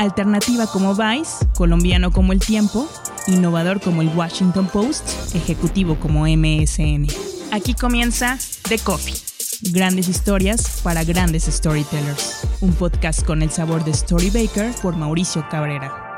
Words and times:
Alternativa 0.00 0.66
como 0.66 0.94
Vice, 0.94 1.46
colombiano 1.54 2.10
como 2.10 2.32
El 2.32 2.40
Tiempo, 2.40 2.88
innovador 3.26 3.82
como 3.82 4.00
el 4.00 4.08
Washington 4.08 4.66
Post, 4.66 5.34
ejecutivo 5.34 5.96
como 6.00 6.26
MSN. 6.26 7.06
Aquí 7.52 7.74
comienza 7.74 8.38
The 8.66 8.78
Coffee. 8.78 9.12
Grandes 9.72 10.08
historias 10.08 10.80
para 10.82 11.04
grandes 11.04 11.44
storytellers. 11.44 12.46
Un 12.62 12.72
podcast 12.72 13.26
con 13.26 13.42
el 13.42 13.50
sabor 13.50 13.84
de 13.84 13.90
Story 13.90 14.30
Baker 14.30 14.72
por 14.80 14.96
Mauricio 14.96 15.46
Cabrera. 15.50 16.09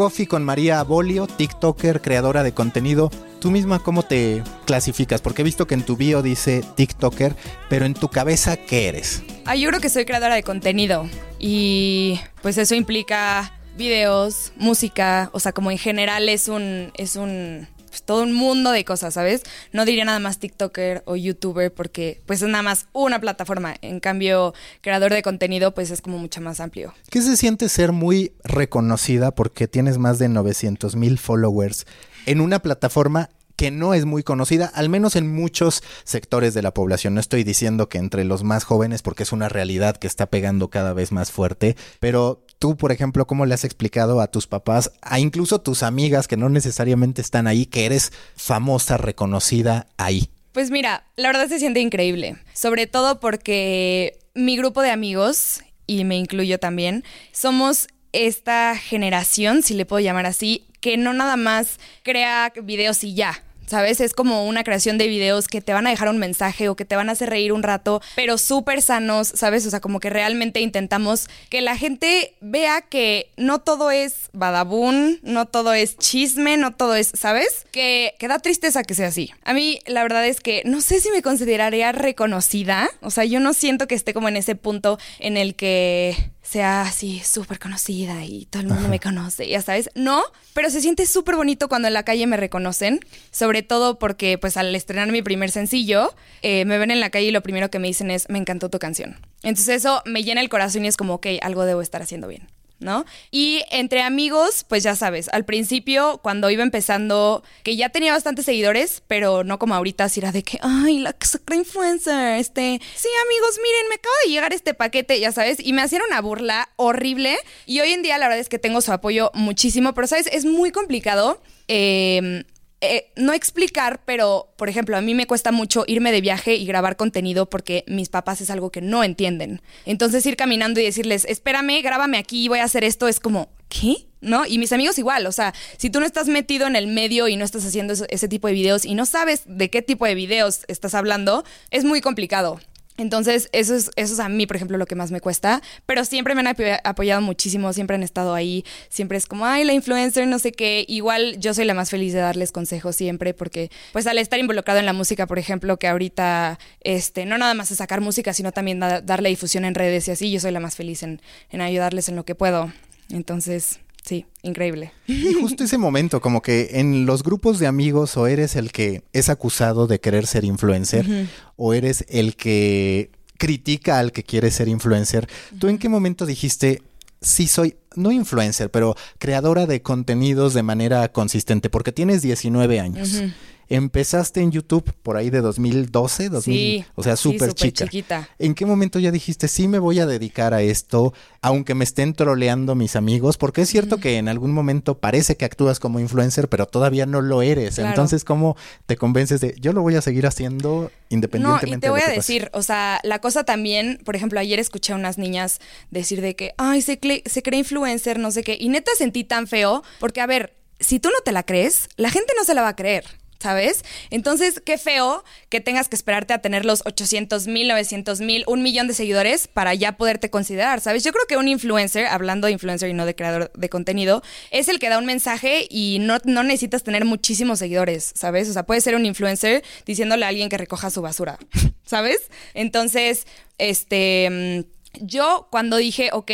Coffee 0.00 0.26
con 0.26 0.46
María 0.46 0.80
Abolio, 0.80 1.26
TikToker, 1.26 2.00
creadora 2.00 2.42
de 2.42 2.54
contenido. 2.54 3.10
Tú 3.38 3.50
misma, 3.50 3.80
¿cómo 3.80 4.02
te 4.02 4.42
clasificas? 4.64 5.20
Porque 5.20 5.42
he 5.42 5.44
visto 5.44 5.66
que 5.66 5.74
en 5.74 5.84
tu 5.84 5.98
bio 5.98 6.22
dice 6.22 6.64
TikToker, 6.74 7.36
pero 7.68 7.84
en 7.84 7.92
tu 7.92 8.08
cabeza, 8.08 8.56
¿qué 8.56 8.88
eres? 8.88 9.22
Ah, 9.44 9.56
yo 9.56 9.68
creo 9.68 9.78
que 9.78 9.90
soy 9.90 10.06
creadora 10.06 10.36
de 10.36 10.42
contenido 10.42 11.06
y 11.38 12.18
pues 12.40 12.56
eso 12.56 12.74
implica 12.74 13.52
videos, 13.76 14.54
música, 14.56 15.28
o 15.34 15.38
sea, 15.38 15.52
como 15.52 15.70
en 15.70 15.76
general 15.76 16.30
es 16.30 16.48
un 16.48 16.92
es 16.96 17.16
un 17.16 17.68
pues, 17.90 18.02
todo 18.02 18.22
un 18.22 18.32
mundo 18.32 18.70
de 18.70 18.84
cosas, 18.84 19.14
¿sabes? 19.14 19.42
No 19.72 19.84
diría 19.84 20.04
nada 20.04 20.18
más 20.18 20.38
TikToker 20.38 21.02
o 21.04 21.16
YouTuber 21.16 21.72
porque 21.74 22.22
pues 22.26 22.40
es 22.40 22.48
nada 22.48 22.62
más 22.62 22.86
una 22.92 23.20
plataforma. 23.20 23.74
En 23.82 24.00
cambio, 24.00 24.54
creador 24.80 25.12
de 25.12 25.22
contenido 25.22 25.74
pues 25.74 25.90
es 25.90 26.00
como 26.00 26.18
mucho 26.18 26.40
más 26.40 26.60
amplio. 26.60 26.94
¿Qué 27.10 27.20
se 27.20 27.36
siente 27.36 27.68
ser 27.68 27.92
muy 27.92 28.32
reconocida 28.44 29.32
porque 29.32 29.68
tienes 29.68 29.98
más 29.98 30.18
de 30.18 30.28
900 30.28 30.96
mil 30.96 31.18
followers 31.18 31.86
en 32.26 32.40
una 32.40 32.60
plataforma 32.60 33.30
que 33.60 33.70
no 33.70 33.92
es 33.92 34.06
muy 34.06 34.22
conocida, 34.22 34.72
al 34.74 34.88
menos 34.88 35.16
en 35.16 35.30
muchos 35.30 35.82
sectores 36.04 36.54
de 36.54 36.62
la 36.62 36.72
población. 36.72 37.12
No 37.12 37.20
estoy 37.20 37.44
diciendo 37.44 37.90
que 37.90 37.98
entre 37.98 38.24
los 38.24 38.42
más 38.42 38.64
jóvenes, 38.64 39.02
porque 39.02 39.22
es 39.22 39.32
una 39.32 39.50
realidad 39.50 39.98
que 39.98 40.06
está 40.06 40.24
pegando 40.24 40.70
cada 40.70 40.94
vez 40.94 41.12
más 41.12 41.30
fuerte, 41.30 41.76
pero 41.98 42.42
tú, 42.60 42.76
por 42.76 42.92
ejemplo, 42.92 43.26
¿cómo 43.26 43.46
le 43.46 43.54
has 43.54 43.64
explicado 43.64 44.20
a 44.20 44.28
tus 44.28 44.46
papás, 44.46 44.92
a 45.00 45.18
incluso 45.18 45.62
tus 45.62 45.82
amigas 45.82 46.28
que 46.28 46.36
no 46.36 46.48
necesariamente 46.48 47.20
están 47.20 47.48
ahí, 47.48 47.66
que 47.66 47.86
eres 47.86 48.12
famosa, 48.36 48.98
reconocida 48.98 49.88
ahí? 49.96 50.30
Pues 50.52 50.70
mira, 50.70 51.04
la 51.16 51.28
verdad 51.28 51.48
se 51.48 51.58
siente 51.58 51.80
increíble, 51.80 52.36
sobre 52.52 52.86
todo 52.86 53.18
porque 53.18 54.18
mi 54.34 54.56
grupo 54.56 54.82
de 54.82 54.90
amigos, 54.90 55.62
y 55.86 56.04
me 56.04 56.16
incluyo 56.16 56.58
también, 56.58 57.02
somos 57.32 57.88
esta 58.12 58.76
generación, 58.76 59.62
si 59.62 59.74
le 59.74 59.86
puedo 59.86 60.00
llamar 60.00 60.26
así, 60.26 60.66
que 60.80 60.98
no 60.98 61.14
nada 61.14 61.36
más 61.36 61.78
crea 62.02 62.52
videos 62.62 63.02
y 63.04 63.14
ya. 63.14 63.42
¿Sabes? 63.70 64.00
Es 64.00 64.14
como 64.14 64.48
una 64.48 64.64
creación 64.64 64.98
de 64.98 65.06
videos 65.06 65.46
que 65.46 65.60
te 65.60 65.72
van 65.72 65.86
a 65.86 65.90
dejar 65.90 66.08
un 66.08 66.18
mensaje 66.18 66.68
o 66.68 66.74
que 66.74 66.84
te 66.84 66.96
van 66.96 67.08
a 67.08 67.12
hacer 67.12 67.30
reír 67.30 67.52
un 67.52 67.62
rato, 67.62 68.02
pero 68.16 68.36
súper 68.36 68.82
sanos, 68.82 69.28
¿sabes? 69.28 69.64
O 69.64 69.70
sea, 69.70 69.78
como 69.78 70.00
que 70.00 70.10
realmente 70.10 70.58
intentamos 70.58 71.28
que 71.50 71.60
la 71.60 71.76
gente 71.76 72.34
vea 72.40 72.80
que 72.80 73.30
no 73.36 73.60
todo 73.60 73.92
es 73.92 74.28
badabun, 74.32 75.20
no 75.22 75.46
todo 75.46 75.72
es 75.72 75.96
chisme, 75.98 76.56
no 76.56 76.74
todo 76.74 76.96
es, 76.96 77.12
¿sabes? 77.14 77.64
Que, 77.70 78.14
que 78.18 78.26
da 78.26 78.40
tristeza 78.40 78.82
que 78.82 78.94
sea 78.94 79.06
así. 79.06 79.30
A 79.44 79.52
mí, 79.52 79.78
la 79.86 80.02
verdad 80.02 80.26
es 80.26 80.40
que 80.40 80.62
no 80.64 80.80
sé 80.80 81.00
si 81.00 81.12
me 81.12 81.22
consideraría 81.22 81.92
reconocida. 81.92 82.90
O 83.02 83.12
sea, 83.12 83.24
yo 83.24 83.38
no 83.38 83.54
siento 83.54 83.86
que 83.86 83.94
esté 83.94 84.12
como 84.12 84.28
en 84.28 84.36
ese 84.36 84.56
punto 84.56 84.98
en 85.20 85.36
el 85.36 85.54
que 85.54 86.16
sea 86.50 86.82
así 86.82 87.20
súper 87.20 87.60
conocida 87.60 88.24
y 88.24 88.46
todo 88.46 88.62
el 88.62 88.68
mundo 88.68 88.88
me 88.88 88.98
conoce, 88.98 89.48
ya 89.48 89.62
sabes. 89.62 89.88
No, 89.94 90.20
pero 90.52 90.68
se 90.68 90.80
siente 90.80 91.06
súper 91.06 91.36
bonito 91.36 91.68
cuando 91.68 91.86
en 91.86 91.94
la 91.94 92.02
calle 92.02 92.26
me 92.26 92.36
reconocen, 92.36 92.98
sobre 93.30 93.62
todo 93.62 94.00
porque 94.00 94.36
pues 94.36 94.56
al 94.56 94.74
estrenar 94.74 95.12
mi 95.12 95.22
primer 95.22 95.52
sencillo, 95.52 96.12
eh, 96.42 96.64
me 96.64 96.78
ven 96.78 96.90
en 96.90 96.98
la 96.98 97.10
calle 97.10 97.26
y 97.26 97.30
lo 97.30 97.40
primero 97.40 97.70
que 97.70 97.78
me 97.78 97.86
dicen 97.86 98.10
es, 98.10 98.28
me 98.28 98.38
encantó 98.38 98.68
tu 98.68 98.80
canción. 98.80 99.16
Entonces 99.44 99.76
eso 99.76 100.02
me 100.06 100.24
llena 100.24 100.40
el 100.40 100.48
corazón 100.48 100.84
y 100.84 100.88
es 100.88 100.96
como, 100.96 101.14
ok, 101.14 101.26
algo 101.40 101.64
debo 101.64 101.82
estar 101.82 102.02
haciendo 102.02 102.26
bien. 102.26 102.48
¿No? 102.80 103.04
Y 103.30 103.62
entre 103.70 104.02
amigos, 104.02 104.64
pues 104.68 104.82
ya 104.82 104.96
sabes, 104.96 105.28
al 105.28 105.44
principio, 105.44 106.18
cuando 106.22 106.50
iba 106.50 106.62
empezando, 106.62 107.42
que 107.62 107.76
ya 107.76 107.90
tenía 107.90 108.12
bastantes 108.12 108.46
seguidores, 108.46 109.02
pero 109.06 109.44
no 109.44 109.58
como 109.58 109.74
ahorita, 109.74 110.08
si 110.08 110.20
era 110.20 110.32
de 110.32 110.42
que, 110.42 110.58
ay, 110.62 110.98
la 110.98 111.14
influencer, 111.54 112.38
este, 112.38 112.80
sí, 112.94 113.08
amigos, 113.26 113.58
miren, 113.62 113.88
me 113.88 113.94
acaba 113.96 114.14
de 114.24 114.30
llegar 114.30 114.52
este 114.52 114.74
paquete, 114.74 115.20
ya 115.20 115.32
sabes, 115.32 115.58
y 115.60 115.72
me 115.72 115.82
hacían 115.82 116.02
una 116.08 116.20
burla 116.20 116.68
horrible. 116.76 117.36
Y 117.66 117.80
hoy 117.80 117.92
en 117.92 118.02
día, 118.02 118.18
la 118.18 118.26
verdad 118.26 118.40
es 118.40 118.48
que 118.48 118.58
tengo 118.58 118.80
su 118.80 118.92
apoyo 118.92 119.30
muchísimo, 119.34 119.94
pero 119.94 120.06
sabes, 120.06 120.26
es 120.32 120.44
muy 120.44 120.70
complicado. 120.70 121.40
Eh, 121.68 122.44
eh, 122.82 123.12
no 123.16 123.34
explicar, 123.34 124.00
pero 124.06 124.54
por 124.56 124.70
ejemplo, 124.70 124.96
a 124.96 125.02
mí 125.02 125.14
me 125.14 125.26
cuesta 125.26 125.52
mucho 125.52 125.84
irme 125.86 126.12
de 126.12 126.22
viaje 126.22 126.54
y 126.54 126.64
grabar 126.64 126.96
contenido 126.96 127.50
porque 127.50 127.84
mis 127.86 128.08
papás 128.08 128.40
es 128.40 128.48
algo 128.48 128.70
que 128.70 128.80
no 128.80 129.04
entienden. 129.04 129.60
Entonces 129.84 130.24
ir 130.24 130.36
caminando 130.36 130.80
y 130.80 130.84
decirles, 130.84 131.26
espérame, 131.28 131.82
grábame 131.82 132.16
aquí, 132.16 132.48
voy 132.48 132.60
a 132.60 132.64
hacer 132.64 132.84
esto, 132.84 133.06
es 133.06 133.20
como, 133.20 133.50
¿qué? 133.68 134.06
¿No? 134.22 134.46
Y 134.46 134.58
mis 134.58 134.72
amigos 134.72 134.98
igual, 134.98 135.26
o 135.26 135.32
sea, 135.32 135.54
si 135.76 135.90
tú 135.90 136.00
no 136.00 136.06
estás 136.06 136.28
metido 136.28 136.66
en 136.66 136.76
el 136.76 136.86
medio 136.86 137.28
y 137.28 137.36
no 137.36 137.44
estás 137.44 137.66
haciendo 137.66 137.92
ese 137.92 138.28
tipo 138.28 138.48
de 138.48 138.54
videos 138.54 138.84
y 138.84 138.94
no 138.94 139.04
sabes 139.04 139.42
de 139.46 139.68
qué 139.68 139.82
tipo 139.82 140.06
de 140.06 140.14
videos 140.14 140.64
estás 140.68 140.94
hablando, 140.94 141.44
es 141.70 141.84
muy 141.84 142.00
complicado. 142.00 142.60
Entonces, 143.00 143.48
eso 143.52 143.74
es, 143.74 143.90
eso 143.96 144.12
es 144.12 144.20
a 144.20 144.28
mí, 144.28 144.46
por 144.46 144.56
ejemplo, 144.56 144.76
lo 144.76 144.84
que 144.84 144.94
más 144.94 145.10
me 145.10 145.22
cuesta. 145.22 145.62
Pero 145.86 146.04
siempre 146.04 146.34
me 146.34 146.42
han 146.42 146.54
apoyado 146.84 147.22
muchísimo, 147.22 147.72
siempre 147.72 147.96
han 147.96 148.02
estado 148.02 148.34
ahí. 148.34 148.62
Siempre 148.90 149.16
es 149.16 149.26
como, 149.26 149.46
ay, 149.46 149.64
la 149.64 149.72
influencer, 149.72 150.26
no 150.26 150.38
sé 150.38 150.52
qué. 150.52 150.84
Igual 150.86 151.38
yo 151.38 151.54
soy 151.54 151.64
la 151.64 151.72
más 151.72 151.88
feliz 151.88 152.12
de 152.12 152.18
darles 152.18 152.52
consejos 152.52 152.94
siempre, 152.96 153.32
porque, 153.32 153.70
pues, 153.92 154.06
al 154.06 154.18
estar 154.18 154.38
involucrado 154.38 154.80
en 154.80 154.86
la 154.86 154.92
música, 154.92 155.26
por 155.26 155.38
ejemplo, 155.38 155.78
que 155.78 155.88
ahorita, 155.88 156.58
este, 156.82 157.24
no 157.24 157.38
nada 157.38 157.54
más 157.54 157.70
es 157.70 157.78
sacar 157.78 158.02
música, 158.02 158.34
sino 158.34 158.52
también 158.52 158.80
darle 158.80 159.30
difusión 159.30 159.64
en 159.64 159.74
redes 159.74 160.06
y 160.08 160.10
así, 160.10 160.30
yo 160.30 160.38
soy 160.38 160.50
la 160.50 160.60
más 160.60 160.76
feliz 160.76 161.02
en, 161.02 161.22
en 161.48 161.62
ayudarles 161.62 162.10
en 162.10 162.16
lo 162.16 162.26
que 162.26 162.34
puedo. 162.34 162.70
Entonces, 163.08 163.80
Sí, 164.04 164.26
increíble. 164.42 164.92
Y 165.06 165.34
justo 165.34 165.64
ese 165.64 165.78
momento, 165.78 166.20
como 166.20 166.42
que 166.42 166.70
en 166.72 167.06
los 167.06 167.22
grupos 167.22 167.58
de 167.58 167.66
amigos 167.66 168.16
o 168.16 168.26
eres 168.26 168.56
el 168.56 168.72
que 168.72 169.02
es 169.12 169.28
acusado 169.28 169.86
de 169.86 170.00
querer 170.00 170.26
ser 170.26 170.44
influencer 170.44 171.28
o 171.56 171.74
eres 171.74 172.04
el 172.08 172.34
que 172.34 173.10
critica 173.38 173.98
al 173.98 174.12
que 174.12 174.22
quiere 174.22 174.50
ser 174.50 174.68
influencer, 174.68 175.28
¿tú 175.58 175.68
en 175.68 175.78
qué 175.78 175.88
momento 175.88 176.26
dijiste, 176.26 176.82
sí 177.20 177.46
soy, 177.46 177.76
no 177.94 178.12
influencer, 178.12 178.70
pero 178.70 178.96
creadora 179.18 179.66
de 179.66 179.82
contenidos 179.82 180.54
de 180.54 180.62
manera 180.62 181.10
consistente? 181.12 181.70
Porque 181.70 181.92
tienes 181.92 182.22
19 182.22 182.80
años. 182.80 183.22
Empezaste 183.70 184.40
en 184.40 184.50
YouTube 184.50 184.92
por 185.02 185.16
ahí 185.16 185.30
de 185.30 185.40
2012, 185.40 186.28
2000, 186.28 186.54
sí, 186.56 186.84
o 186.96 187.02
sea, 187.04 187.14
súper 187.14 187.50
sí, 187.50 187.54
chica. 187.54 187.84
chiquita. 187.84 188.28
¿En 188.40 188.54
qué 188.56 188.66
momento 188.66 188.98
ya 188.98 189.12
dijiste, 189.12 189.46
sí 189.46 189.68
me 189.68 189.78
voy 189.78 190.00
a 190.00 190.06
dedicar 190.06 190.54
a 190.54 190.60
esto, 190.60 191.14
aunque 191.40 191.74
me 191.76 191.84
estén 191.84 192.12
troleando 192.14 192.74
mis 192.74 192.96
amigos? 192.96 193.36
Porque 193.38 193.62
es 193.62 193.68
cierto 193.68 193.98
que 193.98 194.18
en 194.18 194.28
algún 194.28 194.52
momento 194.52 194.98
parece 194.98 195.36
que 195.36 195.44
actúas 195.44 195.78
como 195.78 196.00
influencer, 196.00 196.48
pero 196.48 196.66
todavía 196.66 197.06
no 197.06 197.20
lo 197.22 197.42
eres. 197.42 197.76
Claro. 197.76 197.90
Entonces, 197.90 198.24
¿cómo 198.24 198.56
te 198.86 198.96
convences 198.96 199.40
de, 199.40 199.54
yo 199.60 199.72
lo 199.72 199.82
voy 199.82 199.94
a 199.94 200.02
seguir 200.02 200.26
haciendo 200.26 200.90
independientemente 201.08 201.68
No, 201.68 201.76
y 201.76 201.80
te 201.80 201.86
de 201.86 201.90
voy 201.90 202.00
lo 202.00 202.06
a 202.06 202.08
que 202.10 202.16
pase"? 202.16 202.32
decir, 202.32 202.50
o 202.52 202.62
sea, 202.62 202.98
la 203.04 203.20
cosa 203.20 203.44
también, 203.44 204.00
por 204.04 204.16
ejemplo, 204.16 204.40
ayer 204.40 204.58
escuché 204.58 204.94
a 204.94 204.96
unas 204.96 205.16
niñas 205.16 205.60
decir 205.92 206.20
de 206.22 206.34
que, 206.34 206.54
ay, 206.58 206.82
se 206.82 206.98
cree 206.98 207.22
influencer, 207.58 208.18
no 208.18 208.32
sé 208.32 208.42
qué, 208.42 208.56
y 208.60 208.68
neta 208.68 208.90
sentí 208.98 209.22
tan 209.22 209.46
feo, 209.46 209.84
porque 210.00 210.20
a 210.20 210.26
ver, 210.26 210.56
si 210.80 210.98
tú 210.98 211.08
no 211.10 211.20
te 211.24 211.30
la 211.30 211.44
crees, 211.44 211.88
la 211.96 212.10
gente 212.10 212.32
no 212.36 212.42
se 212.44 212.54
la 212.54 212.62
va 212.62 212.68
a 212.68 212.76
creer. 212.76 213.04
¿Sabes? 213.40 213.84
Entonces, 214.10 214.60
qué 214.62 214.76
feo 214.76 215.24
que 215.48 215.62
tengas 215.62 215.88
que 215.88 215.96
esperarte 215.96 216.34
a 216.34 216.42
tener 216.42 216.66
los 216.66 216.82
800 216.84 217.46
mil, 217.46 217.68
900 217.68 218.20
mil, 218.20 218.44
un 218.46 218.62
millón 218.62 218.86
de 218.86 218.92
seguidores 218.92 219.48
para 219.48 219.72
ya 219.72 219.96
poderte 219.96 220.28
considerar, 220.28 220.80
¿sabes? 220.80 221.04
Yo 221.04 221.12
creo 221.12 221.24
que 221.26 221.38
un 221.38 221.48
influencer, 221.48 222.06
hablando 222.06 222.48
de 222.48 222.52
influencer 222.52 222.90
y 222.90 222.92
no 222.92 223.06
de 223.06 223.14
creador 223.14 223.50
de 223.54 223.68
contenido, 223.70 224.22
es 224.50 224.68
el 224.68 224.78
que 224.78 224.90
da 224.90 224.98
un 224.98 225.06
mensaje 225.06 225.66
y 225.70 225.98
no, 226.00 226.18
no 226.24 226.42
necesitas 226.42 226.82
tener 226.82 227.06
muchísimos 227.06 227.58
seguidores, 227.58 228.12
¿sabes? 228.14 228.48
O 228.50 228.52
sea, 228.52 228.64
puedes 228.64 228.84
ser 228.84 228.94
un 228.94 229.06
influencer 229.06 229.64
diciéndole 229.86 230.26
a 230.26 230.28
alguien 230.28 230.50
que 230.50 230.58
recoja 230.58 230.90
su 230.90 231.00
basura, 231.00 231.38
¿sabes? 231.84 232.30
Entonces, 232.52 233.26
este, 233.56 234.28
mm, 234.30 234.80
yo 235.00 235.48
cuando 235.50 235.76
dije, 235.78 236.10
ok, 236.12 236.30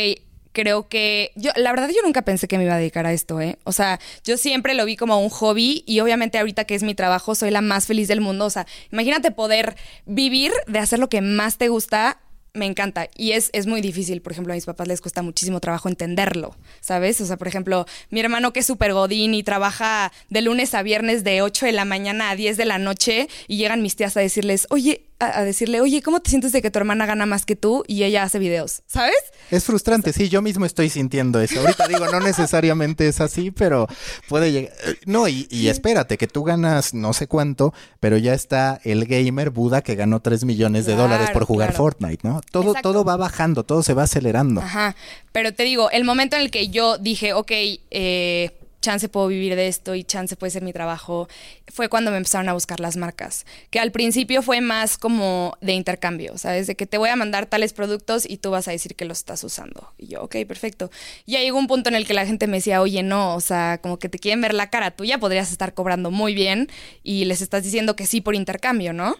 creo 0.57 0.89
que 0.89 1.31
yo 1.35 1.51
la 1.55 1.69
verdad 1.69 1.87
yo 1.89 2.01
nunca 2.03 2.23
pensé 2.23 2.47
que 2.47 2.57
me 2.57 2.63
iba 2.63 2.73
a 2.73 2.79
dedicar 2.79 3.05
a 3.05 3.13
esto, 3.13 3.39
¿eh? 3.39 3.59
O 3.63 3.71
sea, 3.71 3.99
yo 4.23 4.37
siempre 4.37 4.73
lo 4.73 4.85
vi 4.85 4.95
como 4.95 5.21
un 5.21 5.29
hobby 5.29 5.83
y 5.85 5.99
obviamente 5.99 6.39
ahorita 6.39 6.63
que 6.63 6.73
es 6.73 6.81
mi 6.81 6.95
trabajo 6.95 7.35
soy 7.35 7.51
la 7.51 7.61
más 7.61 7.85
feliz 7.85 8.07
del 8.07 8.21
mundo, 8.21 8.45
o 8.45 8.49
sea, 8.49 8.65
imagínate 8.91 9.29
poder 9.29 9.75
vivir 10.07 10.51
de 10.65 10.79
hacer 10.79 10.97
lo 10.97 11.09
que 11.09 11.21
más 11.21 11.59
te 11.59 11.67
gusta. 11.69 12.19
Me 12.53 12.65
encanta 12.65 13.07
y 13.15 13.33
es, 13.33 13.51
es 13.53 13.67
muy 13.67 13.81
difícil, 13.81 14.23
por 14.23 14.31
ejemplo, 14.31 14.51
a 14.51 14.55
mis 14.55 14.65
papás 14.65 14.87
les 14.87 14.99
cuesta 14.99 15.21
muchísimo 15.21 15.59
trabajo 15.59 15.89
entenderlo, 15.89 16.55
¿sabes? 16.81 17.21
O 17.21 17.25
sea, 17.27 17.37
por 17.37 17.47
ejemplo, 17.47 17.85
mi 18.09 18.19
hermano 18.19 18.51
que 18.51 18.61
es 18.61 18.65
súper 18.65 18.93
godín 18.93 19.35
y 19.35 19.43
trabaja 19.43 20.11
de 20.31 20.41
lunes 20.41 20.73
a 20.73 20.81
viernes 20.81 21.23
de 21.23 21.43
8 21.43 21.67
de 21.67 21.71
la 21.73 21.85
mañana 21.85 22.31
a 22.31 22.35
10 22.35 22.57
de 22.57 22.65
la 22.65 22.79
noche 22.79 23.27
y 23.47 23.57
llegan 23.57 23.83
mis 23.83 23.95
tías 23.95 24.17
a 24.17 24.21
decirles, 24.21 24.65
oye, 24.71 25.06
a, 25.19 25.39
a 25.39 25.43
decirle, 25.43 25.81
oye, 25.81 26.01
¿cómo 26.01 26.19
te 26.19 26.29
sientes 26.29 26.51
de 26.51 26.61
que 26.61 26.71
tu 26.71 26.79
hermana 26.79 27.05
gana 27.05 27.25
más 27.25 27.45
que 27.45 27.55
tú 27.55 27.83
y 27.87 28.03
ella 28.03 28.23
hace 28.23 28.39
videos? 28.39 28.81
¿Sabes? 28.87 29.15
Es 29.51 29.63
frustrante, 29.65 30.13
sí, 30.13 30.29
yo 30.29 30.41
mismo 30.41 30.65
estoy 30.65 30.89
sintiendo 30.89 31.39
eso. 31.41 31.59
Ahorita 31.59 31.87
digo, 31.87 32.05
no 32.11 32.19
necesariamente 32.19 33.07
es 33.07 33.21
así, 33.21 33.51
pero 33.51 33.87
puede 34.27 34.51
llegar. 34.51 34.73
No, 35.05 35.27
y, 35.27 35.47
y 35.49 35.67
espérate, 35.69 36.17
que 36.17 36.27
tú 36.27 36.43
ganas 36.43 36.93
no 36.93 37.13
sé 37.13 37.27
cuánto, 37.27 37.73
pero 37.99 38.17
ya 38.17 38.33
está 38.33 38.79
el 38.83 39.05
gamer 39.05 39.49
Buda 39.49 39.81
que 39.81 39.95
ganó 39.95 40.19
3 40.21 40.45
millones 40.45 40.85
de 40.85 40.93
Claro, 40.93 41.09
dólares 41.09 41.29
por 41.31 41.45
jugar 41.45 41.69
claro. 41.69 41.83
Fortnite, 41.83 42.27
¿no? 42.27 42.41
Todo, 42.51 42.69
Exacto. 42.69 42.91
todo 42.93 43.03
va 43.05 43.17
bajando, 43.17 43.63
todo 43.63 43.83
se 43.83 43.93
va 43.93 44.03
acelerando. 44.03 44.61
Ajá. 44.61 44.95
Pero 45.31 45.53
te 45.53 45.63
digo, 45.63 45.89
el 45.91 46.03
momento 46.03 46.35
en 46.35 46.41
el 46.43 46.51
que 46.51 46.69
yo 46.69 46.97
dije, 46.97 47.33
ok, 47.33 47.51
eh, 47.91 48.57
chance 48.81 49.09
puedo 49.09 49.27
vivir 49.27 49.55
de 49.55 49.67
esto 49.67 49.95
y 49.95 50.03
chance 50.03 50.35
puede 50.35 50.51
ser 50.51 50.63
mi 50.63 50.73
trabajo, 50.73 51.27
fue 51.67 51.89
cuando 51.89 52.11
me 52.11 52.17
empezaron 52.17 52.49
a 52.49 52.53
buscar 52.53 52.79
las 52.79 52.97
marcas. 52.97 53.45
Que 53.69 53.79
al 53.79 53.91
principio 53.91 54.41
fue 54.41 54.61
más 54.61 54.97
como 54.97 55.57
de 55.61 55.73
intercambio, 55.73 56.37
¿sabes? 56.37 56.67
De 56.67 56.75
que 56.75 56.85
te 56.85 56.97
voy 56.97 57.09
a 57.09 57.15
mandar 57.15 57.45
tales 57.45 57.73
productos 57.73 58.29
y 58.29 58.37
tú 58.37 58.51
vas 58.51 58.67
a 58.67 58.71
decir 58.71 58.95
que 58.95 59.05
los 59.05 59.19
estás 59.19 59.43
usando. 59.43 59.93
Y 59.97 60.07
yo, 60.07 60.23
ok, 60.23 60.37
perfecto. 60.47 60.91
Y 61.25 61.33
ya 61.33 61.39
llegó 61.39 61.57
un 61.57 61.67
punto 61.67 61.89
en 61.89 61.95
el 61.95 62.05
que 62.05 62.13
la 62.13 62.25
gente 62.25 62.47
me 62.47 62.57
decía, 62.57 62.81
oye, 62.81 63.03
no, 63.03 63.35
o 63.35 63.41
sea, 63.41 63.79
como 63.81 63.99
que 63.99 64.09
te 64.09 64.19
quieren 64.19 64.41
ver 64.41 64.53
la 64.53 64.69
cara, 64.69 64.91
tú 64.91 65.05
ya 65.05 65.17
podrías 65.17 65.51
estar 65.51 65.73
cobrando 65.73 66.11
muy 66.11 66.33
bien 66.33 66.69
y 67.03 67.25
les 67.25 67.41
estás 67.41 67.63
diciendo 67.63 67.95
que 67.95 68.05
sí 68.05 68.21
por 68.21 68.35
intercambio, 68.35 68.93
¿no? 68.93 69.17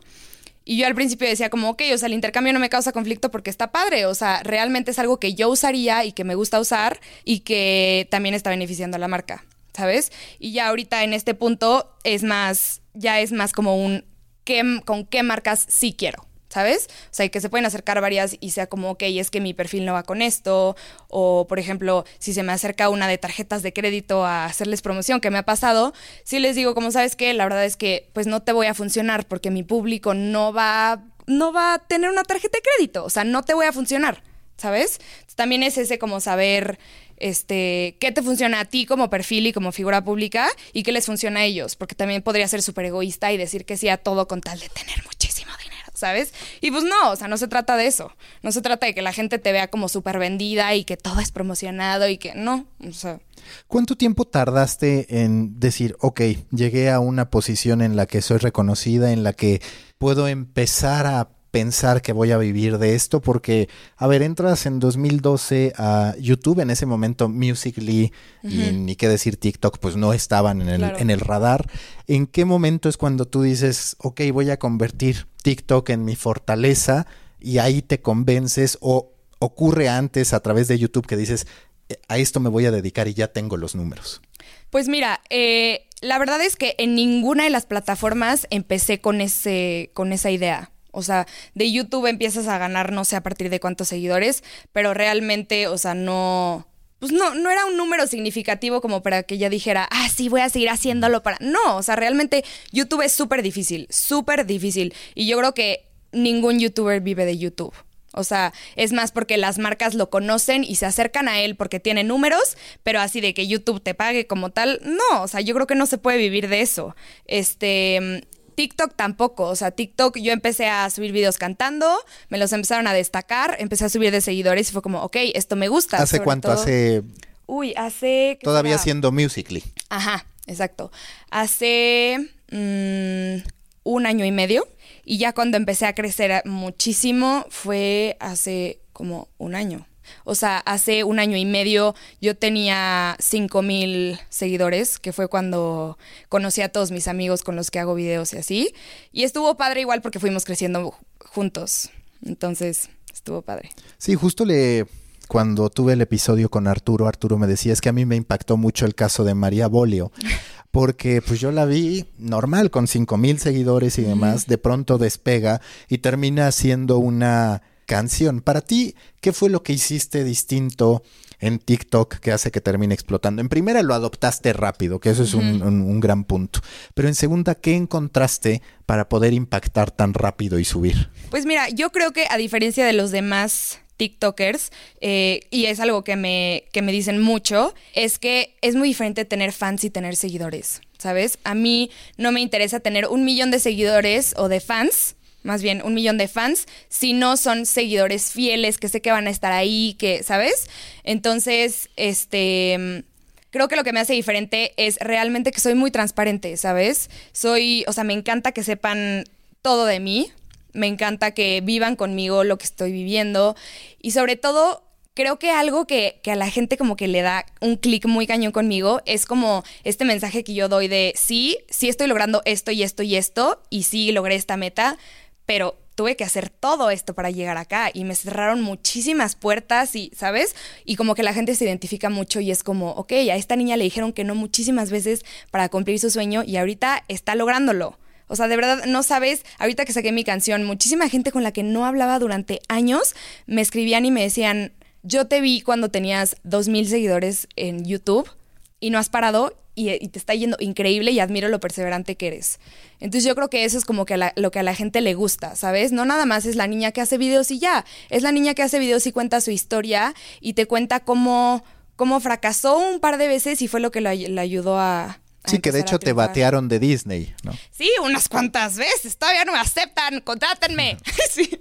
Y 0.70 0.76
yo 0.76 0.86
al 0.86 0.96
principio 0.96 1.30
decía 1.30 1.50
como, 1.50 1.70
ok, 1.70 1.82
o 1.94 1.98
sea, 1.98 2.08
el 2.08 2.14
intercambio 2.14 2.52
no 2.52 2.60
me 2.60 2.68
causa 2.68 2.92
conflicto 2.92 3.32
porque 3.32 3.50
está 3.50 3.72
padre, 3.72 4.06
o 4.06 4.14
sea, 4.14 4.44
realmente 4.44 4.92
es 4.92 5.00
algo 5.00 5.18
que 5.18 5.34
yo 5.34 5.48
usaría 5.48 6.04
y 6.04 6.12
que 6.12 6.26
me 6.26 6.36
gusta 6.36 6.60
usar 6.60 7.00
y 7.24 7.40
que 7.40 8.06
también 8.12 8.36
está 8.36 8.50
beneficiando 8.50 8.98
a 8.98 9.00
la 9.00 9.08
marca, 9.08 9.46
¿sabes? 9.74 10.12
Y 10.40 10.52
ya 10.52 10.68
ahorita 10.68 11.06
en 11.06 11.14
este 11.14 11.34
punto 11.36 11.96
es 12.04 12.24
más, 12.24 12.82
ya 12.94 13.22
es 13.22 13.32
más 13.32 13.54
como 13.54 13.82
un, 13.82 14.04
¿qué, 14.44 14.82
¿con 14.84 15.06
qué 15.06 15.24
marcas 15.24 15.66
sí 15.70 15.96
quiero? 15.98 16.27
¿Sabes? 16.50 16.88
O 16.88 17.14
sea, 17.14 17.28
que 17.28 17.42
se 17.42 17.50
pueden 17.50 17.66
acercar 17.66 18.00
varias 18.00 18.38
y 18.40 18.52
sea 18.52 18.68
como, 18.68 18.92
ok, 18.92 19.04
es 19.04 19.30
que 19.30 19.42
mi 19.42 19.54
perfil 19.54 19.86
no 19.86 19.94
va 19.94 20.04
con 20.04 20.22
esto. 20.22 20.78
O, 21.10 21.46
por 21.48 21.60
ejemplo, 21.60 22.06
si 22.20 22.34
se 22.34 22.42
me 22.44 22.54
acerca 22.54 22.90
una 22.90 23.08
de 23.08 23.18
tarjetas 23.18 23.64
de 23.64 23.74
crédito 23.74 24.26
a 24.26 24.46
hacerles 24.46 24.82
promoción, 24.82 25.20
que 25.20 25.30
me 25.30 25.40
ha 25.40 25.44
pasado, 25.44 25.94
sí 26.24 26.40
les 26.40 26.56
digo, 26.56 26.74
como 26.74 26.92
sabes 26.92 27.16
que 27.16 27.34
la 27.34 27.44
verdad 27.44 27.66
es 27.66 27.76
que 27.76 28.08
pues 28.14 28.28
no 28.28 28.42
te 28.42 28.54
voy 28.54 28.68
a 28.68 28.74
funcionar 28.74 29.28
porque 29.28 29.52
mi 29.52 29.64
público 29.64 30.14
no 30.14 30.54
va, 30.54 31.04
no 31.26 31.52
va 31.52 31.74
a 31.74 31.80
tener 31.80 32.10
una 32.10 32.24
tarjeta 32.24 32.58
de 32.58 32.64
crédito. 32.64 33.04
O 33.04 33.10
sea, 33.10 33.26
no 33.26 33.44
te 33.44 33.54
voy 33.54 33.66
a 33.66 33.74
funcionar, 33.74 34.24
¿sabes? 34.56 35.00
También 35.36 35.64
es 35.64 35.78
ese 35.78 36.00
como 36.00 36.20
saber 36.20 36.80
este, 37.18 37.98
qué 38.00 38.12
te 38.12 38.22
funciona 38.22 38.62
a 38.62 38.66
ti 38.66 38.86
como 38.86 39.10
perfil 39.10 39.48
y 39.48 39.54
como 39.54 39.72
figura 39.72 40.04
pública 40.04 40.50
y 40.74 40.84
qué 40.84 40.92
les 40.92 41.06
funciona 41.06 41.42
a 41.42 41.44
ellos, 41.46 41.76
porque 41.76 41.96
también 41.96 42.22
podría 42.22 42.48
ser 42.48 42.62
súper 42.62 42.86
egoísta 42.86 43.32
y 43.32 43.38
decir 43.38 43.66
que 43.66 43.78
sí 43.78 43.90
a 43.90 43.98
todo 43.98 44.28
con 44.28 44.42
tal 44.42 44.60
de 44.60 44.70
tener 44.70 45.04
muchísimo 45.06 45.52
dinero, 45.58 45.67
¿sabes? 45.98 46.34
Y 46.62 46.72
pues 46.72 46.84
no, 46.84 47.12
o 47.12 47.16
sea, 47.16 47.28
no 47.28 47.38
se 47.38 47.48
trata 47.48 47.76
de 47.76 47.88
eso, 47.88 48.12
no 48.44 48.52
se 48.52 48.62
trata 48.62 48.86
de 48.86 48.94
que 48.94 49.02
la 49.02 49.14
gente 49.14 49.40
te 49.40 49.52
vea 49.52 49.68
como 49.70 49.90
súper 49.90 50.20
vendida 50.20 50.74
y 50.76 50.84
que 50.84 50.96
todo 50.98 51.20
es 51.20 51.32
promocionado 51.32 52.08
y 52.08 52.18
que 52.18 52.34
no, 52.36 52.66
o 52.88 52.94
sea, 52.94 53.20
¿Cuánto 53.68 53.96
tiempo 53.96 54.26
tardaste 54.26 55.22
en 55.24 55.58
decir, 55.60 55.96
ok, 56.02 56.22
llegué 56.52 56.90
a 56.90 57.00
una 57.00 57.30
posición 57.30 57.82
en 57.82 57.96
la 57.96 58.06
que 58.06 58.22
soy 58.22 58.38
reconocida, 58.40 59.14
en 59.14 59.24
la 59.24 59.32
que 59.32 59.62
puedo 59.98 60.28
empezar 60.28 61.06
a 61.08 61.30
pensar 61.50 62.02
que 62.02 62.12
voy 62.12 62.32
a 62.32 62.38
vivir 62.38 62.78
de 62.78 62.94
esto? 62.96 63.22
Porque, 63.22 63.70
a 63.96 64.06
ver, 64.08 64.22
entras 64.22 64.66
en 64.66 64.80
2012 64.80 65.72
a 65.78 66.14
YouTube, 66.20 66.60
en 66.60 66.72
ese 66.72 66.86
momento 66.86 67.30
Musical.ly 67.30 68.12
y 68.44 68.58
ni 68.74 68.96
qué 68.98 69.08
decir 69.08 69.38
TikTok, 69.38 69.78
pues 69.80 69.96
no 69.96 70.12
estaban 70.14 70.62
en 70.62 70.68
el, 70.70 70.80
Claro. 70.80 70.98
en 71.00 71.10
el 71.10 71.20
radar. 71.22 71.70
¿En 72.08 72.28
qué 72.28 72.44
momento 72.44 72.90
es 72.90 72.98
cuando 72.98 73.26
tú 73.26 73.44
dices, 73.44 73.96
ok, 74.00 74.22
voy 74.34 74.50
a 74.50 74.58
convertir 74.58 75.28
TikTok 75.48 75.92
en 75.92 76.04
mi 76.04 76.18
fortaleza 76.18 77.08
y 77.40 77.60
ahí 77.60 77.82
te 77.82 78.02
convences 78.02 78.78
o 78.82 79.14
ocurre 79.40 79.88
antes 79.88 80.34
a 80.34 80.42
través 80.42 80.68
de 80.68 80.78
YouTube 80.78 81.08
que 81.08 81.16
dices, 81.16 81.48
"Eh, 81.88 82.02
a 82.10 82.18
esto 82.18 82.42
me 82.42 82.50
voy 82.50 82.66
a 82.66 82.72
dedicar 82.72 83.08
y 83.08 83.14
ya 83.14 83.32
tengo 83.32 83.56
los 83.56 83.74
números? 83.74 84.22
Pues 84.70 84.90
mira, 84.90 85.22
eh, 85.30 85.88
la 86.02 86.20
verdad 86.20 86.42
es 86.42 86.58
que 86.58 86.76
en 86.80 86.96
ninguna 86.96 87.46
de 87.46 87.50
las 87.50 87.66
plataformas 87.66 88.46
empecé 88.50 89.00
con 89.00 89.22
ese, 89.22 89.90
con 89.94 90.12
esa 90.12 90.32
idea. 90.32 90.72
O 90.92 91.02
sea, 91.02 91.28
de 91.56 91.72
YouTube 91.72 92.08
empiezas 92.08 92.48
a 92.48 92.58
ganar 92.58 92.92
no 92.92 93.06
sé 93.06 93.16
a 93.16 93.24
partir 93.24 93.50
de 93.50 93.62
cuántos 93.62 93.88
seguidores, 93.88 94.44
pero 94.74 94.94
realmente, 94.94 95.70
o 95.70 95.78
sea, 95.78 95.94
no. 95.94 96.68
Pues 97.00 97.12
no, 97.12 97.36
no 97.36 97.52
era 97.52 97.66
un 97.66 97.78
número 97.78 98.08
significativo 98.08 98.82
como 98.82 99.04
para 99.04 99.24
que 99.24 99.38
ya 99.38 99.50
dijera, 99.50 99.88
ah, 99.92 100.10
sí, 100.10 100.30
voy 100.30 100.42
a 100.42 100.50
seguir 100.50 100.70
haciéndolo 100.70 101.22
para. 101.22 101.38
No, 101.42 101.78
o 101.78 101.84
sea, 101.84 101.96
realmente 101.96 102.44
YouTube 102.72 103.04
es 103.04 103.12
súper 103.12 103.44
difícil, 103.44 103.88
súper 103.90 104.46
difícil. 104.46 104.94
Y 105.14 105.28
yo 105.28 105.38
creo 105.38 105.54
que 105.54 105.86
ningún 106.12 106.60
youtuber 106.60 107.02
vive 107.02 107.26
de 107.26 107.38
YouTube. 107.38 107.74
O 108.14 108.24
sea, 108.24 108.52
es 108.76 108.94
más 108.94 109.12
porque 109.12 109.38
las 109.38 109.60
marcas 109.60 109.94
lo 109.94 110.10
conocen 110.10 110.64
y 110.64 110.76
se 110.76 110.88
acercan 110.88 111.28
a 111.28 111.40
él 111.40 111.56
porque 111.56 111.80
tiene 111.80 112.04
números, 112.04 112.58
pero 112.82 113.00
así 113.00 113.22
de 113.22 113.34
que 113.34 113.48
YouTube 113.48 113.82
te 113.82 113.94
pague 113.94 114.26
como 114.26 114.50
tal, 114.50 114.82
no, 114.84 115.22
o 115.22 115.28
sea, 115.28 115.42
yo 115.42 115.54
creo 115.54 115.68
que 115.68 115.76
no 115.76 115.86
se 115.86 116.00
puede 116.00 116.18
vivir 116.18 116.48
de 116.50 116.62
eso. 116.62 116.96
Este, 117.26 118.26
TikTok 118.58 118.96
tampoco, 118.96 119.44
o 119.44 119.56
sea, 119.56 119.70
TikTok 119.70 120.18
yo 120.18 120.34
empecé 120.34 120.66
a 120.66 120.90
subir 120.90 121.12
videos 121.12 121.38
cantando, 121.38 121.96
me 122.30 122.40
los 122.40 122.52
empezaron 122.54 122.88
a 122.88 122.94
destacar, 122.94 123.56
empecé 123.60 123.86
a 123.86 123.90
subir 123.90 124.12
de 124.12 124.20
seguidores 124.20 124.68
y 124.70 124.74
fue 124.74 124.82
como, 124.82 125.04
ok, 125.04 125.16
esto 125.36 125.56
me 125.56 125.68
gusta. 125.68 125.98
¿Hace 125.98 126.22
cuánto? 126.22 126.48
todo- 126.50 126.60
Hace 126.64 127.04
Uy, 127.46 127.76
hace... 127.78 128.38
¿qué 128.40 128.44
todavía 128.44 128.74
será? 128.74 128.84
siendo 128.84 129.12
Musically. 129.12 129.64
Ajá, 129.90 130.26
exacto. 130.48 130.92
Hace 131.30 132.18
mm, 132.52 133.48
un 133.84 134.06
año 134.08 134.26
y 134.26 134.32
medio. 134.32 134.68
Y 135.06 135.20
ya 135.20 135.34
cuando 135.34 135.56
empecé 135.56 135.86
a 135.86 135.94
crecer 135.94 136.42
muchísimo 136.46 137.46
fue 137.50 138.18
hace 138.20 138.80
como 138.92 139.28
un 139.38 139.54
año. 139.54 139.86
O 140.24 140.36
sea, 140.36 140.60
hace 140.60 141.04
un 141.04 141.20
año 141.20 141.38
y 141.38 141.46
medio 141.46 141.96
yo 142.22 142.36
tenía 142.36 143.16
5 143.20 143.62
mil 143.62 144.20
seguidores, 144.30 145.00
que 145.00 145.14
fue 145.14 145.28
cuando 145.28 145.98
conocí 146.30 146.62
a 146.62 146.70
todos 146.70 146.92
mis 146.92 147.08
amigos 147.08 147.44
con 147.44 147.56
los 147.56 147.72
que 147.72 147.80
hago 147.80 147.96
videos 147.96 148.34
y 148.34 148.38
así. 148.38 148.74
Y 149.12 149.24
estuvo 149.24 149.56
padre 149.58 149.82
igual 149.82 150.02
porque 150.02 150.20
fuimos 150.20 150.46
creciendo 150.46 150.94
juntos. 151.20 151.90
Entonces, 152.26 152.90
estuvo 153.14 153.42
padre. 153.42 153.70
Sí, 153.98 154.16
justo 154.16 154.46
le 154.46 154.88
cuando 155.28 155.70
tuve 155.70 155.94
el 155.94 156.02
episodio 156.02 156.50
con 156.50 156.68
Arturo, 156.68 157.08
Arturo 157.08 157.38
me 157.38 157.48
decía, 157.48 157.74
es 157.74 157.82
que 157.82 157.90
a 157.90 157.94
mí 157.94 158.06
me 158.06 158.16
impactó 158.16 158.56
mucho 158.58 158.86
el 158.86 158.96
caso 158.96 159.24
de 159.24 159.36
María 159.36 159.68
Bolio, 159.68 160.12
porque 160.72 161.22
pues 161.22 161.40
yo 161.40 161.52
la 161.52 161.66
vi 161.66 162.06
normal, 162.18 162.72
con 162.72 162.88
cinco 162.88 163.18
mil 163.18 163.40
seguidores 163.40 164.00
y 164.00 164.04
demás, 164.04 164.48
de 164.48 164.58
pronto 164.58 164.98
despega 164.98 165.62
y 165.90 166.00
termina 166.00 166.52
siendo 166.52 166.98
una 166.98 167.62
canción. 167.88 168.42
Para 168.42 168.62
ti, 168.62 168.94
¿qué 169.22 169.34
fue 169.34 169.50
lo 169.50 169.64
que 169.64 169.74
hiciste 169.74 170.24
distinto 170.24 171.02
en 171.40 171.58
TikTok 171.58 172.16
que 172.20 172.32
hace 172.32 172.52
que 172.52 172.62
termine 172.62 172.94
explotando? 172.94 173.42
En 173.42 173.50
primera, 173.50 173.82
lo 173.82 173.96
adoptaste 173.96 174.54
rápido, 174.54 175.00
que 175.00 175.10
eso 175.10 175.24
es 175.24 175.34
un, 175.34 175.64
un- 175.64 175.82
un 175.82 176.00
gran 176.00 176.24
punto. 176.26 176.60
Pero 176.94 177.08
en 177.08 177.16
segunda, 177.16 177.56
¿qué 177.56 177.76
encontraste 177.76 178.62
para 178.86 179.10
poder 179.10 179.34
impactar 179.34 179.90
tan 179.90 180.14
rápido 180.14 180.60
y 180.60 180.66
subir? 180.66 181.10
Pues 181.32 181.46
mira, 181.48 181.70
yo 181.70 181.92
creo 181.92 182.12
que 182.12 182.26
a 182.30 182.38
diferencia 182.38 182.86
de 182.86 182.94
los 182.94 183.10
demás 183.12 183.80
TikTokers, 183.98 184.72
eh, 185.02 185.42
y 185.50 185.66
es 185.66 185.80
algo 185.80 186.04
que 186.04 186.16
me, 186.16 186.66
que 186.72 186.84
me 186.84 186.92
dicen 186.92 187.20
mucho, 187.20 187.74
es 187.96 188.20
que 188.20 188.56
es 188.62 188.76
muy 188.76 188.90
diferente 188.90 189.26
tener 189.26 189.52
fans 189.54 189.84
y 189.84 189.90
tener 189.90 190.16
seguidores, 190.16 190.82
¿sabes? 191.00 191.40
A 191.44 191.56
mí 191.56 191.90
no 192.16 192.32
me 192.32 192.42
interesa 192.42 192.80
tener 192.80 193.08
un 193.08 193.26
millón 193.26 193.50
de 193.50 193.60
seguidores 193.60 194.36
o 194.38 194.50
de 194.50 194.60
fans, 194.60 195.16
más 195.48 195.64
bien 195.64 195.82
un 195.84 195.94
millón 195.94 196.18
de 196.18 196.28
fans, 196.28 196.68
si 196.90 197.14
no 197.14 197.38
son 197.38 197.66
seguidores 197.66 198.32
fieles, 198.32 198.78
que 198.78 198.90
sé 198.90 199.02
que 199.02 199.12
van 199.12 199.28
a 199.28 199.32
estar 199.32 199.54
ahí, 199.54 199.96
que, 199.98 200.22
¿sabes? 200.22 200.70
Entonces, 201.04 201.90
este 201.96 203.06
creo 203.50 203.70
que 203.70 203.78
lo 203.78 203.84
que 203.84 203.94
me 203.94 204.02
hace 204.02 204.14
diferente 204.14 204.74
es 204.78 204.98
realmente 205.00 205.52
que 205.52 205.62
soy 205.62 205.74
muy 205.74 205.90
transparente, 205.90 206.58
¿sabes? 206.58 207.10
Soy, 207.32 207.86
o 207.88 207.94
sea, 207.94 208.04
me 208.04 208.14
encanta 208.14 208.52
que 208.52 208.64
sepan 208.64 209.24
todo 209.62 209.86
de 209.86 210.00
mí, 210.00 210.30
me 210.74 210.88
encanta 210.88 211.32
que 211.32 211.62
vivan 211.62 211.96
conmigo 211.96 212.44
lo 212.44 212.58
que 212.58 212.66
estoy 212.66 212.92
viviendo 212.92 213.56
y 214.02 214.12
sobre 214.12 214.36
todo 214.36 214.84
creo 215.16 215.40
que 215.40 215.50
algo 215.50 215.88
que, 215.88 216.20
que 216.22 216.32
a 216.32 216.36
la 216.36 216.48
gente 216.52 216.78
como 216.78 216.96
que 216.96 217.08
le 217.08 217.24
da 217.24 217.44
un 217.60 217.76
clic 217.78 218.06
muy 218.06 218.28
cañón 218.28 218.52
conmigo 218.52 219.02
es 219.08 219.26
como 219.26 219.64
este 219.84 220.06
mensaje 220.06 220.44
que 220.44 220.54
yo 220.54 220.70
doy 220.70 220.88
de 220.88 221.14
sí, 221.16 221.58
sí 221.70 221.90
estoy 221.90 222.06
logrando 222.06 222.44
esto 222.46 222.70
y 222.70 222.84
esto 222.84 223.02
y 223.02 223.16
esto 223.16 223.64
y 223.72 223.84
sí 223.84 224.12
logré 224.12 224.36
esta 224.36 224.58
meta, 224.58 225.00
pero 225.48 225.80
tuve 225.96 226.16
que 226.16 226.24
hacer 226.24 226.52
todo 226.52 226.92
esto 226.92 227.16
para 227.16 227.32
llegar 227.32 227.58
acá 227.58 227.90
y 227.92 228.04
me 228.04 228.14
cerraron 228.14 228.62
muchísimas 228.62 229.36
puertas 229.36 229.96
y, 229.96 230.12
¿sabes? 230.16 230.56
Y 230.86 230.96
como 230.96 231.16
que 231.16 231.24
la 231.24 231.34
gente 231.34 231.56
se 231.56 231.66
identifica 231.66 232.12
mucho 232.12 232.40
y 232.40 232.52
es 232.52 232.62
como, 232.62 232.92
ok, 232.92 233.14
a 233.14 233.36
esta 233.36 233.56
niña 233.56 233.78
le 233.78 233.86
dijeron 233.86 234.14
que 234.14 234.24
no 234.24 234.36
muchísimas 234.36 234.92
veces 234.92 235.26
para 235.50 235.70
cumplir 235.70 236.00
su 236.00 236.12
sueño 236.12 236.44
y 236.46 236.58
ahorita 236.58 237.04
está 237.08 237.34
lográndolo. 237.34 237.98
O 238.28 238.36
sea, 238.36 238.48
de 238.48 238.58
verdad, 238.58 238.86
no 238.86 239.02
sabes, 239.02 239.44
ahorita 239.58 239.86
que 239.86 239.94
saqué 239.94 240.12
mi 240.12 240.24
canción, 240.24 240.66
muchísima 240.66 241.10
gente 241.10 241.32
con 241.32 241.42
la 241.42 241.52
que 241.52 241.64
no 241.64 241.86
hablaba 241.86 242.20
durante 242.20 242.60
años 242.68 243.16
me 243.48 243.62
escribían 243.62 244.06
y 244.06 244.12
me 244.12 244.22
decían, 244.22 244.74
yo 245.02 245.26
te 245.26 245.42
vi 245.42 245.62
cuando 245.62 245.90
tenías 245.90 246.36
dos 246.44 246.68
mil 246.68 246.88
seguidores 246.88 247.48
en 247.56 247.86
YouTube 247.86 248.30
y 248.80 248.90
no 248.90 249.00
has 249.00 249.10
parado 249.10 249.56
y, 249.78 250.08
te 250.08 250.18
está 250.18 250.34
yendo 250.34 250.58
increíble 250.60 251.12
y 251.12 251.20
admiro 251.20 251.50
lo 251.50 251.60
perseverante 251.60 252.16
que 252.16 252.28
eres. 252.28 252.60
Entonces 253.00 253.26
yo 253.28 253.36
creo 253.36 253.50
que 253.50 253.64
eso 253.64 253.78
es 253.78 253.86
como 253.86 254.06
que 254.06 254.18
lo 254.36 254.52
que 254.52 254.60
a 254.60 254.64
la 254.64 254.74
gente 254.74 255.02
le 255.02 255.14
gusta, 255.14 255.56
¿sabes? 255.56 255.92
No 255.92 256.04
nada 256.04 256.26
más 256.26 256.46
es 256.46 256.56
la 256.56 256.66
niña 256.66 256.92
que 256.92 257.02
hace 257.02 257.20
videos 257.20 257.52
y 257.52 257.60
ya, 257.60 257.86
es 258.10 258.24
la 258.24 258.32
niña 258.32 258.56
que 258.56 258.64
hace 258.64 258.80
videos 258.80 259.06
y 259.06 259.12
cuenta 259.12 259.40
su 259.40 259.52
historia 259.52 260.16
y 260.42 260.54
te 260.54 260.66
cuenta 260.66 261.02
cómo, 261.02 261.64
cómo 261.96 262.20
fracasó 262.20 262.80
un 262.80 263.00
par 263.00 263.20
de 263.20 263.28
veces 263.28 263.62
y 263.62 263.68
fue 263.68 263.80
lo 263.80 263.92
que 263.92 264.02
le, 264.02 264.40
ayudó 264.40 264.80
a... 264.80 265.20
sí, 265.46 265.60
que 265.60 265.72
de 265.72 265.82
hecho 265.82 266.00
te 266.00 266.12
batearon 266.12 266.70
de 266.70 266.80
Disney, 266.80 267.36
¿no? 267.44 267.54
Sí, 267.70 267.90
unas 268.04 268.30
cuantas 268.30 268.78
veces, 268.78 269.16
todavía 269.16 269.46
no 269.46 269.54
me 269.54 269.60
aceptan, 269.60 270.22
contrátenme. 270.22 270.98
sí. 271.30 271.60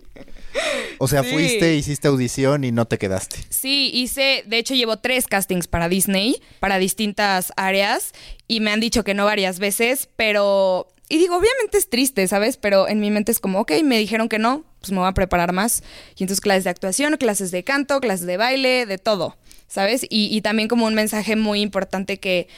O 0.99 1.09
sea, 1.09 1.23
fuiste, 1.23 1.75
hiciste 1.75 2.09
audición 2.09 2.65
y 2.65 2.73
no 2.73 2.87
te 2.87 2.99
quedaste. 2.99 3.37
Sí, 3.51 3.91
hice, 3.93 4.45
de 4.47 4.59
hecho 4.59 4.75
llevo 4.75 4.99
tres 4.99 5.27
castings 5.27 5.67
para 5.67 5.89
Disney, 5.89 6.41
para 6.61 6.79
distintas 6.79 7.53
áreas, 7.57 8.13
y 8.49 8.61
me 8.61 8.71
han 8.71 8.81
dicho 8.81 9.05
que 9.05 9.15
no 9.15 9.25
varias 9.25 9.59
veces, 9.59 10.09
pero... 10.17 10.89
Y 11.09 11.19
digo, 11.19 11.37
obviamente 11.37 11.79
es 11.79 11.89
triste, 11.89 12.27
¿sabes? 12.27 12.57
Pero 12.57 12.89
en 12.89 12.99
mi 12.99 13.13
mente 13.13 13.31
es 13.31 13.39
como, 13.39 13.61
ok, 13.61 13.73
me 13.85 13.97
dijeron 13.97 14.29
que 14.29 14.41
no, 14.41 14.65
pues 14.81 14.91
me 14.91 14.99
voy 14.99 15.07
a 15.07 15.13
preparar 15.13 15.53
más. 15.53 15.85
Y 16.17 16.25
entonces 16.25 16.41
clases 16.41 16.65
de 16.65 16.71
actuación, 16.71 17.17
clases 17.17 17.53
de 17.53 17.63
canto, 17.63 18.01
clases 18.01 18.27
de 18.27 18.37
baile, 18.37 18.87
de 18.87 18.99
todo, 18.99 19.37
¿sabes? 19.69 20.05
Y, 20.09 20.41
también 20.41 20.69
como 20.69 20.87
un 20.87 20.95
mensaje 20.95 21.37
muy 21.37 21.61
importante 21.61 22.19
que, 22.19 22.49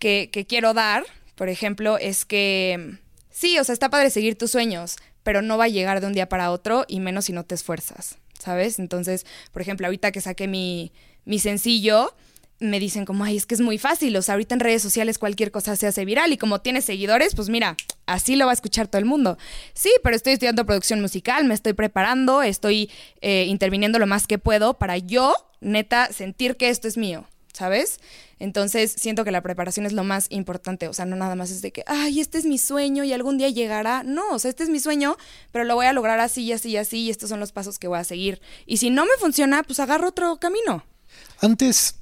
que, 0.00 0.30
que 0.32 0.46
quiero 0.46 0.74
dar, 0.74 1.04
por 1.36 1.48
ejemplo, 1.48 1.96
es 1.96 2.24
que 2.24 2.98
sí, 3.30 3.58
o 3.58 3.64
sea, 3.64 3.72
está 3.72 3.90
padre 3.90 4.10
seguir 4.10 4.36
tus 4.36 4.50
sueños, 4.50 4.96
pero 5.22 5.42
no 5.42 5.58
va 5.58 5.64
a 5.64 5.68
llegar 5.68 6.00
de 6.00 6.06
un 6.06 6.12
día 6.12 6.28
para 6.28 6.50
otro 6.50 6.84
y 6.88 7.00
menos 7.00 7.26
si 7.26 7.32
no 7.32 7.44
te 7.44 7.54
esfuerzas, 7.54 8.18
¿sabes? 8.38 8.78
Entonces, 8.78 9.26
por 9.52 9.62
ejemplo, 9.62 9.86
ahorita 9.86 10.12
que 10.12 10.20
saqué 10.20 10.48
mi, 10.48 10.92
mi 11.24 11.38
sencillo, 11.38 12.14
me 12.62 12.78
dicen 12.78 13.04
como, 13.04 13.24
ay, 13.24 13.36
es 13.36 13.46
que 13.46 13.54
es 13.54 13.60
muy 13.60 13.76
fácil, 13.76 14.16
o 14.16 14.22
sea, 14.22 14.34
ahorita 14.34 14.54
en 14.54 14.60
redes 14.60 14.82
sociales 14.82 15.18
cualquier 15.18 15.50
cosa 15.50 15.76
se 15.76 15.86
hace 15.86 16.04
viral 16.04 16.32
y 16.32 16.38
como 16.38 16.60
tienes 16.60 16.84
seguidores, 16.84 17.34
pues 17.34 17.48
mira, 17.48 17.76
así 18.06 18.36
lo 18.36 18.46
va 18.46 18.52
a 18.52 18.54
escuchar 18.54 18.88
todo 18.88 19.00
el 19.00 19.04
mundo. 19.04 19.36
Sí, 19.74 19.90
pero 20.02 20.16
estoy 20.16 20.34
estudiando 20.34 20.64
producción 20.64 21.00
musical, 21.00 21.44
me 21.44 21.54
estoy 21.54 21.72
preparando, 21.72 22.42
estoy 22.42 22.90
eh, 23.20 23.46
interviniendo 23.48 23.98
lo 23.98 24.06
más 24.06 24.26
que 24.26 24.38
puedo 24.38 24.74
para 24.74 24.96
yo, 24.96 25.34
neta, 25.60 26.12
sentir 26.12 26.56
que 26.56 26.68
esto 26.68 26.88
es 26.88 26.96
mío, 26.96 27.26
¿sabes? 27.62 28.00
Entonces 28.40 28.92
siento 28.98 29.22
que 29.22 29.30
la 29.30 29.40
preparación 29.40 29.86
es 29.86 29.92
lo 29.92 30.02
más 30.02 30.26
importante, 30.30 30.88
o 30.88 30.92
sea, 30.92 31.04
no 31.04 31.14
nada 31.14 31.36
más 31.36 31.52
es 31.52 31.62
de 31.62 31.70
que, 31.70 31.84
ay, 31.86 32.18
este 32.18 32.38
es 32.38 32.44
mi 32.44 32.58
sueño 32.58 33.04
y 33.04 33.12
algún 33.12 33.38
día 33.38 33.48
llegará, 33.50 34.02
no, 34.02 34.30
o 34.32 34.38
sea, 34.40 34.48
este 34.48 34.64
es 34.64 34.68
mi 34.68 34.80
sueño, 34.80 35.16
pero 35.52 35.64
lo 35.64 35.76
voy 35.76 35.86
a 35.86 35.92
lograr 35.92 36.18
así 36.18 36.42
y 36.42 36.52
así 36.52 36.70
y 36.70 36.76
así 36.76 36.98
y 37.02 37.10
estos 37.10 37.28
son 37.28 37.38
los 37.38 37.52
pasos 37.52 37.78
que 37.78 37.86
voy 37.86 38.00
a 38.00 38.04
seguir. 38.04 38.42
Y 38.66 38.78
si 38.78 38.90
no 38.90 39.04
me 39.04 39.12
funciona, 39.20 39.62
pues 39.62 39.78
agarro 39.78 40.08
otro 40.08 40.38
camino. 40.40 40.84
Antes 41.40 41.94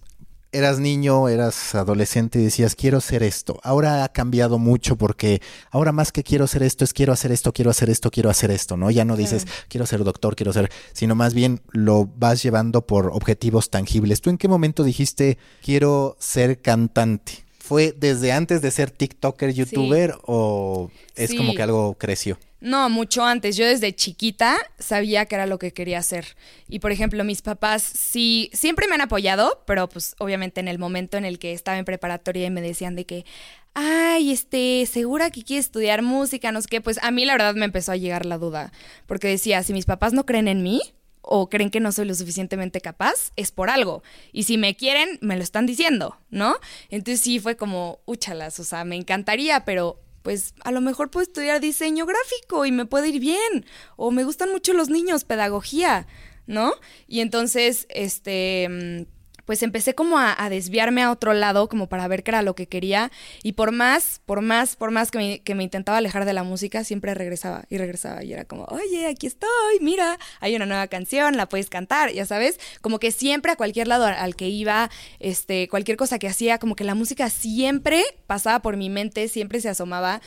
eras 0.52 0.80
niño, 0.80 1.28
eras 1.28 1.75
adolescente 1.75 2.40
y 2.40 2.45
decías, 2.45 2.75
quiero 2.75 3.00
ser 3.00 3.23
esto. 3.23 3.61
Ahora 3.62 4.04
ha 4.04 4.09
cambiado 4.11 4.59
mucho 4.59 4.97
porque 4.97 5.40
ahora 5.71 5.92
más 5.92 6.12
que 6.12 6.23
quiero 6.23 6.47
ser 6.47 6.62
esto 6.62 6.85
es 6.85 6.92
quiero 6.92 7.12
hacer 7.12 7.33
esto, 7.33 7.52
quiero 7.52 7.71
hacer 7.71 7.90
esto, 7.90 8.11
quiero 8.11 8.30
hacer 8.30 8.50
esto, 8.50 8.76
¿no? 8.76 8.90
Ya 8.90 9.04
no 9.04 9.16
dices, 9.16 9.47
quiero 9.69 9.87
ser 9.87 10.04
doctor, 10.04 10.37
quiero 10.37 10.52
ser, 10.52 10.71
sino 10.92 11.14
más 11.14 11.35
bien 11.35 11.61
lo 11.71 12.07
vas 12.16 12.42
llevando 12.42 12.87
por 12.87 13.09
objetivos 13.09 13.71
tangibles. 13.71 14.21
¿Tú 14.21 14.30
en 14.30 14.38
qué 14.38 14.49
momento 14.49 14.83
dijiste, 14.83 15.38
quiero 15.62 16.16
ser 16.19 16.61
cantante? 16.61 17.45
¿Fue 17.59 17.95
desde 17.97 18.33
antes 18.33 18.62
de 18.62 18.71
ser 18.73 18.90
TikToker, 18.90 19.52
YouTuber 19.52 20.16
o 20.26 20.90
es 21.14 21.35
como 21.35 21.54
que 21.54 21.62
algo 21.62 21.95
creció? 21.95 22.38
No, 22.61 22.90
mucho 22.90 23.25
antes. 23.25 23.57
Yo 23.57 23.67
desde 23.67 23.95
chiquita 23.95 24.59
sabía 24.79 25.25
que 25.25 25.35
era 25.35 25.47
lo 25.47 25.59
que 25.59 25.73
quería 25.73 25.99
hacer. 25.99 26.37
Y 26.69 26.81
por 26.81 26.93
ejemplo, 26.93 27.25
mis 27.25 27.40
papás 27.43 27.83
sí, 27.83 28.50
siempre 28.52 28.87
me 28.87 28.95
han 28.95 29.00
apoyado, 29.00 29.62
pero 29.67 29.88
pues 29.88 30.14
obviamente 30.19 30.61
en 30.61 30.69
el 30.69 30.79
momento 30.79 31.17
en 31.17 31.25
el 31.25 31.38
que 31.38 31.52
estaba 31.52 31.79
en 31.79 31.85
preparatoria 31.87 32.47
y 32.47 32.50
me 32.50 32.61
decían 32.61 32.97
de 32.97 33.07
que, 33.07 33.25
ay, 33.73 34.31
este, 34.31 34.85
segura 34.87 35.31
que 35.31 35.43
quiere 35.43 35.61
estudiar 35.61 36.02
música, 36.02 36.52
no 36.52 36.61
sé 36.61 36.69
qué, 36.69 36.81
pues 36.81 36.99
a 37.02 37.11
mí 37.11 37.25
la 37.25 37.33
verdad 37.33 37.55
me 37.55 37.64
empezó 37.64 37.93
a 37.93 37.97
llegar 37.97 38.26
la 38.26 38.37
duda. 38.37 38.73
Porque 39.07 39.29
decía, 39.29 39.62
si 39.62 39.73
mis 39.73 39.87
papás 39.87 40.12
no 40.12 40.26
creen 40.26 40.49
en 40.49 40.62
mí, 40.62 40.83
o 41.23 41.49
creen 41.49 41.71
que 41.71 41.81
no 41.81 41.93
soy 41.93 42.07
lo 42.07 42.14
suficientemente 42.14 42.81
capaz, 42.81 43.33
es 43.37 43.52
por 43.52 43.71
algo. 43.71 44.02
Y 44.33 44.45
si 44.45 44.59
me 44.59 44.75
quieren, 44.76 45.19
me 45.21 45.37
lo 45.37 45.43
están 45.43 45.67
diciendo, 45.67 46.19
¿no? 46.31 46.57
Entonces 46.88 47.21
sí 47.21 47.38
fue 47.38 47.57
como, 47.57 48.00
úchalas, 48.07 48.59
o 48.59 48.64
sea, 48.64 48.85
me 48.85 48.97
encantaría, 48.97 49.64
pero 49.64 50.00
pues 50.23 50.55
a 50.65 50.71
lo 50.71 50.81
mejor 50.81 51.11
puedo 51.11 51.23
estudiar 51.23 51.61
diseño 51.61 52.07
gráfico 52.07 52.67
y 52.67 52.73
me 52.73 52.87
puede 52.87 53.09
ir 53.09 53.21
bien. 53.21 53.65
O 53.97 54.11
me 54.11 54.25
gustan 54.25 54.50
mucho 54.50 54.73
los 54.73 54.91
niños, 54.91 55.25
pedagogía, 55.25 56.07
¿no? 56.47 56.75
Y 57.07 57.21
entonces, 57.21 57.87
este 57.89 58.69
mm, 58.69 59.20
pues 59.50 59.64
empecé 59.64 59.97
como 59.97 60.16
a, 60.16 60.49
desviarme 60.49 61.02
a 61.02 61.11
otro 61.11 61.35
lado, 61.35 61.69
como 61.69 61.88
para 61.88 62.07
ver 62.07 62.23
qué 62.23 62.30
era 62.30 62.40
lo 62.40 62.54
que 62.54 62.69
quería. 62.69 63.11
Y 63.42 63.54
por 63.54 63.73
más, 63.73 64.21
por 64.25 64.42
más, 64.42 64.76
por 64.76 64.92
más 64.92 65.11
que 65.11 65.19
me, 65.19 65.40
que 65.40 65.57
me, 65.57 65.64
intentaba 65.64 65.99
alejar 65.99 66.25
de 66.25 66.33
la 66.33 66.45
música, 66.45 66.85
siempre 66.85 67.14
regresaba 67.14 67.64
y 67.69 67.76
regresaba. 67.76 68.23
Y 68.23 68.33
era 68.33 68.45
como, 68.45 68.62
oye, 68.66 69.09
aquí 69.09 69.26
estoy, 69.26 69.80
mira, 69.80 70.21
hay 70.38 70.54
una 70.54 70.66
nueva 70.66 70.87
canción, 70.87 71.37
la 71.37 71.49
puedes 71.49 71.69
cantar, 71.69 72.12
ya 72.12 72.26
sabes. 72.26 72.61
Como 72.80 73.00
que 73.00 73.11
siempre 73.11 73.50
a 73.50 73.57
cualquier 73.57 73.88
lado 73.88 74.04
al 74.04 74.37
que 74.37 74.49
iba, 74.49 74.88
este, 75.19 75.66
cualquier 75.66 75.97
cosa 75.97 76.21
que 76.21 76.28
hacía, 76.28 76.59
como 76.59 76.76
que 76.76 76.85
la 76.85 76.95
música 76.95 77.28
siempre 77.28 78.04
pasaba 78.28 78.61
por 78.61 78.76
mi 78.76 78.88
mente, 78.88 79.26
siempre 79.26 79.61
se 79.61 79.69
asomaba. 79.69 80.21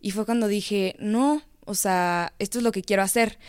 Y 0.00 0.12
fue 0.12 0.24
cuando 0.24 0.46
dije, 0.46 0.94
no, 1.00 1.42
o 1.64 1.74
sea, 1.74 2.32
esto 2.38 2.58
es 2.58 2.62
lo 2.62 2.70
que 2.70 2.82
quiero 2.82 3.02
hacer. 3.02 3.40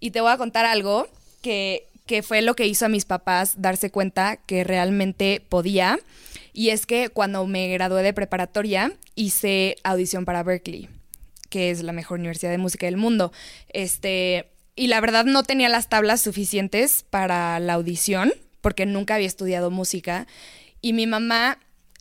Y 0.00 0.12
te 0.12 0.22
voy 0.22 0.32
a 0.32 0.38
contar 0.38 0.64
algo 0.64 1.08
que 1.42 1.87
que 2.08 2.22
fue 2.22 2.42
lo 2.42 2.56
que 2.56 2.66
hizo 2.66 2.86
a 2.86 2.88
mis 2.88 3.04
papás 3.04 3.52
darse 3.58 3.90
cuenta 3.90 4.38
que 4.38 4.64
realmente 4.64 5.44
podía. 5.46 6.00
Y 6.54 6.70
es 6.70 6.86
que 6.86 7.10
cuando 7.10 7.46
me 7.46 7.68
gradué 7.68 8.02
de 8.02 8.14
preparatoria 8.14 8.92
hice 9.14 9.76
audición 9.84 10.24
para 10.24 10.42
Berkeley, 10.42 10.88
que 11.50 11.70
es 11.70 11.82
la 11.82 11.92
mejor 11.92 12.18
universidad 12.18 12.50
de 12.50 12.58
música 12.58 12.86
del 12.86 12.96
mundo. 12.96 13.30
Este, 13.68 14.48
y 14.74 14.86
la 14.86 15.00
verdad 15.02 15.26
no 15.26 15.42
tenía 15.42 15.68
las 15.68 15.90
tablas 15.90 16.22
suficientes 16.22 17.04
para 17.08 17.60
la 17.60 17.74
audición, 17.74 18.32
porque 18.62 18.86
nunca 18.86 19.16
había 19.16 19.26
estudiado 19.26 19.70
música. 19.70 20.26
Y 20.80 20.94
mi 20.94 21.06
mamá 21.06 21.58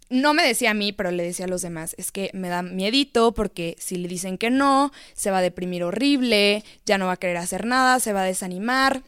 no 0.10 0.34
me 0.34 0.48
decía 0.48 0.72
a 0.72 0.74
mí, 0.74 0.94
pero 0.94 1.12
le 1.12 1.24
decía 1.24 1.46
a 1.46 1.50
los 1.50 1.62
demás, 1.62 1.96
es 1.98 2.14
que 2.14 2.32
me 2.34 2.48
da 2.48 2.62
miedito 2.62 3.34
porque 3.34 3.76
si 3.78 3.98
le 3.98 4.08
dicen 4.08 4.38
que 4.38 4.52
no, 4.52 4.94
se 5.14 5.32
va 5.32 5.40
a 5.40 5.42
deprimir 5.42 5.84
horrible, 5.84 6.64
ya 6.86 6.98
no 6.98 7.08
va 7.08 7.14
a 7.14 7.18
querer 7.18 7.36
hacer 7.36 7.66
nada, 7.66 8.00
se 8.00 8.14
va 8.14 8.22
a 8.22 8.26
desanimar 8.26 9.04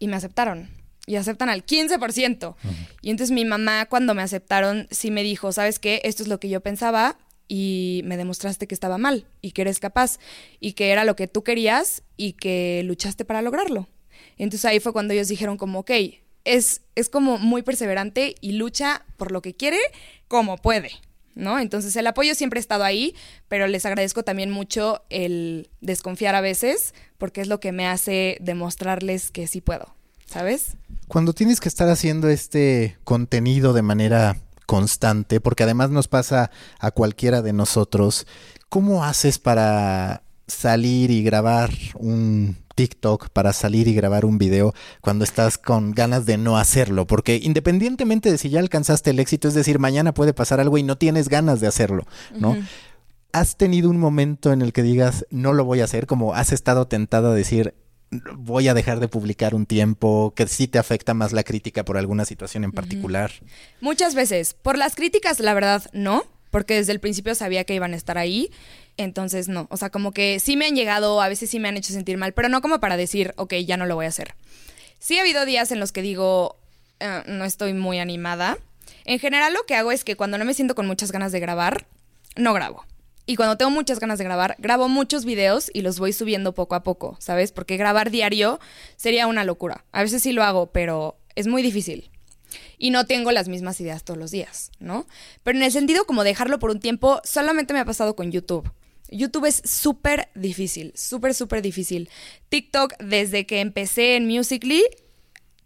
y 0.00 0.08
me 0.08 0.16
aceptaron. 0.16 0.68
Y 1.06 1.14
aceptan 1.14 1.48
al 1.48 1.64
15%. 1.64 2.56
Y 3.02 3.10
entonces 3.10 3.32
mi 3.32 3.44
mamá 3.44 3.86
cuando 3.86 4.14
me 4.14 4.22
aceptaron 4.22 4.88
sí 4.90 5.12
me 5.12 5.22
dijo, 5.22 5.52
¿sabes 5.52 5.78
qué? 5.78 6.00
Esto 6.04 6.24
es 6.24 6.28
lo 6.28 6.40
que 6.40 6.48
yo 6.48 6.60
pensaba 6.60 7.16
y 7.46 8.02
me 8.04 8.16
demostraste 8.16 8.66
que 8.66 8.74
estaba 8.74 8.98
mal 8.98 9.26
y 9.40 9.52
que 9.52 9.62
eres 9.62 9.80
capaz 9.80 10.18
y 10.60 10.72
que 10.72 10.90
era 10.90 11.04
lo 11.04 11.16
que 11.16 11.26
tú 11.28 11.42
querías 11.42 12.02
y 12.16 12.32
que 12.32 12.82
luchaste 12.84 13.24
para 13.24 13.42
lograrlo. 13.42 13.88
Entonces 14.36 14.64
ahí 14.64 14.80
fue 14.80 14.92
cuando 14.92 15.14
ellos 15.14 15.28
dijeron 15.28 15.56
como, 15.56 15.80
ok, 15.80 15.90
es, 16.44 16.82
es 16.94 17.08
como 17.08 17.38
muy 17.38 17.62
perseverante 17.62 18.34
y 18.40 18.52
lucha 18.52 19.04
por 19.16 19.32
lo 19.32 19.42
que 19.42 19.54
quiere 19.54 19.78
como 20.28 20.56
puede. 20.56 20.92
¿No? 21.40 21.58
Entonces 21.58 21.96
el 21.96 22.06
apoyo 22.06 22.34
siempre 22.34 22.58
ha 22.58 22.60
estado 22.60 22.84
ahí, 22.84 23.14
pero 23.48 23.66
les 23.66 23.84
agradezco 23.86 24.22
también 24.22 24.50
mucho 24.50 25.02
el 25.10 25.68
desconfiar 25.80 26.34
a 26.34 26.40
veces, 26.40 26.94
porque 27.18 27.40
es 27.40 27.48
lo 27.48 27.58
que 27.58 27.72
me 27.72 27.86
hace 27.86 28.38
demostrarles 28.40 29.30
que 29.30 29.46
sí 29.46 29.60
puedo, 29.60 29.94
¿sabes? 30.26 30.76
Cuando 31.08 31.32
tienes 31.32 31.60
que 31.60 31.68
estar 31.68 31.88
haciendo 31.88 32.28
este 32.28 32.96
contenido 33.04 33.72
de 33.72 33.82
manera 33.82 34.36
constante, 34.66 35.40
porque 35.40 35.64
además 35.64 35.90
nos 35.90 36.06
pasa 36.06 36.52
a 36.78 36.92
cualquiera 36.92 37.42
de 37.42 37.52
nosotros, 37.52 38.26
¿cómo 38.68 39.04
haces 39.04 39.38
para 39.38 40.22
salir 40.46 41.10
y 41.10 41.22
grabar 41.22 41.70
un 41.94 42.56
TikTok 42.80 43.28
para 43.28 43.52
salir 43.52 43.88
y 43.88 43.94
grabar 43.94 44.24
un 44.24 44.38
video 44.38 44.72
cuando 45.02 45.22
estás 45.22 45.58
con 45.58 45.92
ganas 45.92 46.24
de 46.24 46.38
no 46.38 46.56
hacerlo, 46.56 47.06
porque 47.06 47.38
independientemente 47.42 48.30
de 48.30 48.38
si 48.38 48.48
ya 48.48 48.58
alcanzaste 48.58 49.10
el 49.10 49.18
éxito, 49.18 49.48
es 49.48 49.54
decir, 49.54 49.78
mañana 49.78 50.14
puede 50.14 50.32
pasar 50.32 50.60
algo 50.60 50.78
y 50.78 50.82
no 50.82 50.96
tienes 50.96 51.28
ganas 51.28 51.60
de 51.60 51.66
hacerlo, 51.66 52.06
¿no? 52.34 52.56
¿Has 53.32 53.58
tenido 53.58 53.90
un 53.90 53.98
momento 53.98 54.50
en 54.50 54.62
el 54.62 54.72
que 54.72 54.82
digas, 54.82 55.26
no 55.28 55.52
lo 55.52 55.66
voy 55.66 55.82
a 55.82 55.84
hacer, 55.84 56.06
como 56.06 56.32
has 56.32 56.52
estado 56.52 56.88
tentado 56.88 57.32
a 57.32 57.34
decir, 57.34 57.74
voy 58.34 58.68
a 58.68 58.72
dejar 58.72 58.98
de 58.98 59.08
publicar 59.08 59.54
un 59.54 59.66
tiempo, 59.66 60.32
que 60.34 60.48
sí 60.48 60.66
te 60.66 60.78
afecta 60.78 61.12
más 61.12 61.34
la 61.34 61.44
crítica 61.44 61.84
por 61.84 61.98
alguna 61.98 62.24
situación 62.24 62.64
en 62.64 62.72
particular? 62.72 63.30
Muchas 63.82 64.14
veces. 64.14 64.54
Por 64.54 64.78
las 64.78 64.94
críticas, 64.94 65.38
la 65.38 65.52
verdad, 65.52 65.84
no, 65.92 66.24
porque 66.50 66.76
desde 66.76 66.92
el 66.92 67.00
principio 67.00 67.34
sabía 67.34 67.64
que 67.64 67.74
iban 67.74 67.92
a 67.92 67.96
estar 67.96 68.16
ahí. 68.16 68.50
Entonces, 69.00 69.48
no. 69.48 69.66
O 69.70 69.78
sea, 69.78 69.88
como 69.88 70.12
que 70.12 70.40
sí 70.40 70.58
me 70.58 70.66
han 70.66 70.76
llegado, 70.76 71.22
a 71.22 71.28
veces 71.30 71.48
sí 71.48 71.58
me 71.58 71.68
han 71.68 71.76
hecho 71.78 71.90
sentir 71.94 72.18
mal, 72.18 72.34
pero 72.34 72.50
no 72.50 72.60
como 72.60 72.80
para 72.80 72.98
decir, 72.98 73.32
ok, 73.38 73.54
ya 73.64 73.78
no 73.78 73.86
lo 73.86 73.94
voy 73.94 74.04
a 74.04 74.08
hacer. 74.08 74.34
Sí 74.98 75.16
ha 75.16 75.22
habido 75.22 75.46
días 75.46 75.72
en 75.72 75.80
los 75.80 75.90
que 75.90 76.02
digo, 76.02 76.58
eh, 76.98 77.22
no 77.26 77.46
estoy 77.46 77.72
muy 77.72 77.98
animada. 77.98 78.58
En 79.06 79.18
general, 79.18 79.54
lo 79.54 79.64
que 79.64 79.74
hago 79.74 79.90
es 79.90 80.04
que 80.04 80.16
cuando 80.16 80.36
no 80.36 80.44
me 80.44 80.52
siento 80.52 80.74
con 80.74 80.86
muchas 80.86 81.12
ganas 81.12 81.32
de 81.32 81.40
grabar, 81.40 81.86
no 82.36 82.52
grabo. 82.52 82.84
Y 83.24 83.36
cuando 83.36 83.56
tengo 83.56 83.70
muchas 83.70 84.00
ganas 84.00 84.18
de 84.18 84.24
grabar, 84.24 84.56
grabo 84.58 84.86
muchos 84.86 85.24
videos 85.24 85.70
y 85.72 85.80
los 85.80 85.98
voy 85.98 86.12
subiendo 86.12 86.52
poco 86.52 86.74
a 86.74 86.82
poco, 86.82 87.16
¿sabes? 87.20 87.52
Porque 87.52 87.78
grabar 87.78 88.10
diario 88.10 88.60
sería 88.96 89.26
una 89.28 89.44
locura. 89.44 89.86
A 89.92 90.02
veces 90.02 90.22
sí 90.22 90.32
lo 90.32 90.44
hago, 90.44 90.72
pero 90.72 91.16
es 91.36 91.46
muy 91.46 91.62
difícil. 91.62 92.10
y 92.76 92.90
no 92.90 93.06
tengo 93.06 93.30
las 93.32 93.48
mismas 93.48 93.80
ideas 93.80 94.04
todos 94.04 94.18
los 94.18 94.30
días, 94.30 94.72
¿no? 94.78 95.06
Pero 95.42 95.56
en 95.56 95.64
el 95.64 95.72
sentido 95.72 96.04
como 96.04 96.24
dejarlo 96.24 96.58
por 96.58 96.70
un 96.70 96.80
tiempo, 96.80 97.20
solamente 97.24 97.72
me 97.72 97.80
ha 97.80 97.84
pasado 97.84 98.16
con 98.16 98.32
YouTube. 98.32 98.70
YouTube 99.08 99.46
es 99.46 99.62
súper 99.64 100.28
difícil, 100.34 100.92
súper, 100.94 101.34
súper 101.34 101.62
difícil. 101.62 102.08
TikTok, 102.48 102.94
desde 102.98 103.46
que 103.46 103.60
empecé 103.60 104.16
en 104.16 104.26
Musically, 104.26 104.84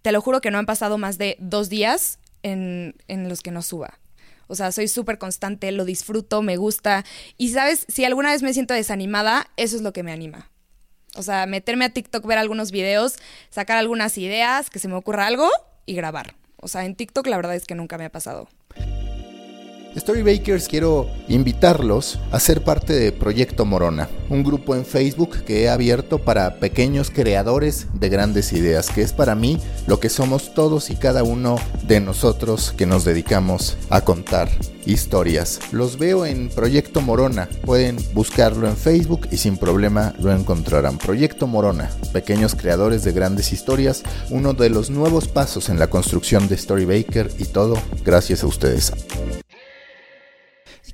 te 0.02 0.12
lo 0.12 0.20
juro 0.20 0.40
que 0.40 0.50
no 0.50 0.58
han 0.58 0.66
pasado 0.66 0.98
más 0.98 1.18
de 1.18 1.36
dos 1.40 1.68
días 1.68 2.18
en, 2.42 2.94
en 3.08 3.28
los 3.28 3.40
que 3.40 3.50
no 3.50 3.62
suba. 3.62 3.98
O 4.46 4.54
sea, 4.54 4.72
soy 4.72 4.88
súper 4.88 5.18
constante, 5.18 5.72
lo 5.72 5.84
disfruto, 5.84 6.42
me 6.42 6.56
gusta. 6.56 7.04
Y 7.38 7.50
sabes, 7.50 7.86
si 7.88 8.04
alguna 8.04 8.32
vez 8.32 8.42
me 8.42 8.52
siento 8.52 8.74
desanimada, 8.74 9.50
eso 9.56 9.76
es 9.76 9.82
lo 9.82 9.92
que 9.92 10.02
me 10.02 10.12
anima. 10.12 10.50
O 11.16 11.22
sea, 11.22 11.46
meterme 11.46 11.84
a 11.84 11.90
TikTok, 11.90 12.26
ver 12.26 12.38
algunos 12.38 12.70
videos, 12.70 13.16
sacar 13.50 13.78
algunas 13.78 14.18
ideas, 14.18 14.68
que 14.68 14.78
se 14.78 14.88
me 14.88 14.94
ocurra 14.94 15.26
algo 15.26 15.48
y 15.86 15.94
grabar. 15.94 16.34
O 16.56 16.68
sea, 16.68 16.84
en 16.84 16.94
TikTok 16.94 17.26
la 17.26 17.36
verdad 17.36 17.54
es 17.54 17.66
que 17.66 17.74
nunca 17.74 17.98
me 17.98 18.04
ha 18.04 18.10
pasado. 18.10 18.48
Storybakers 19.96 20.66
quiero 20.66 21.08
invitarlos 21.28 22.18
a 22.32 22.40
ser 22.40 22.64
parte 22.64 22.92
de 22.94 23.12
Proyecto 23.12 23.64
Morona, 23.64 24.08
un 24.28 24.42
grupo 24.42 24.74
en 24.74 24.84
Facebook 24.84 25.44
que 25.44 25.62
he 25.62 25.68
abierto 25.68 26.18
para 26.18 26.56
pequeños 26.56 27.10
creadores 27.10 27.86
de 27.94 28.08
grandes 28.08 28.52
ideas, 28.52 28.90
que 28.90 29.02
es 29.02 29.12
para 29.12 29.36
mí 29.36 29.60
lo 29.86 30.00
que 30.00 30.08
somos 30.08 30.52
todos 30.52 30.90
y 30.90 30.96
cada 30.96 31.22
uno 31.22 31.56
de 31.86 32.00
nosotros 32.00 32.74
que 32.76 32.86
nos 32.86 33.04
dedicamos 33.04 33.76
a 33.88 34.00
contar 34.00 34.48
historias. 34.84 35.60
Los 35.70 35.96
veo 35.96 36.26
en 36.26 36.48
Proyecto 36.48 37.00
Morona, 37.00 37.48
pueden 37.64 37.96
buscarlo 38.14 38.68
en 38.68 38.76
Facebook 38.76 39.28
y 39.30 39.36
sin 39.36 39.56
problema 39.56 40.12
lo 40.18 40.32
encontrarán. 40.32 40.98
Proyecto 40.98 41.46
Morona, 41.46 41.88
pequeños 42.12 42.56
creadores 42.56 43.04
de 43.04 43.12
grandes 43.12 43.52
historias, 43.52 44.02
uno 44.30 44.54
de 44.54 44.70
los 44.70 44.90
nuevos 44.90 45.28
pasos 45.28 45.68
en 45.68 45.78
la 45.78 45.86
construcción 45.86 46.48
de 46.48 46.58
Storybaker 46.58 47.30
y 47.38 47.44
todo 47.44 47.78
gracias 48.04 48.42
a 48.42 48.48
ustedes. 48.48 48.92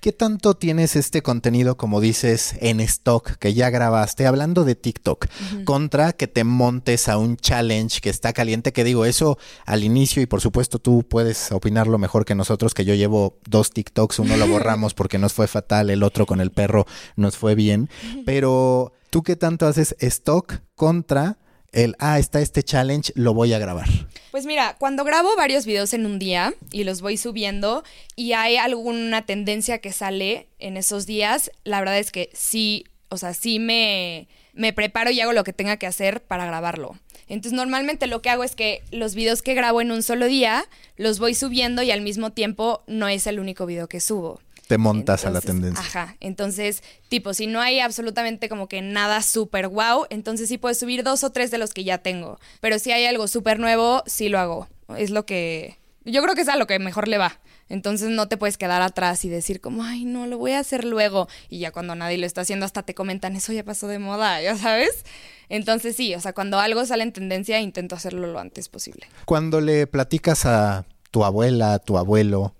¿Qué 0.00 0.12
tanto 0.12 0.54
tienes 0.54 0.96
este 0.96 1.22
contenido, 1.22 1.76
como 1.76 2.00
dices, 2.00 2.54
en 2.62 2.80
stock 2.80 3.32
que 3.32 3.52
ya 3.52 3.68
grabaste? 3.68 4.26
Hablando 4.26 4.64
de 4.64 4.74
TikTok, 4.74 5.26
contra 5.66 6.14
que 6.14 6.26
te 6.26 6.42
montes 6.42 7.06
a 7.10 7.18
un 7.18 7.36
challenge 7.36 8.00
que 8.00 8.08
está 8.08 8.32
caliente, 8.32 8.72
que 8.72 8.82
digo, 8.82 9.04
eso 9.04 9.36
al 9.66 9.84
inicio, 9.84 10.22
y 10.22 10.26
por 10.26 10.40
supuesto 10.40 10.78
tú 10.78 11.02
puedes 11.06 11.52
opinarlo 11.52 11.98
mejor 11.98 12.24
que 12.24 12.34
nosotros, 12.34 12.72
que 12.72 12.86
yo 12.86 12.94
llevo 12.94 13.40
dos 13.46 13.72
TikToks, 13.72 14.20
uno 14.20 14.38
lo 14.38 14.46
borramos 14.48 14.94
porque 14.94 15.18
nos 15.18 15.34
fue 15.34 15.46
fatal, 15.46 15.90
el 15.90 16.02
otro 16.02 16.24
con 16.24 16.40
el 16.40 16.50
perro 16.50 16.86
nos 17.16 17.36
fue 17.36 17.54
bien, 17.54 17.90
pero 18.24 18.94
tú 19.10 19.22
qué 19.22 19.36
tanto 19.36 19.66
haces 19.66 19.94
stock 19.98 20.60
contra 20.76 21.36
el, 21.72 21.96
ah, 21.98 22.18
está 22.18 22.40
este 22.40 22.62
challenge, 22.62 23.12
lo 23.14 23.34
voy 23.34 23.52
a 23.52 23.58
grabar? 23.58 23.88
Pues 24.30 24.46
mira, 24.46 24.76
cuando 24.78 25.04
grabo 25.04 25.34
varios 25.36 25.66
videos 25.66 25.92
en 25.92 26.06
un 26.06 26.18
día 26.18 26.54
y 26.70 26.84
los 26.84 27.00
voy 27.00 27.16
subiendo 27.16 27.84
y 28.16 28.32
hay 28.32 28.56
alguna 28.56 29.26
tendencia 29.26 29.78
que 29.78 29.92
sale 29.92 30.48
en 30.58 30.76
esos 30.76 31.06
días, 31.06 31.50
la 31.64 31.80
verdad 31.80 31.98
es 31.98 32.12
que 32.12 32.30
sí, 32.32 32.84
o 33.08 33.16
sea, 33.16 33.34
sí 33.34 33.58
me, 33.58 34.28
me 34.52 34.72
preparo 34.72 35.10
y 35.10 35.20
hago 35.20 35.32
lo 35.32 35.44
que 35.44 35.52
tenga 35.52 35.76
que 35.76 35.86
hacer 35.86 36.22
para 36.22 36.46
grabarlo. 36.46 36.96
Entonces 37.28 37.52
normalmente 37.52 38.08
lo 38.08 38.22
que 38.22 38.30
hago 38.30 38.42
es 38.42 38.56
que 38.56 38.82
los 38.90 39.14
videos 39.14 39.42
que 39.42 39.54
grabo 39.54 39.80
en 39.80 39.92
un 39.92 40.02
solo 40.02 40.26
día 40.26 40.64
los 40.96 41.20
voy 41.20 41.34
subiendo 41.34 41.82
y 41.82 41.92
al 41.92 42.00
mismo 42.00 42.30
tiempo 42.30 42.82
no 42.88 43.08
es 43.08 43.26
el 43.26 43.38
único 43.38 43.66
video 43.66 43.88
que 43.88 44.00
subo 44.00 44.40
te 44.70 44.78
montas 44.78 45.24
a 45.24 45.30
la 45.30 45.40
tendencia. 45.40 45.84
Ajá, 45.84 46.16
entonces, 46.20 46.84
tipo, 47.08 47.34
si 47.34 47.48
no 47.48 47.60
hay 47.60 47.80
absolutamente 47.80 48.48
como 48.48 48.68
que 48.68 48.82
nada 48.82 49.20
súper 49.20 49.66
wow, 49.66 50.06
entonces 50.10 50.48
sí 50.48 50.58
puedes 50.58 50.78
subir 50.78 51.02
dos 51.02 51.24
o 51.24 51.30
tres 51.30 51.50
de 51.50 51.58
los 51.58 51.74
que 51.74 51.82
ya 51.82 51.98
tengo. 51.98 52.38
Pero 52.60 52.78
si 52.78 52.92
hay 52.92 53.04
algo 53.04 53.26
súper 53.26 53.58
nuevo, 53.58 54.04
sí 54.06 54.28
lo 54.28 54.38
hago. 54.38 54.68
Es 54.96 55.10
lo 55.10 55.26
que... 55.26 55.80
Yo 56.04 56.22
creo 56.22 56.36
que 56.36 56.42
es 56.42 56.48
a 56.48 56.54
lo 56.54 56.68
que 56.68 56.78
mejor 56.78 57.08
le 57.08 57.18
va. 57.18 57.40
Entonces 57.68 58.10
no 58.10 58.28
te 58.28 58.36
puedes 58.36 58.58
quedar 58.58 58.80
atrás 58.80 59.24
y 59.24 59.28
decir 59.28 59.60
como, 59.60 59.82
ay, 59.82 60.04
no, 60.04 60.28
lo 60.28 60.38
voy 60.38 60.52
a 60.52 60.60
hacer 60.60 60.84
luego. 60.84 61.26
Y 61.48 61.58
ya 61.58 61.72
cuando 61.72 61.96
nadie 61.96 62.16
lo 62.16 62.26
está 62.26 62.42
haciendo, 62.42 62.64
hasta 62.64 62.84
te 62.84 62.94
comentan, 62.94 63.34
eso 63.34 63.52
ya 63.52 63.64
pasó 63.64 63.88
de 63.88 63.98
moda, 63.98 64.40
ya 64.42 64.56
sabes. 64.56 65.04
Entonces 65.48 65.96
sí, 65.96 66.14
o 66.14 66.20
sea, 66.20 66.32
cuando 66.32 66.60
algo 66.60 66.86
sale 66.86 67.02
en 67.02 67.12
tendencia, 67.12 67.58
intento 67.58 67.96
hacerlo 67.96 68.28
lo 68.28 68.38
antes 68.38 68.68
posible. 68.68 69.08
Cuando 69.24 69.60
le 69.60 69.88
platicas 69.88 70.46
a 70.46 70.84
tu 71.10 71.24
abuela, 71.24 71.74
a 71.74 71.78
tu 71.80 71.98
abuelo, 71.98 72.54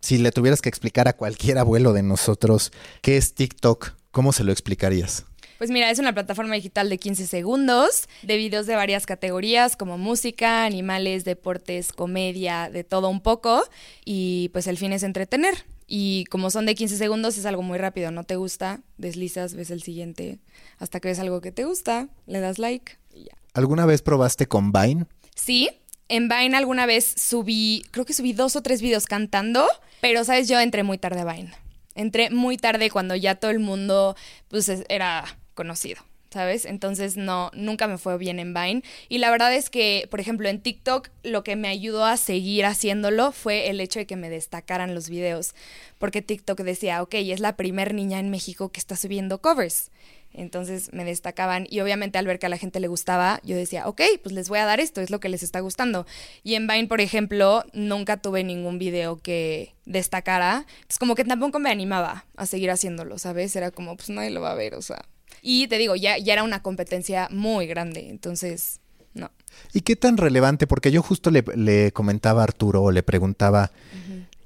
si 0.00 0.18
le 0.18 0.32
tuvieras 0.32 0.62
que 0.62 0.68
explicar 0.68 1.08
a 1.08 1.12
cualquier 1.14 1.58
abuelo 1.58 1.92
de 1.92 2.02
nosotros 2.02 2.72
qué 3.02 3.16
es 3.16 3.34
TikTok, 3.34 3.94
¿cómo 4.10 4.32
se 4.32 4.44
lo 4.44 4.52
explicarías? 4.52 5.24
Pues 5.58 5.70
mira, 5.70 5.90
es 5.90 5.98
una 5.98 6.14
plataforma 6.14 6.54
digital 6.54 6.88
de 6.88 6.98
15 6.98 7.26
segundos, 7.26 8.08
de 8.22 8.36
videos 8.36 8.66
de 8.66 8.76
varias 8.76 9.06
categorías 9.06 9.74
como 9.74 9.98
música, 9.98 10.64
animales, 10.64 11.24
deportes, 11.24 11.92
comedia, 11.92 12.70
de 12.70 12.84
todo 12.84 13.08
un 13.08 13.20
poco. 13.20 13.64
Y 14.04 14.50
pues 14.52 14.68
el 14.68 14.78
fin 14.78 14.92
es 14.92 15.02
entretener. 15.02 15.66
Y 15.88 16.26
como 16.26 16.50
son 16.50 16.64
de 16.64 16.76
15 16.76 16.96
segundos, 16.96 17.36
es 17.38 17.44
algo 17.44 17.62
muy 17.62 17.76
rápido. 17.76 18.12
No 18.12 18.22
te 18.22 18.36
gusta, 18.36 18.82
deslizas, 18.98 19.54
ves 19.54 19.72
el 19.72 19.82
siguiente, 19.82 20.38
hasta 20.78 21.00
que 21.00 21.08
ves 21.08 21.18
algo 21.18 21.40
que 21.40 21.50
te 21.50 21.64
gusta, 21.64 22.08
le 22.26 22.38
das 22.38 22.60
like 22.60 22.92
y 23.12 23.24
ya. 23.24 23.36
¿Alguna 23.52 23.84
vez 23.84 24.02
probaste 24.02 24.46
con 24.46 24.70
Vine? 24.70 25.06
Sí, 25.34 25.70
en 26.08 26.28
Vine 26.28 26.56
alguna 26.56 26.86
vez 26.86 27.14
subí, 27.16 27.84
creo 27.90 28.04
que 28.04 28.14
subí 28.14 28.32
dos 28.32 28.56
o 28.56 28.62
tres 28.62 28.82
videos 28.82 29.06
cantando, 29.06 29.66
pero 30.00 30.24
sabes, 30.24 30.48
yo 30.48 30.58
entré 30.60 30.82
muy 30.82 30.98
tarde 30.98 31.20
a 31.20 31.32
Vine. 31.32 31.52
Entré 31.94 32.30
muy 32.30 32.56
tarde 32.56 32.90
cuando 32.90 33.16
ya 33.16 33.34
todo 33.34 33.50
el 33.50 33.58
mundo 33.58 34.16
pues 34.48 34.70
era 34.88 35.24
conocido. 35.54 36.02
¿sabes? 36.30 36.64
Entonces 36.64 37.16
no, 37.16 37.50
nunca 37.54 37.88
me 37.88 37.98
fue 37.98 38.18
bien 38.18 38.38
en 38.38 38.54
Vine. 38.54 38.82
Y 39.08 39.18
la 39.18 39.30
verdad 39.30 39.54
es 39.54 39.70
que, 39.70 40.06
por 40.10 40.20
ejemplo, 40.20 40.48
en 40.48 40.60
TikTok 40.60 41.08
lo 41.22 41.42
que 41.42 41.56
me 41.56 41.68
ayudó 41.68 42.04
a 42.04 42.16
seguir 42.16 42.66
haciéndolo 42.66 43.32
fue 43.32 43.70
el 43.70 43.80
hecho 43.80 43.98
de 43.98 44.06
que 44.06 44.16
me 44.16 44.30
destacaran 44.30 44.94
los 44.94 45.08
videos. 45.08 45.54
Porque 45.98 46.22
TikTok 46.22 46.60
decía, 46.60 47.02
ok, 47.02 47.14
es 47.14 47.40
la 47.40 47.56
primer 47.56 47.94
niña 47.94 48.18
en 48.18 48.30
México 48.30 48.70
que 48.70 48.80
está 48.80 48.96
subiendo 48.96 49.40
covers. 49.40 49.90
Entonces 50.32 50.92
me 50.92 51.04
destacaban 51.04 51.66
y 51.68 51.80
obviamente 51.80 52.18
al 52.18 52.26
ver 52.26 52.38
que 52.38 52.46
a 52.46 52.48
la 52.48 52.58
gente 52.58 52.80
le 52.80 52.88
gustaba, 52.88 53.40
yo 53.44 53.56
decía, 53.56 53.88
ok, 53.88 54.02
pues 54.22 54.34
les 54.34 54.48
voy 54.48 54.58
a 54.58 54.66
dar 54.66 54.78
esto, 54.78 55.00
es 55.00 55.10
lo 55.10 55.20
que 55.20 55.28
les 55.28 55.42
está 55.42 55.60
gustando. 55.60 56.06
Y 56.42 56.54
en 56.54 56.66
Vine, 56.66 56.86
por 56.86 57.00
ejemplo, 57.00 57.64
nunca 57.72 58.18
tuve 58.18 58.44
ningún 58.44 58.78
video 58.78 59.16
que 59.16 59.74
destacara. 59.84 60.66
Es 60.88 60.98
como 60.98 61.14
que 61.14 61.24
tampoco 61.24 61.58
me 61.58 61.70
animaba 61.70 62.26
a 62.36 62.46
seguir 62.46 62.70
haciéndolo, 62.70 63.18
¿sabes? 63.18 63.56
Era 63.56 63.70
como, 63.70 63.96
pues 63.96 64.10
nadie 64.10 64.30
lo 64.30 64.40
va 64.40 64.52
a 64.52 64.54
ver, 64.54 64.74
o 64.74 64.82
sea. 64.82 65.04
Y 65.42 65.66
te 65.68 65.78
digo, 65.78 65.96
ya, 65.96 66.18
ya 66.18 66.32
era 66.34 66.42
una 66.42 66.62
competencia 66.62 67.28
muy 67.30 67.66
grande, 67.66 68.08
entonces, 68.08 68.80
no. 69.14 69.30
¿Y 69.72 69.80
qué 69.82 69.96
tan 69.96 70.16
relevante? 70.16 70.66
Porque 70.66 70.90
yo 70.90 71.02
justo 71.02 71.30
le, 71.30 71.92
comentaba 71.92 72.42
a 72.42 72.44
Arturo, 72.44 72.82
o 72.82 72.90
le 72.90 73.02
preguntaba 73.02 73.70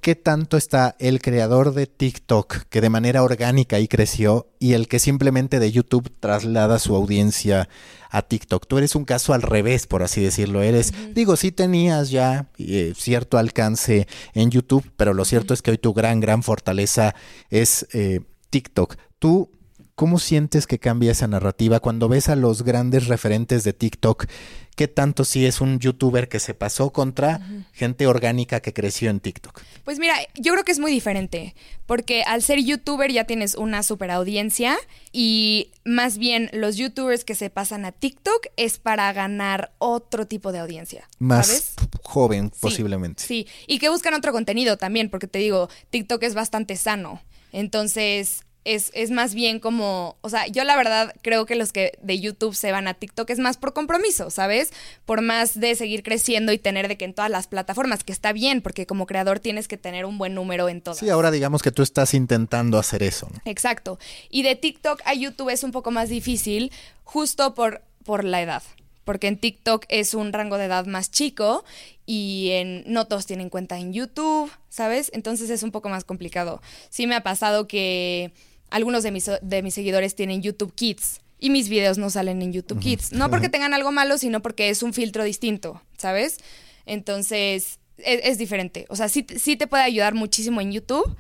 qué 0.03 0.17
tanto 0.17 0.57
está 0.57 0.97
el 0.99 1.23
creador 1.23 1.75
de 1.75 1.87
TikTok, 1.87 2.65
que 2.69 2.81
de 2.81 2.91
manera 2.91 3.23
orgánica 3.23 3.77
ahí 3.77 3.87
creció, 3.87 4.49
y 4.59 4.73
el 4.73 4.89
que 4.89 4.99
simplemente 4.99 5.61
de 5.61 5.71
YouTube 5.71 6.13
traslada 6.19 6.81
su 6.81 6.97
audiencia 6.97 7.69
a 8.11 8.23
TikTok. 8.23 8.67
Tú 8.67 8.79
eres 8.79 8.97
un 8.97 9.05
caso 9.05 9.33
al 9.33 9.43
revés, 9.43 9.87
por 9.87 10.03
así 10.03 10.21
decirlo. 10.21 10.61
Eres, 10.61 10.93
digo, 11.15 11.37
sí 11.37 11.53
tenías 11.53 12.11
ya 12.11 12.51
eh, 12.59 12.95
cierto 12.97 13.39
alcance 13.39 14.09
en 14.35 14.51
YouTube, 14.51 14.91
pero 14.97 15.15
lo 15.15 15.25
cierto 15.25 15.55
es 15.55 15.63
que 15.63 15.71
hoy 15.71 15.79
tu 15.79 15.95
gran, 15.95 16.19
gran 16.19 16.43
fortaleza 16.43 17.15
es 17.49 17.87
eh, 17.93 18.23
TikTok. 18.51 18.97
Tú 19.21 19.51
¿Cómo 19.95 20.19
sientes 20.19 20.67
que 20.67 20.79
cambia 20.79 21.13
esa 21.13 21.27
narrativa 21.27 21.79
cuando 21.79 22.09
ves 22.09 22.31
a 22.31 22.37
los 22.37 22.63
grandes 22.63 23.09
referentes 23.09 23.63
de 23.63 23.75
TikTok? 23.75 24.27
¿Qué 24.75 24.89
tanto 24.89 25.25
si 25.27 25.45
es 25.45 25.61
un 25.61 25.81
youtuber 25.81 26.31
que 26.31 26.41
se 26.41 26.55
pasó 26.55 26.91
contra 26.95 27.41
gente 27.73 28.07
orgánica 28.07 28.61
que 28.61 28.73
creció 28.73 29.11
en 29.11 29.21
TikTok? 29.21 29.61
Pues 29.85 29.99
mira, 29.99 30.15
yo 30.35 30.53
creo 30.53 30.65
que 30.65 30.73
es 30.73 30.79
muy 30.79 30.91
diferente, 30.91 31.55
porque 31.85 32.23
al 32.23 32.43
ser 32.43 32.59
youtuber 32.61 33.13
ya 33.13 33.25
tienes 33.25 33.55
una 33.55 33.83
super 33.83 34.11
audiencia 34.11 34.79
y 35.13 35.73
más 35.85 36.17
bien 36.17 36.49
los 36.55 36.77
youtubers 36.77 37.25
que 37.25 37.35
se 37.35 37.51
pasan 37.51 37.85
a 37.85 37.93
TikTok 37.93 38.47
es 38.57 38.79
para 38.79 39.13
ganar 39.13 39.73
otro 39.77 40.27
tipo 40.27 40.53
de 40.53 40.61
audiencia. 40.61 41.07
Más 41.19 41.75
joven 42.03 42.51
posiblemente. 42.61 43.23
Sí, 43.23 43.47
y 43.67 43.79
que 43.79 43.91
buscan 43.91 44.15
otro 44.15 44.33
contenido 44.33 44.79
también, 44.79 45.11
porque 45.11 45.27
te 45.27 45.39
digo, 45.39 45.69
TikTok 45.91 46.23
es 46.23 46.35
bastante 46.35 46.77
sano. 46.77 47.21
Entonces, 47.53 48.45
es, 48.65 49.11
más 49.11 49.35
bien 49.35 49.59
como, 49.59 50.17
o 50.21 50.29
sea, 50.29 50.47
yo 50.47 50.65
la 50.65 50.77
verdad 50.77 51.15
creo 51.23 51.47
que 51.47 51.55
los 51.55 51.73
que 51.73 51.99
de 52.03 52.21
YouTube 52.21 52.55
se 52.55 52.71
van 52.71 52.87
a 52.87 52.95
TikTok 52.95 53.29
es 53.31 53.39
más 53.39 53.57
por 53.57 53.73
compromiso, 53.73 54.31
¿sabes? 54.31 54.73
Por 55.05 55.21
más 55.21 55.59
de 55.59 55.75
seguir 55.75 56.03
creciendo 56.03 56.53
y 56.53 56.59
tener 56.59 56.89
de 56.89 56.97
que 56.97 57.05
en 57.05 57.15
todas 57.15 57.31
las 57.31 57.47
plataformas, 57.47 58.05
que 58.05 58.13
está 58.13 58.33
bien, 58.33 58.63
porque 58.63 58.87
como 58.87 59.07
creador 59.07 59.41
tienes 59.41 59.69
que 59.69 59.77
tener 59.77 60.05
un 60.05 60.19
buen 60.19 60.35
número 60.35 60.69
en 60.69 60.81
todas. 60.81 60.99
Sí, 60.99 61.11
ahora 61.11 61.31
digamos 61.31 61.63
que 61.63 61.73
tú 61.73 61.83
estás 61.83 62.15
intentando 62.15 62.79
hacer 62.79 63.03
eso. 63.03 63.29
¿no? 63.33 63.41
Exacto. 63.45 63.99
Y 64.31 64.43
de 64.43 64.55
TikTok 64.55 65.01
a 65.05 65.15
YouTube 65.15 65.51
es 65.51 65.65
un 65.65 65.73
poco 65.73 65.91
más 65.91 66.09
difícil 66.09 66.71
justo 67.05 67.55
por, 67.55 67.83
por 68.05 68.25
la 68.25 68.43
edad 68.43 68.63
porque 69.05 69.27
en 69.27 69.39
TikTok 69.39 69.85
es 69.89 70.15
un 70.15 70.33
rango 70.33 70.59
de 70.59 70.67
edad 70.67 70.87
más 70.87 71.11
chico 71.11 71.65
y 72.07 72.51
en 72.53 72.85
no 72.87 73.07
todos 73.07 73.27
tienen 73.27 73.51
cuenta 73.51 73.79
en 73.79 73.93
YouTube, 73.93 74.51
¿sabes? 74.69 75.11
Entonces 75.15 75.51
es 75.51 75.63
un 75.63 75.73
poco 75.73 75.89
más 75.89 76.05
complicado. 76.05 76.63
Sí 76.89 77.07
me 77.07 77.15
ha 77.15 77.23
pasado 77.23 77.67
que 77.67 78.33
algunos 78.73 79.03
de 79.03 79.11
mis, 79.11 79.31
de 79.41 79.63
mis 79.63 79.75
seguidores 79.75 80.15
tienen 80.15 80.43
YouTube 80.43 80.75
Kids 80.75 81.21
y 81.39 81.51
mis 81.51 81.69
videos 81.69 81.99
no 81.99 82.11
salen 82.11 82.41
en 82.43 82.53
YouTube 82.53 82.81
Kids. 82.81 83.13
No 83.13 83.31
porque 83.31 83.49
tengan 83.49 83.75
algo 83.75 83.93
malo, 83.93 84.17
sino 84.19 84.41
porque 84.43 84.71
es 84.71 84.83
un 84.83 84.93
filtro 84.93 85.25
distinto, 85.25 85.83
¿sabes? 85.99 86.39
Entonces, 86.87 87.81
es, 87.99 88.21
es 88.25 88.39
diferente. 88.39 88.87
O 88.89 88.97
sea, 88.97 89.09
sí, 89.09 89.27
sí 89.37 89.57
te 89.57 89.67
puede 89.67 89.83
ayudar 89.83 90.15
muchísimo 90.15 90.61
en 90.61 90.73
YouTube, 90.73 91.17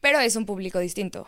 pero 0.00 0.20
es 0.20 0.36
un 0.36 0.46
público 0.46 0.78
distinto. 0.78 1.26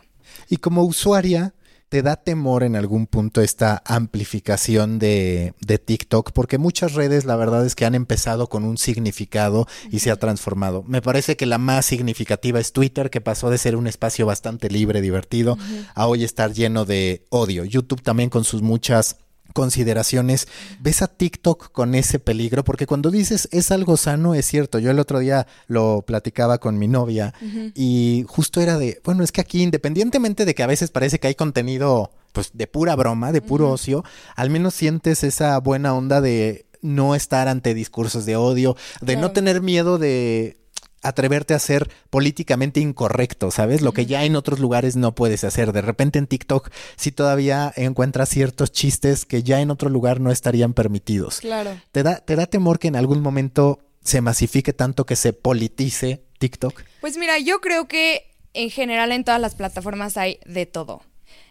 Y 0.49 0.59
como 0.59 0.85
usuaria, 0.85 1.55
¿te 1.89 2.03
da 2.03 2.17
temor 2.17 2.63
en 2.63 2.77
algún 2.77 3.07
punto 3.07 3.41
esta 3.41 3.83
amplificación 3.87 4.99
de, 4.99 5.55
de, 5.61 5.79
TikTok? 5.79 6.33
Porque 6.33 6.59
muchas 6.59 6.95
redes, 6.95 7.25
la 7.25 7.37
verdad 7.37 7.65
es 7.65 7.75
que 7.75 7.85
han 7.85 7.95
empezado 7.95 8.49
con 8.49 8.65
un 8.65 8.79
significado 8.79 9.67
y 9.91 10.01
se 10.01 10.11
ha 10.11 10.17
transformado. 10.17 10.83
Me 10.87 11.03
parece 11.03 11.37
que 11.37 11.47
la 11.47 11.59
más 11.59 11.87
significativa 11.87 12.61
es 12.61 12.73
Twitter, 12.73 13.11
que 13.11 13.21
pasó 13.21 13.51
de 13.51 13.59
ser 13.59 13.77
un 13.77 13.87
espacio 13.87 14.27
bastante 14.27 14.71
libre, 14.71 15.01
divertido, 15.01 15.55
uh 15.55 15.57
-huh. 15.57 15.87
a 15.95 16.07
hoy 16.07 16.25
estar 16.25 16.53
lleno 16.53 16.85
de 16.85 17.25
odio. 17.31 17.65
YouTube 17.65 18.03
también 18.03 18.31
con 18.31 18.45
sus 18.45 18.63
muchas 18.63 19.17
consideraciones, 19.55 20.49
¿ves 20.81 21.01
a 21.01 21.07
TikTok 21.07 21.73
con 21.73 21.95
ese 21.95 22.19
peligro? 22.19 22.65
Porque 22.65 22.87
cuando 22.87 23.11
dices 23.11 23.49
es 23.53 23.71
algo 23.71 23.97
sano, 23.97 24.35
es 24.35 24.45
cierto. 24.45 24.79
Yo 24.79 24.91
el 24.91 24.99
otro 24.99 25.21
día 25.21 25.47
lo 25.69 26.03
platicaba 26.07 26.59
con 26.59 26.79
mi 26.79 26.89
novia 26.89 27.33
uh 27.41 27.45
-huh. 27.45 27.73
y 27.75 28.27
justo 28.29 28.61
era 28.61 28.77
de, 28.77 29.01
bueno, 29.05 29.25
es 29.25 29.33
que 29.33 29.41
aquí 29.41 29.63
independientemente 29.63 30.45
de 30.45 30.55
que 30.55 30.63
a 30.63 30.67
veces 30.67 30.91
parece 30.91 31.19
que 31.19 31.29
hay 31.29 31.35
contenido 31.35 32.11
pues 32.33 32.51
de 32.53 32.67
pura 32.67 32.97
broma, 32.97 33.33
de 33.33 33.41
puro 33.41 33.67
uh 33.67 33.71
-huh. 33.71 33.75
ocio, 33.75 34.05
al 34.37 34.51
menos 34.51 34.75
sientes 34.75 35.23
esa 35.23 35.59
buena 35.61 35.95
onda 35.95 36.21
de 36.21 36.67
no 36.83 37.15
estar 37.15 37.49
ante 37.49 37.73
discursos 37.73 38.27
de 38.27 38.37
odio, 38.37 38.77
de 39.01 39.15
claro. 39.15 39.29
no 39.29 39.33
tener 39.33 39.63
miedo 39.63 39.99
de 39.99 40.59
atreverte 41.05 41.55
a 41.55 41.59
ser 41.59 41.91
políticamente 42.11 42.81
incorrecto, 42.81 43.51
¿sabes? 43.51 43.83
Lo 43.83 43.93
que 43.93 44.07
ya 44.07 44.25
en 44.25 44.35
otros 44.35 44.59
lugares 44.59 44.97
no 44.97 45.15
puedes 45.15 45.45
hacer. 45.45 45.73
De 45.73 45.83
repente 45.83 46.19
en 46.19 46.27
TikTok 46.27 46.71
sí 46.97 47.13
todavía 47.13 47.73
encuentras 47.77 48.29
ciertos 48.31 48.73
chistes 48.73 49.25
que 49.25 49.43
ya 49.43 49.61
en 49.61 49.71
otro 49.71 49.91
lugar 49.91 50.21
no 50.21 50.31
estarían 50.31 50.75
permitidos. 50.75 51.41
Claro. 51.41 51.79
¿Te 51.93 52.03
da, 52.03 52.17
te 52.17 52.37
da 52.37 52.47
temor 52.47 52.79
que 52.79 52.89
en 52.89 52.97
algún 52.97 53.21
momento 53.21 53.81
se 54.03 54.21
masifique 54.21 54.73
tanto 54.73 55.07
que 55.07 55.17
se 55.17 55.33
politice 55.33 56.25
TikTok? 56.39 56.83
Pues 57.01 57.17
mira, 57.17 57.39
yo 57.39 57.61
creo 57.61 57.87
que 57.87 58.31
en 58.55 58.71
general 58.71 59.13
en 59.13 59.25
todas 59.25 59.41
las 59.41 59.55
plataformas 59.55 60.17
hay 60.17 60.39
de 60.47 60.67
todo. 60.67 61.03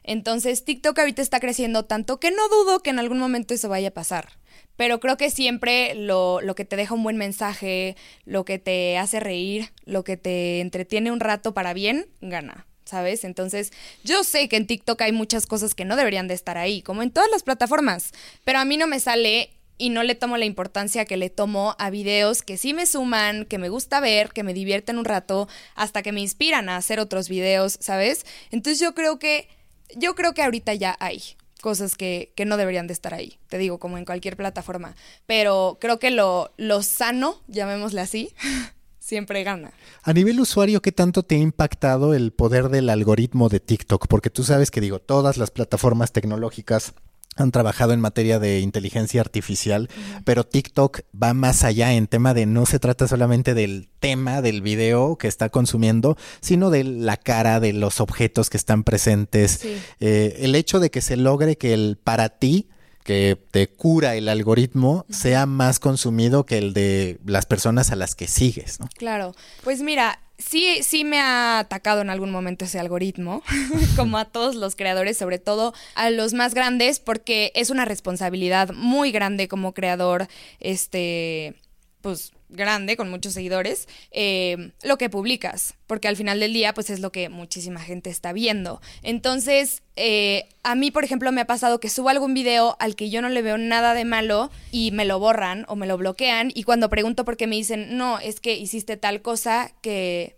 Entonces 0.03 0.65
TikTok 0.65 0.97
ahorita 0.99 1.21
está 1.21 1.39
creciendo 1.39 1.85
tanto 1.85 2.19
que 2.19 2.31
no 2.31 2.49
dudo 2.49 2.81
que 2.81 2.89
en 2.89 2.99
algún 2.99 3.19
momento 3.19 3.53
eso 3.53 3.69
vaya 3.69 3.89
a 3.89 3.91
pasar 3.91 4.29
pero 4.77 4.99
creo 4.99 5.17
que 5.17 5.29
siempre 5.29 5.95
lo, 5.95 6.41
lo, 6.41 6.55
que 6.55 6.65
te 6.65 6.75
deja 6.75 6.93
un 6.93 7.03
buen 7.03 7.17
mensaje, 7.17 7.95
lo 8.25 8.45
que 8.45 8.59
te 8.59 8.97
hace 8.97 9.19
reír, 9.19 9.71
lo 9.85 10.03
que 10.03 10.17
te 10.17 10.61
entretiene 10.61 11.11
un 11.11 11.19
rato 11.19 11.53
para 11.53 11.73
bien, 11.73 12.07
gana. 12.21 12.65
¿Sabes? 12.85 13.23
Entonces, 13.23 13.71
yo 14.03 14.25
sé 14.25 14.49
que 14.49 14.57
en 14.57 14.67
TikTok 14.67 15.01
hay 15.01 15.13
muchas 15.13 15.47
cosas 15.47 15.73
que 15.73 15.85
no 15.85 15.95
deberían 15.95 16.27
de 16.27 16.33
estar 16.33 16.57
ahí, 16.57 16.81
como 16.81 17.01
en 17.01 17.11
todas 17.11 17.29
las 17.31 17.41
plataformas, 17.41 18.11
pero 18.43 18.59
a 18.59 18.65
mí 18.65 18.75
no 18.75 18.87
me 18.87 18.99
sale 18.99 19.51
y 19.77 19.89
no 19.89 20.03
le 20.03 20.15
tomo 20.15 20.37
la 20.37 20.45
importancia 20.45 21.05
que 21.05 21.17
le 21.17 21.29
tomo 21.29 21.75
a 21.79 21.89
videos 21.89 22.41
que 22.41 22.57
sí 22.57 22.73
me 22.73 22.85
suman, 22.85 23.45
que 23.45 23.57
me 23.57 23.69
gusta 23.69 24.01
ver, 24.01 24.29
que 24.29 24.43
me 24.43 24.53
divierten 24.53 24.97
un 24.97 25.05
rato, 25.05 25.47
hasta 25.75 26.03
que 26.03 26.11
me 26.11 26.21
inspiran 26.21 26.67
a 26.69 26.75
hacer 26.75 26.99
otros 26.99 27.29
videos, 27.29 27.77
¿sabes? 27.79 28.25
Entonces 28.51 28.79
yo 28.79 28.93
creo 28.93 29.17
que, 29.17 29.47
yo 29.95 30.13
creo 30.13 30.33
que 30.33 30.43
ahorita 30.43 30.73
ya 30.73 30.95
hay 30.99 31.23
cosas 31.63 31.95
que, 31.95 32.33
que, 32.35 32.43
no 32.43 32.57
deberían 32.57 32.87
de 32.87 32.93
estar 32.93 33.13
ahí, 33.13 33.39
te 33.47 33.57
digo, 33.57 33.79
como 33.79 33.97
en 33.97 34.03
cualquier 34.03 34.35
plataforma. 34.35 34.95
Pero 35.25 35.77
creo 35.79 35.97
que 35.97 36.11
lo, 36.11 36.51
lo 36.57 36.83
sano, 36.83 37.41
llamémosle 37.47 38.01
así, 38.01 38.33
siempre 38.99 39.43
gana. 39.43 39.71
A 40.03 40.11
nivel 40.11 40.41
usuario, 40.41 40.81
¿qué 40.81 40.91
tanto 40.91 41.23
te 41.23 41.35
ha 41.35 41.39
impactado 41.39 42.13
el 42.13 42.33
poder 42.33 42.67
del 42.67 42.89
algoritmo 42.89 43.47
de 43.47 43.61
TikTok? 43.61 44.07
Porque 44.07 44.29
tú 44.29 44.43
sabes 44.43 44.71
que 44.71 44.81
digo, 44.81 44.99
todas 44.99 45.37
las 45.37 45.51
plataformas 45.51 46.11
tecnológicas 46.11 46.93
han 47.35 47.51
trabajado 47.51 47.93
en 47.93 47.99
materia 47.99 48.39
de 48.39 48.59
inteligencia 48.59 49.21
artificial, 49.21 49.89
uh 49.89 50.17
-huh. 50.17 50.21
pero 50.25 50.43
TikTok 50.45 51.01
va 51.21 51.33
más 51.33 51.63
allá 51.63 51.93
en 51.93 52.07
tema 52.07 52.33
de 52.33 52.45
no 52.45 52.65
se 52.65 52.79
trata 52.79 53.07
solamente 53.07 53.53
del 53.53 53.89
tema 53.99 54.41
del 54.41 54.61
video 54.61 55.17
que 55.17 55.27
está 55.27 55.49
consumiendo, 55.49 56.17
sino 56.41 56.69
de 56.69 56.83
la 56.83 57.17
cara, 57.17 57.59
de 57.59 57.73
los 57.73 57.99
objetos 57.99 58.49
que 58.49 58.57
están 58.57 58.83
presentes. 58.83 59.59
Sí. 59.61 59.77
Eh, 59.99 60.37
el 60.39 60.55
hecho 60.55 60.79
de 60.79 60.91
que 60.91 61.01
se 61.01 61.17
logre 61.17 61.57
que 61.57 61.73
el 61.73 61.97
para 62.03 62.29
ti 62.29 62.69
que 63.03 63.37
te 63.51 63.67
cura 63.67 64.15
el 64.15 64.29
algoritmo 64.29 65.05
sea 65.09 65.45
más 65.45 65.79
consumido 65.79 66.45
que 66.45 66.57
el 66.57 66.73
de 66.73 67.19
las 67.25 67.45
personas 67.45 67.91
a 67.91 67.95
las 67.95 68.15
que 68.15 68.27
sigues, 68.27 68.79
¿no? 68.79 68.87
Claro. 68.95 69.35
Pues 69.63 69.81
mira, 69.81 70.19
sí, 70.37 70.79
sí 70.83 71.03
me 71.03 71.19
ha 71.19 71.59
atacado 71.59 72.01
en 72.01 72.09
algún 72.09 72.31
momento 72.31 72.65
ese 72.65 72.79
algoritmo, 72.79 73.43
como 73.95 74.17
a 74.17 74.25
todos 74.25 74.55
los 74.55 74.75
creadores, 74.75 75.17
sobre 75.17 75.39
todo 75.39 75.73
a 75.95 76.09
los 76.09 76.33
más 76.33 76.53
grandes, 76.53 76.99
porque 76.99 77.51
es 77.55 77.69
una 77.69 77.85
responsabilidad 77.85 78.71
muy 78.73 79.11
grande 79.11 79.47
como 79.47 79.73
creador, 79.73 80.27
este, 80.59 81.55
pues 82.01 82.33
grande, 82.53 82.95
con 82.95 83.09
muchos 83.09 83.33
seguidores, 83.33 83.87
eh, 84.11 84.71
lo 84.83 84.97
que 84.97 85.09
publicas, 85.09 85.75
porque 85.87 86.07
al 86.07 86.15
final 86.15 86.39
del 86.39 86.53
día, 86.53 86.73
pues 86.73 86.89
es 86.89 86.99
lo 86.99 87.11
que 87.11 87.29
muchísima 87.29 87.79
gente 87.79 88.09
está 88.09 88.31
viendo. 88.33 88.81
Entonces, 89.01 89.81
eh, 89.95 90.47
a 90.63 90.75
mí, 90.75 90.91
por 90.91 91.03
ejemplo, 91.03 91.31
me 91.31 91.41
ha 91.41 91.47
pasado 91.47 91.79
que 91.79 91.89
subo 91.89 92.09
algún 92.09 92.33
video 92.33 92.77
al 92.79 92.95
que 92.95 93.09
yo 93.09 93.21
no 93.21 93.29
le 93.29 93.41
veo 93.41 93.57
nada 93.57 93.93
de 93.93 94.05
malo 94.05 94.51
y 94.71 94.91
me 94.91 95.05
lo 95.05 95.19
borran 95.19 95.65
o 95.67 95.75
me 95.75 95.87
lo 95.87 95.97
bloquean, 95.97 96.51
y 96.53 96.63
cuando 96.63 96.89
pregunto 96.89 97.25
por 97.25 97.37
qué 97.37 97.47
me 97.47 97.55
dicen, 97.55 97.97
no, 97.97 98.19
es 98.19 98.39
que 98.39 98.55
hiciste 98.55 98.97
tal 98.97 99.21
cosa 99.21 99.73
que, 99.81 100.37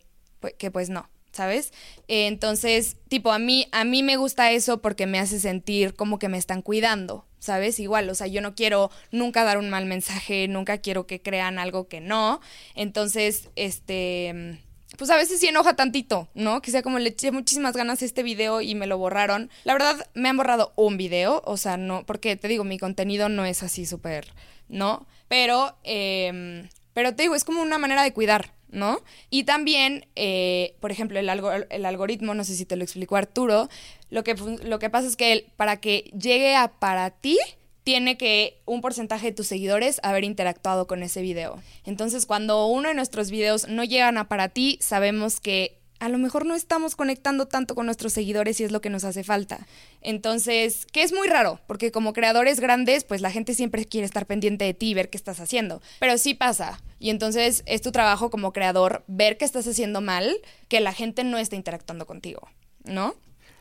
que 0.57 0.71
pues 0.71 0.89
no. 0.89 1.09
¿sabes? 1.35 1.73
Eh, 2.07 2.27
entonces, 2.27 2.95
tipo, 3.09 3.31
a 3.31 3.39
mí, 3.39 3.67
a 3.71 3.83
mí 3.83 4.03
me 4.03 4.15
gusta 4.15 4.51
eso 4.51 4.81
porque 4.81 5.05
me 5.05 5.19
hace 5.19 5.39
sentir 5.39 5.93
como 5.93 6.17
que 6.17 6.29
me 6.29 6.37
están 6.37 6.61
cuidando, 6.61 7.25
¿sabes? 7.45 7.79
Igual, 7.79 8.09
o 8.09 8.15
sea, 8.15 8.27
yo 8.27 8.41
no 8.41 8.55
quiero 8.55 8.91
nunca 9.11 9.43
dar 9.43 9.57
un 9.57 9.69
mal 9.69 9.85
mensaje, 9.85 10.47
nunca 10.47 10.79
quiero 10.79 11.07
que 11.07 11.21
crean 11.21 11.59
algo 11.59 11.87
que 11.87 12.01
no. 12.01 12.41
Entonces, 12.75 13.49
este, 13.55 14.59
pues 14.97 15.09
a 15.09 15.15
veces 15.15 15.39
sí 15.39 15.47
enoja 15.47 15.75
tantito, 15.75 16.27
¿no? 16.33 16.61
Que 16.61 16.71
sea 16.71 16.81
como 16.81 16.99
le 16.99 17.09
eché 17.09 17.31
muchísimas 17.31 17.75
ganas 17.75 18.01
este 18.01 18.23
video 18.23 18.61
y 18.61 18.75
me 18.75 18.87
lo 18.87 18.97
borraron. 18.97 19.49
La 19.63 19.73
verdad, 19.73 20.07
me 20.13 20.29
han 20.29 20.37
borrado 20.37 20.73
un 20.75 20.97
video, 20.97 21.41
o 21.45 21.57
sea, 21.57 21.77
no, 21.77 22.05
porque 22.05 22.35
te 22.35 22.47
digo, 22.47 22.63
mi 22.63 22.77
contenido 22.77 23.29
no 23.29 23.45
es 23.45 23.63
así 23.63 23.85
súper, 23.85 24.33
¿no? 24.67 25.05
Pero, 25.27 25.77
eh, 25.83 26.67
pero 26.93 27.15
te 27.15 27.23
digo, 27.23 27.35
es 27.35 27.43
como 27.43 27.61
una 27.61 27.77
manera 27.77 28.03
de 28.03 28.13
cuidar, 28.13 28.53
¿no? 28.69 29.01
Y 29.29 29.43
también, 29.43 30.07
eh, 30.15 30.75
por 30.79 30.91
ejemplo, 30.91 31.19
el, 31.19 31.29
el, 31.69 31.85
algoritmo, 31.85 32.33
no 32.33 32.43
sé 32.43 32.55
si 32.55 32.65
te 32.65 32.75
lo 32.75 32.83
explicó 32.83 33.15
Arturo, 33.15 33.69
lo 34.09 34.23
que, 34.23 34.35
lo 34.35 34.79
que 34.79 34.89
pasa 34.89 35.07
es 35.07 35.15
que 35.15 35.47
para 35.57 35.77
que 35.77 36.11
llegue 36.19 36.55
a 36.55 36.67
para 36.67 37.09
ti, 37.11 37.37
tiene 37.85 38.17
que 38.17 38.61
un 38.65 38.81
porcentaje 38.81 39.27
de 39.27 39.31
tus 39.31 39.45
seguidores 39.45 39.99
haber 40.01 40.23
interactuado 40.23 40.87
con 40.87 41.03
ese 41.03 41.21
video. 41.21 41.61
Entonces, 41.85 42.25
cuando 42.25 42.65
uno 42.65 42.89
de 42.89 42.95
nuestros 42.95 43.29
videos 43.29 43.67
no 43.67 43.83
llegan 43.83 44.17
a 44.17 44.27
para 44.27 44.49
ti, 44.49 44.79
sabemos 44.81 45.39
que 45.39 45.77
a 46.05 46.09
lo 46.09 46.19
mejor 46.19 46.45
no 46.45 46.53
estamos 46.53 46.95
conectando 46.95 47.47
tanto 47.47 47.73
con 47.73 47.87
nuestros 47.87 48.13
seguidores 48.13 48.59
y 48.59 48.63
es 48.63 48.71
lo 48.71 48.79
que 48.79 48.91
nos 48.91 49.03
hace 49.03 49.23
falta. 49.23 49.65
Entonces, 50.01 50.85
que 50.85 51.01
es 51.01 51.11
muy 51.11 51.27
raro, 51.27 51.59
porque 51.65 51.91
como 51.91 52.13
creadores 52.13 52.59
grandes, 52.59 53.03
pues 53.03 53.21
la 53.21 53.31
gente 53.31 53.55
siempre 53.55 53.85
quiere 53.85 54.05
estar 54.05 54.27
pendiente 54.27 54.65
de 54.65 54.75
ti 54.75 54.91
y 54.91 54.93
ver 54.93 55.09
qué 55.09 55.17
estás 55.17 55.39
haciendo. 55.39 55.81
Pero 55.99 56.19
sí 56.19 56.35
pasa. 56.35 56.79
Y 56.99 57.09
entonces 57.09 57.63
es 57.65 57.81
tu 57.81 57.91
trabajo 57.91 58.29
como 58.29 58.53
creador 58.53 59.03
ver 59.07 59.39
qué 59.39 59.45
estás 59.45 59.67
haciendo 59.67 59.99
mal, 59.99 60.31
que 60.67 60.79
la 60.79 60.93
gente 60.93 61.23
no 61.23 61.39
está 61.39 61.55
interactuando 61.55 62.05
contigo, 62.05 62.49
¿no? 62.83 63.15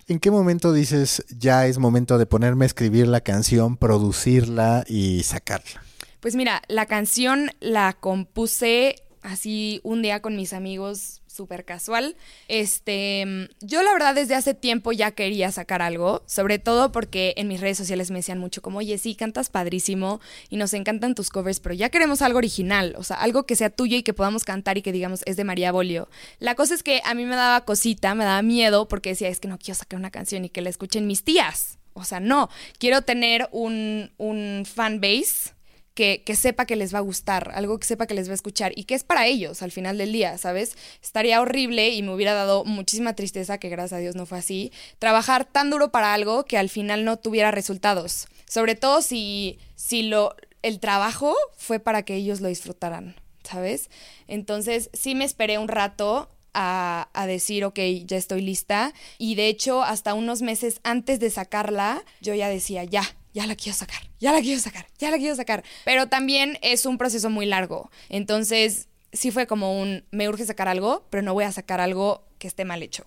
¿En 0.07 0.19
qué 0.19 0.31
momento 0.31 0.75
dices 0.75 1.25
ya 1.31 1.67
es 1.67 1.79
momento 1.79 2.19
de 2.19 2.27
ponerme 2.27 2.67
a 2.67 2.69
escribir 2.69 3.09
la 3.09 3.23
canción, 3.23 3.79
producirla 3.79 4.85
y 4.87 5.23
sacarla? 5.23 5.83
Pues 6.21 6.37
mira, 6.37 6.61
la 6.69 6.85
canción 6.85 7.53
la 7.61 7.95
compuse 7.95 8.97
así 9.23 9.81
un 9.83 10.03
día 10.03 10.21
con 10.21 10.37
mis 10.37 10.53
amigos 10.53 11.23
súper 11.35 11.65
casual. 11.65 12.17
Este, 12.49 13.49
yo 13.61 13.83
la 13.83 13.93
verdad 13.93 14.15
desde 14.15 14.35
hace 14.35 14.55
tiempo 14.55 14.93
ya 14.93 15.11
quería 15.11 15.51
sacar 15.53 15.83
algo, 15.83 16.23
sobre 16.27 16.59
todo 16.59 16.93
porque 16.93 17.35
en 17.37 17.49
mis 17.49 17.61
redes 17.61 17.77
sociales 17.77 18.11
me 18.11 18.19
decían 18.19 18.39
mucho 18.39 18.63
como, 18.63 18.79
oye, 18.79 18.97
sí, 18.99 19.15
cantas 19.15 19.51
padrísimo 19.51 20.21
y 20.49 20.57
nos 20.57 20.73
encantan 20.75 21.15
tus 21.15 21.31
covers, 21.31 21.61
pero 21.61 21.75
ya 21.75 21.89
queremos 21.89 22.23
algo 22.23 22.39
original, 22.39 22.95
o 22.97 23.03
sea, 23.03 23.17
algo 23.17 23.45
que 23.45 23.57
sea 23.57 23.71
tuyo 23.71 23.97
y 23.97 24.03
que 24.03 24.15
podamos 24.15 24.45
cantar 24.45 24.79
y 24.79 24.83
que 24.83 24.93
digamos 24.93 25.23
es 25.27 25.37
de 25.37 25.45
María 25.45 25.73
Bolio. 25.73 26.09
La 26.39 26.55
cosa 26.55 26.75
es 26.75 26.83
que 26.83 27.01
a 27.05 27.15
mí 27.15 27.25
me 27.25 27.37
daba 27.37 27.65
cosita, 27.65 28.15
me 28.15 28.25
daba 28.25 28.43
miedo 28.43 28.89
porque 28.89 29.11
decía, 29.11 29.29
es 29.29 29.41
que 29.41 29.49
no 29.49 29.59
quiero 29.59 29.79
sacar 29.79 29.99
una 29.99 30.11
canción 30.11 30.45
y 30.45 30.51
que 30.51 30.63
la 30.63 30.71
escuchen 30.71 31.07
mis 31.07 31.25
tías. 31.25 31.79
O 31.95 32.05
sea, 32.05 32.19
no, 32.19 32.49
quiero 32.79 33.03
tener 33.03 33.49
un, 33.53 34.11
un 34.17 34.65
fan 34.67 35.01
base 35.01 35.54
que, 35.95 36.23
sepa 36.37 36.67
que 36.67 36.77
les 36.77 36.93
va 36.93 36.99
a 36.99 37.03
gustar, 37.03 37.53
algo 37.55 37.79
que 37.79 37.87
sepa 37.87 38.07
que 38.07 38.15
les 38.15 38.29
va 38.29 38.33
a 38.33 38.35
escuchar 38.35 38.73
y 38.75 38.85
que 38.85 38.95
es 38.95 39.05
para 39.05 39.27
ellos 39.27 39.63
al 39.63 39.71
final 39.71 39.97
del 39.97 40.13
día, 40.13 40.37
¿sabes? 40.39 40.77
Estaría 41.03 41.41
horrible 41.41 41.91
y 41.91 42.03
me 42.03 42.13
hubiera 42.13 42.35
dado 42.35 42.65
muchísima 42.65 43.15
tristeza, 43.15 43.59
que 43.59 43.69
gracias 43.69 43.99
a 43.99 44.01
Dios 44.01 44.17
no 44.17 44.27
fue 44.27 44.39
así, 44.39 44.73
trabajar 44.99 45.45
tan 45.45 45.71
duro 45.71 45.93
para 45.93 46.13
algo 46.13 46.45
que 46.45 46.59
al 46.59 46.69
final 46.69 47.05
no 47.05 47.17
tuviera 47.17 47.53
resultados. 47.53 48.27
Sobre 48.49 48.75
todo 48.75 49.03
si, 49.03 49.59
si 49.77 50.03
lo, 50.03 50.35
el 50.63 50.81
trabajo 50.81 51.35
fue 51.57 51.79
para 51.79 52.03
que 52.03 52.17
ellos 52.17 52.41
lo 52.41 52.49
disfrutaran, 52.49 53.15
¿sabes? 53.45 53.89
Entonces 54.27 54.91
sí 54.93 55.15
me 55.15 55.25
esperé 55.25 55.59
un 55.59 55.69
rato 55.69 56.29
a, 56.55 57.09
a, 57.15 57.27
decir, 57.27 57.65
ok, 57.65 57.79
ya 58.05 58.17
estoy 58.17 58.41
lista. 58.41 58.93
Y 59.19 59.35
de 59.37 59.49
hecho, 59.49 59.83
hasta 59.83 60.15
unos 60.15 60.43
meses 60.43 60.81
antes 60.83 61.19
de 61.21 61.31
sacarla, 61.31 62.05
yo 62.21 62.35
ya 62.35 62.49
decía, 62.49 62.85
ya, 62.85 63.05
ya 63.35 63.47
la 63.47 63.57
quiero 63.57 63.77
sacar, 63.77 64.09
ya 64.19 64.33
la 64.33 64.41
quiero 64.41 64.61
sacar, 64.61 64.87
ya 64.97 65.11
la 65.11 65.19
quiero 65.19 65.37
sacar. 65.37 65.65
Pero 65.85 66.09
también 66.09 66.59
es 66.63 66.87
un 66.87 66.97
proceso 66.97 67.29
muy 67.29 67.45
largo. 67.45 67.91
Entonces, 68.09 68.89
sí 69.13 69.31
fue 69.31 69.47
como 69.47 69.79
un, 69.81 70.05
me 70.13 70.29
urge 70.29 70.47
sacar 70.47 70.69
algo, 70.69 71.07
pero 71.11 71.23
no 71.23 71.35
voy 71.35 71.45
a 71.45 71.53
sacar 71.53 71.81
algo 71.81 72.25
que 72.39 72.47
esté 72.47 72.65
mal 72.65 72.83
hecho. 72.83 73.05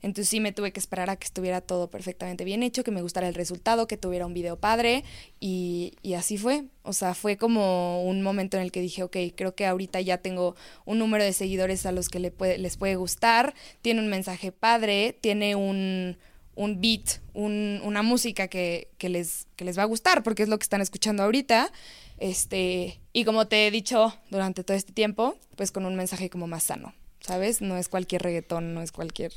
Entonces 0.00 0.28
sí 0.28 0.38
me 0.38 0.52
tuve 0.52 0.72
que 0.72 0.78
esperar 0.78 1.10
a 1.10 1.16
que 1.16 1.24
estuviera 1.24 1.60
todo 1.60 1.90
perfectamente 1.90 2.44
bien 2.44 2.62
hecho, 2.62 2.84
que 2.84 2.92
me 2.92 3.02
gustara 3.02 3.26
el 3.26 3.34
resultado, 3.34 3.88
que 3.88 3.96
tuviera 3.96 4.26
un 4.26 4.34
video 4.34 4.56
padre 4.56 5.02
y, 5.40 5.94
y, 6.02 6.14
así 6.14 6.38
fue. 6.38 6.64
O 6.82 6.92
sea, 6.92 7.14
fue 7.14 7.36
como 7.36 8.04
un 8.04 8.22
momento 8.22 8.56
en 8.56 8.62
el 8.62 8.70
que 8.70 8.80
dije, 8.80 9.02
ok, 9.02 9.16
creo 9.34 9.56
que 9.56 9.66
ahorita 9.66 10.00
ya 10.00 10.18
tengo 10.18 10.54
un 10.84 11.00
número 11.00 11.24
de 11.24 11.32
seguidores 11.32 11.84
a 11.84 11.90
los 11.90 12.08
que 12.08 12.20
le 12.20 12.30
puede, 12.30 12.58
les 12.58 12.76
puede 12.76 12.94
gustar, 12.94 13.54
tiene 13.82 14.00
un 14.00 14.08
mensaje 14.08 14.52
padre, 14.52 15.18
tiene 15.20 15.56
un, 15.56 16.16
un 16.58 16.80
beat, 16.80 17.20
un, 17.34 17.80
una 17.84 18.02
música 18.02 18.48
que, 18.48 18.90
que, 18.98 19.08
les, 19.08 19.46
que 19.54 19.64
les 19.64 19.78
va 19.78 19.82
a 19.82 19.86
gustar 19.86 20.24
porque 20.24 20.42
es 20.42 20.48
lo 20.48 20.58
que 20.58 20.64
están 20.64 20.80
escuchando 20.80 21.22
ahorita. 21.22 21.72
Este, 22.18 23.00
y 23.12 23.24
como 23.24 23.46
te 23.46 23.66
he 23.66 23.70
dicho 23.70 24.12
durante 24.28 24.64
todo 24.64 24.76
este 24.76 24.92
tiempo, 24.92 25.36
pues 25.56 25.70
con 25.70 25.86
un 25.86 25.94
mensaje 25.94 26.28
como 26.28 26.48
más 26.48 26.64
sano, 26.64 26.94
¿sabes? 27.20 27.62
No 27.62 27.76
es 27.76 27.88
cualquier 27.88 28.22
reggaetón, 28.22 28.74
no 28.74 28.82
es 28.82 28.90
cualquier 28.90 29.32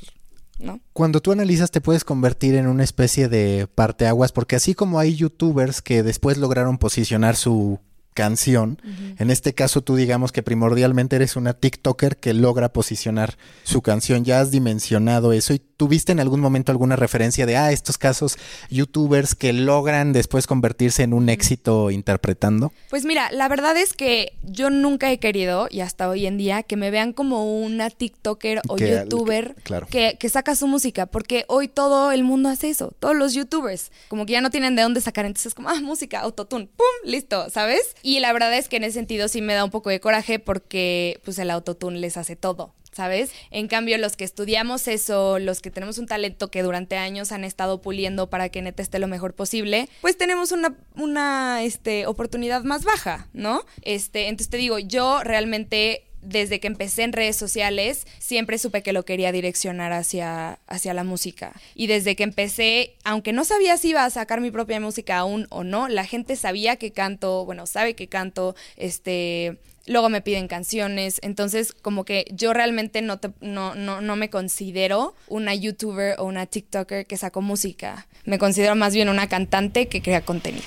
¿no? 0.58 0.80
Cuando 0.92 1.20
tú 1.20 1.30
analizas 1.30 1.70
te 1.70 1.80
puedes 1.80 2.02
convertir 2.02 2.56
en 2.56 2.66
una 2.66 2.82
especie 2.82 3.28
de 3.28 3.68
parteaguas, 3.72 4.32
porque 4.32 4.56
así 4.56 4.74
como 4.74 4.98
hay 4.98 5.14
youtubers 5.14 5.80
que 5.80 6.02
después 6.02 6.38
lograron 6.38 6.76
posicionar 6.76 7.36
su 7.36 7.78
canción. 8.14 8.80
En 9.18 9.30
este 9.30 9.54
caso, 9.54 9.82
tú 9.82 9.96
digamos 9.96 10.32
que 10.32 10.42
primordialmente 10.42 11.16
eres 11.16 11.36
una 11.36 11.54
TikToker 11.54 12.16
que 12.16 12.34
logra 12.34 12.72
posicionar 12.72 13.36
su 13.64 13.82
canción. 13.82 14.24
Ya 14.24 14.40
has 14.40 14.50
dimensionado 14.50 15.32
eso 15.32 15.54
y 15.54 15.58
tuviste 15.82 16.12
en 16.12 16.20
algún 16.20 16.38
momento 16.38 16.70
alguna 16.70 16.94
referencia 16.94 17.44
de, 17.44 17.56
ah, 17.56 17.72
estos 17.72 17.98
casos 17.98 18.36
youtubers 18.70 19.34
que 19.34 19.52
logran 19.52 20.12
después 20.12 20.46
convertirse 20.46 21.02
en 21.02 21.12
un 21.12 21.28
éxito 21.28 21.90
interpretando? 21.90 22.72
Pues 22.88 23.04
mira, 23.04 23.32
la 23.32 23.48
verdad 23.48 23.76
es 23.76 23.92
que 23.92 24.34
yo 24.42 24.70
nunca 24.70 25.10
he 25.10 25.18
querido, 25.18 25.66
y 25.70 25.80
hasta 25.80 26.08
hoy 26.08 26.26
en 26.26 26.38
día, 26.38 26.62
que 26.62 26.76
me 26.76 26.92
vean 26.92 27.12
como 27.12 27.60
una 27.60 27.90
TikToker 27.90 28.60
o 28.68 28.76
youtuber 28.78 29.56
que, 29.90 30.16
que, 30.20 30.28
saca 30.28 30.54
su 30.54 30.68
música, 30.68 31.06
porque 31.06 31.44
hoy 31.48 31.66
todo 31.66 32.12
el 32.12 32.22
mundo 32.22 32.48
hace 32.48 32.70
eso, 32.70 32.92
todos 33.00 33.16
los 33.16 33.34
youtubers, 33.34 33.90
como 34.08 34.24
que 34.24 34.34
ya 34.34 34.40
no 34.40 34.50
tienen 34.50 34.76
de 34.76 34.82
dónde 34.82 35.00
sacar, 35.00 35.24
entonces 35.24 35.46
es 35.46 35.54
como, 35.54 35.68
ah, 35.68 35.80
música, 35.80 36.20
autotune, 36.20 36.68
¡pum! 36.76 36.86
Listo, 37.04 37.50
¿sabes? 37.50 37.96
Y 38.02 38.20
la 38.20 38.32
verdad 38.32 38.56
es 38.56 38.68
que 38.68 38.76
en 38.76 38.84
ese 38.84 38.94
sentido 38.94 39.28
sí 39.28 39.40
me 39.40 39.54
da 39.54 39.64
un 39.64 39.70
poco 39.70 39.90
de 39.90 40.00
coraje 40.00 40.38
porque 40.38 41.20
pues 41.24 41.38
el 41.38 41.50
autotune 41.50 41.98
les 41.98 42.16
hace 42.16 42.36
todo. 42.36 42.74
¿sabes? 42.92 43.32
En 43.50 43.68
cambio, 43.68 43.96
los 43.98 44.16
que 44.16 44.24
estudiamos 44.24 44.86
eso, 44.86 45.38
los 45.38 45.60
que 45.60 45.70
tenemos 45.70 45.98
un 45.98 46.06
talento 46.06 46.50
que 46.50 46.62
durante 46.62 46.98
años 46.98 47.32
han 47.32 47.42
estado 47.42 47.80
puliendo 47.80 48.28
para 48.28 48.50
que 48.50 48.62
neta 48.62 48.82
esté 48.82 48.98
lo 48.98 49.08
mejor 49.08 49.34
posible, 49.34 49.88
pues 50.02 50.16
tenemos 50.16 50.52
una, 50.52 50.76
una 50.94 51.62
este, 51.62 52.06
oportunidad 52.06 52.62
más 52.64 52.84
baja, 52.84 53.28
¿no? 53.32 53.64
Este, 53.80 54.28
entonces 54.28 54.50
te 54.50 54.58
digo, 54.58 54.78
yo 54.78 55.22
realmente 55.24 56.04
desde 56.22 56.60
que 56.60 56.68
empecé 56.68 57.02
en 57.02 57.12
redes 57.12 57.36
sociales, 57.36 58.06
siempre 58.18 58.58
supe 58.58 58.82
que 58.82 58.92
lo 58.92 59.04
quería 59.04 59.32
direccionar 59.32 59.92
hacia, 59.92 60.58
hacia 60.66 60.94
la 60.94 61.04
música. 61.04 61.52
Y 61.74 61.88
desde 61.88 62.16
que 62.16 62.22
empecé, 62.22 62.94
aunque 63.04 63.32
no 63.32 63.44
sabía 63.44 63.76
si 63.76 63.90
iba 63.90 64.04
a 64.04 64.10
sacar 64.10 64.40
mi 64.40 64.50
propia 64.50 64.80
música 64.80 65.18
aún 65.18 65.46
o 65.50 65.64
no, 65.64 65.88
la 65.88 66.04
gente 66.04 66.36
sabía 66.36 66.76
que 66.76 66.92
canto, 66.92 67.44
bueno, 67.44 67.66
sabe 67.66 67.94
que 67.94 68.06
canto, 68.06 68.54
este, 68.76 69.58
luego 69.86 70.08
me 70.08 70.20
piden 70.20 70.48
canciones, 70.48 71.18
entonces 71.22 71.72
como 71.72 72.04
que 72.04 72.26
yo 72.30 72.52
realmente 72.52 73.02
no, 73.02 73.18
no, 73.40 73.74
no, 73.74 74.00
no, 74.00 74.16
me 74.16 74.30
considero 74.30 75.14
una 75.28 75.54
youtuber 75.54 76.16
o 76.18 76.24
una 76.24 76.46
TikToker 76.46 77.06
que 77.06 77.16
sacó 77.16 77.42
música, 77.42 78.06
me 78.24 78.38
considero 78.38 78.76
más 78.76 78.94
bien 78.94 79.08
una 79.08 79.28
cantante 79.28 79.88
que 79.88 80.02
crea 80.02 80.24
contenido. 80.24 80.64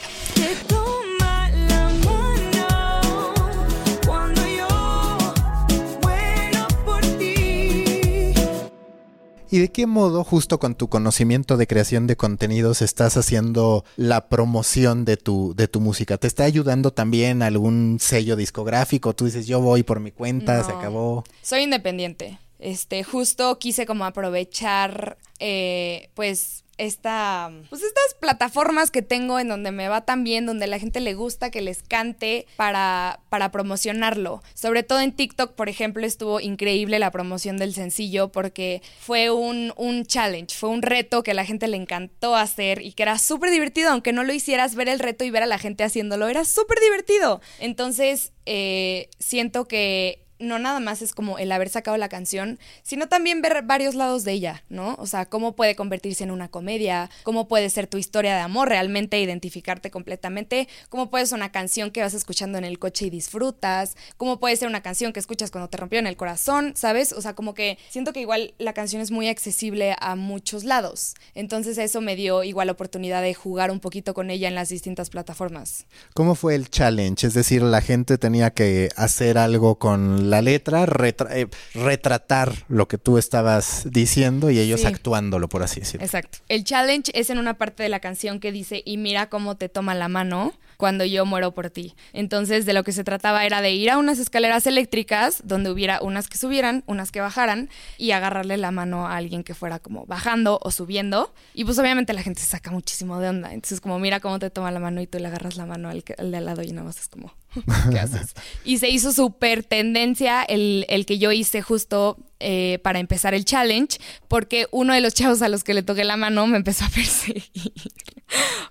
¿Y 9.50 9.60
de 9.60 9.72
qué 9.72 9.86
modo, 9.86 10.24
justo 10.24 10.60
con 10.60 10.76
tu 10.76 10.90
conocimiento 10.90 11.56
de 11.56 11.68
creación 11.68 12.08
de 12.08 12.18
contenidos, 12.18 12.82
estás 12.82 13.16
haciendo 13.16 13.86
la 13.96 14.28
promoción 14.28 15.06
de 15.06 15.18
tu, 15.18 15.54
de 15.56 15.68
tu 15.68 15.80
música? 15.80 16.18
¿Te 16.18 16.28
está 16.28 16.44
ayudando 16.44 16.92
también 16.92 17.42
algún 17.42 17.98
sello 18.02 18.36
discográfico? 18.36 19.14
Tú 19.16 19.26
dices, 19.26 19.48
yo 19.48 19.62
voy 19.62 19.84
por 19.84 20.00
mi 20.00 20.12
cuenta, 20.12 20.64
se 20.64 20.72
acabó. 20.72 21.24
Soy 21.42 21.62
independiente. 21.62 22.40
Este, 22.60 23.04
justo 23.04 23.60
quise 23.60 23.86
como 23.86 24.06
aprovechar, 24.06 25.18
eh, 25.40 26.10
pues, 26.16 26.65
esta, 26.78 27.52
pues 27.70 27.82
estas 27.82 28.16
plataformas 28.20 28.92
que 28.92 29.02
tengo 29.02 29.40
en 29.40 29.48
donde 29.48 29.72
me 29.72 29.88
va 29.88 30.02
tan 30.02 30.24
bien, 30.24 30.46
donde 30.46 30.68
la 30.68 30.80
gente 30.80 31.00
le 31.00 31.14
gusta 31.14 31.52
que 31.52 31.62
les 31.62 31.84
cante 31.84 32.48
para, 32.56 33.20
para 33.30 33.52
promocionarlo. 33.52 34.44
Sobre 34.54 34.84
todo 34.84 35.00
en 35.00 35.14
TikTok, 35.14 35.54
por 35.54 35.70
ejemplo, 35.70 36.06
estuvo 36.06 36.40
increíble 36.40 37.00
la 37.00 37.12
promoción 37.12 37.58
del 37.58 37.74
sencillo 37.74 38.32
porque 38.32 38.82
fue 39.00 39.32
un, 39.32 39.74
un 39.78 40.06
challenge, 40.06 40.56
fue 40.56 40.70
un 40.70 40.82
reto 40.82 41.24
que 41.24 41.34
la 41.34 41.46
gente 41.46 41.68
le 41.68 41.78
encantó 41.78 42.36
hacer 42.36 42.82
y 42.82 42.94
que 42.94 43.04
era 43.04 43.18
súper 43.20 43.52
divertido, 43.52 43.90
aunque 43.90 44.14
no 44.14 44.24
lo 44.24 44.34
hicieras, 44.34 44.76
ver 44.76 44.90
el 44.90 45.00
reto 45.00 45.24
y 45.24 45.32
ver 45.32 45.44
a 45.44 45.48
la 45.48 45.58
gente 45.58 45.84
haciéndolo, 45.84 46.28
era 46.28 46.46
súper 46.46 46.80
divertido. 46.80 47.42
Entonces, 47.60 48.34
eh, 48.46 49.10
siento 49.20 49.68
que 49.68 50.25
no 50.40 50.60
nada 50.60 50.80
más 50.80 51.02
es 51.02 51.14
como 51.14 51.38
el 51.38 51.52
haber 51.52 51.70
sacado 51.70 51.98
la 51.98 52.10
canción, 52.10 52.60
sino 52.84 53.08
también 53.08 53.42
ver 53.42 53.64
varios 53.64 53.96
lados 53.96 54.24
de 54.24 54.34
ella, 54.34 54.64
¿no? 54.70 54.96
O 55.00 55.08
sea, 55.08 55.26
cómo 55.26 55.56
puede 55.56 55.76
convertirse 55.76 56.24
en 56.24 56.32
una 56.32 56.50
comedia, 56.50 57.10
cómo 57.24 57.48
puede 57.48 57.70
ser 57.70 57.88
tu 57.88 57.98
historia 57.98 58.36
de 58.36 58.42
amor, 58.42 58.70
realmente 58.70 59.20
identificarte 59.20 59.92
completamente, 59.92 60.68
cómo 60.90 61.10
puede 61.10 61.26
ser 61.26 61.38
una 61.38 61.52
canción 61.52 61.92
que 61.92 62.02
vas 62.02 62.14
escuchando 62.14 62.58
en 62.58 62.66
el 62.66 62.80
coche 62.80 63.06
y 63.06 63.10
disfrutas, 63.10 63.96
cómo 64.18 64.40
puede 64.40 64.56
ser 64.56 64.68
una 64.68 64.82
canción 64.82 65.14
que 65.14 65.20
escuchas 65.20 65.52
cuando 65.52 65.70
te 65.70 65.78
rompió 65.78 66.00
en 66.00 66.08
el 66.08 66.18
corazón, 66.18 66.74
¿sabes? 66.76 67.14
O 67.14 67.22
sea, 67.22 67.34
como 67.34 67.54
que 67.54 67.78
siento 67.90 68.14
que 68.14 68.22
igual 68.22 68.54
la 68.58 68.74
canción 68.74 69.02
es 69.02 69.12
muy 69.12 69.28
accesible 69.28 69.96
a 70.00 70.16
muchos 70.16 70.64
lados. 70.64 71.16
Entonces 71.34 71.78
eso 71.78 72.02
me 72.02 72.16
dio 72.16 72.44
igual 72.44 72.68
la 72.68 72.74
oportunidad 72.74 73.22
de 73.22 73.34
jugar 73.34 73.72
un 73.72 73.80
poquito 73.80 74.14
con 74.14 74.30
ella 74.30 74.48
en 74.48 74.56
las 74.56 74.70
distintas 74.70 75.10
plataformas. 75.10 75.86
¿Cómo 76.14 76.36
fue 76.36 76.56
el 76.56 76.70
challenge? 76.70 77.28
Es 77.28 77.34
decir, 77.34 77.62
la 77.62 77.82
gente 77.82 78.18
tenía 78.18 78.52
que 78.52 78.90
hacer 78.96 79.38
algo 79.38 79.78
con 79.78 80.25
la 80.26 80.42
letra, 80.42 80.86
eh, 81.32 81.48
retratar 81.74 82.54
lo 82.68 82.88
que 82.88 82.98
tú 82.98 83.18
estabas 83.18 83.84
diciendo 83.90 84.50
y 84.50 84.60
ellos 84.60 84.86
actuándolo, 84.86 85.48
por 85.50 85.64
así 85.64 85.80
decirlo. 85.80 86.06
Exacto. 86.06 86.40
El 86.50 86.64
challenge 86.64 87.12
es 87.14 87.30
en 87.30 87.38
una 87.38 87.56
parte 87.56 87.84
de 87.84 87.90
la 87.90 88.00
canción 88.00 88.40
que 88.40 88.52
dice, 88.52 88.82
y 88.86 88.98
mira 88.98 89.30
cómo 89.30 89.56
te 89.56 89.70
toma 89.70 89.96
la 89.96 90.08
mano 90.08 90.54
cuando 90.78 91.06
yo 91.06 91.26
muero 91.26 91.54
por 91.54 91.70
ti. 91.70 91.96
Entonces, 92.14 92.66
de 92.66 92.74
lo 92.74 92.84
que 92.84 92.92
se 92.92 93.04
trataba 93.04 93.46
era 93.46 93.62
de 93.62 93.72
ir 93.72 93.90
a 93.90 93.98
unas 93.98 94.20
escaleras 94.20 94.68
eléctricas 94.68 95.42
donde 95.44 95.70
hubiera 95.70 96.00
unas 96.02 96.28
que 96.28 96.38
subieran, 96.38 96.84
unas 96.88 97.12
que 97.12 97.22
bajaran 97.22 97.70
y 97.98 98.12
agarrarle 98.12 98.58
la 98.58 98.72
mano 98.72 99.08
a 99.08 99.16
alguien 99.16 99.44
que 99.44 99.54
fuera 99.54 99.80
como 99.80 100.06
bajando 100.06 100.60
o 100.62 100.72
subiendo. 100.72 101.34
Y 101.54 101.66
pues 101.66 101.78
obviamente 101.80 102.14
la 102.14 102.24
gente 102.24 102.42
se 102.42 102.48
saca 102.48 102.72
muchísimo 102.72 103.20
de 103.20 103.30
onda. 103.30 103.54
Entonces, 103.54 103.82
como 103.82 104.00
mira 104.00 104.20
cómo 104.20 104.40
te 104.40 104.50
toma 104.50 104.72
la 104.72 104.80
mano 104.80 105.02
y 105.02 105.08
tú 105.08 105.20
le 105.20 105.28
agarras 105.28 105.58
la 105.58 105.66
mano 105.66 105.90
al, 105.90 106.04
al 106.18 106.32
de 106.32 106.38
al 106.38 106.46
lado 106.46 106.62
y 106.64 106.72
nada 106.72 106.84
más 106.84 107.00
es 107.00 107.08
como, 107.08 107.34
¿qué 107.92 108.00
haces? 108.00 108.34
y 108.66 108.78
se 108.78 108.90
hizo 108.90 109.12
súper 109.12 109.64
tendencia 109.64 110.44
el, 110.44 110.86
el, 110.90 111.06
que 111.06 111.18
yo 111.18 111.32
hice 111.32 111.62
justo 111.62 112.18
eh, 112.40 112.80
para 112.84 113.00
empezar 113.00 113.34
el 113.34 113.46
challenge, 113.46 113.98
porque 114.28 114.68
uno 114.72 114.94
de 114.94 115.02
los 115.02 115.14
chavos 115.14 115.42
a 115.42 115.50
los 115.50 115.64
que 115.64 115.74
le 115.74 115.84
toqué 115.84 116.04
la 116.04 116.18
mano 116.18 116.48
me 116.48 116.58
empezó 116.58 116.86
a 116.86 116.90
perseguir. 116.96 117.74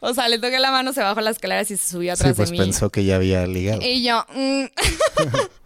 o 0.01 0.15
sea, 0.15 0.29
le 0.29 0.39
toqué 0.39 0.59
la 0.59 0.71
mano, 0.71 0.93
se 0.93 1.01
bajó 1.01 1.21
las 1.21 1.37
escaleras 1.37 1.71
y 1.71 1.77
se 1.77 1.89
subió 1.89 2.13
atrás 2.13 2.31
sí, 2.31 2.35
pues 2.37 2.51
de 2.51 2.53
mí. 2.53 2.59
pensó 2.59 2.91
que 2.91 3.05
ya 3.05 3.17
había 3.17 3.47
ligado. 3.47 3.81
Y 3.83 4.03
yo... 4.03 4.25
Mm. 4.35 4.65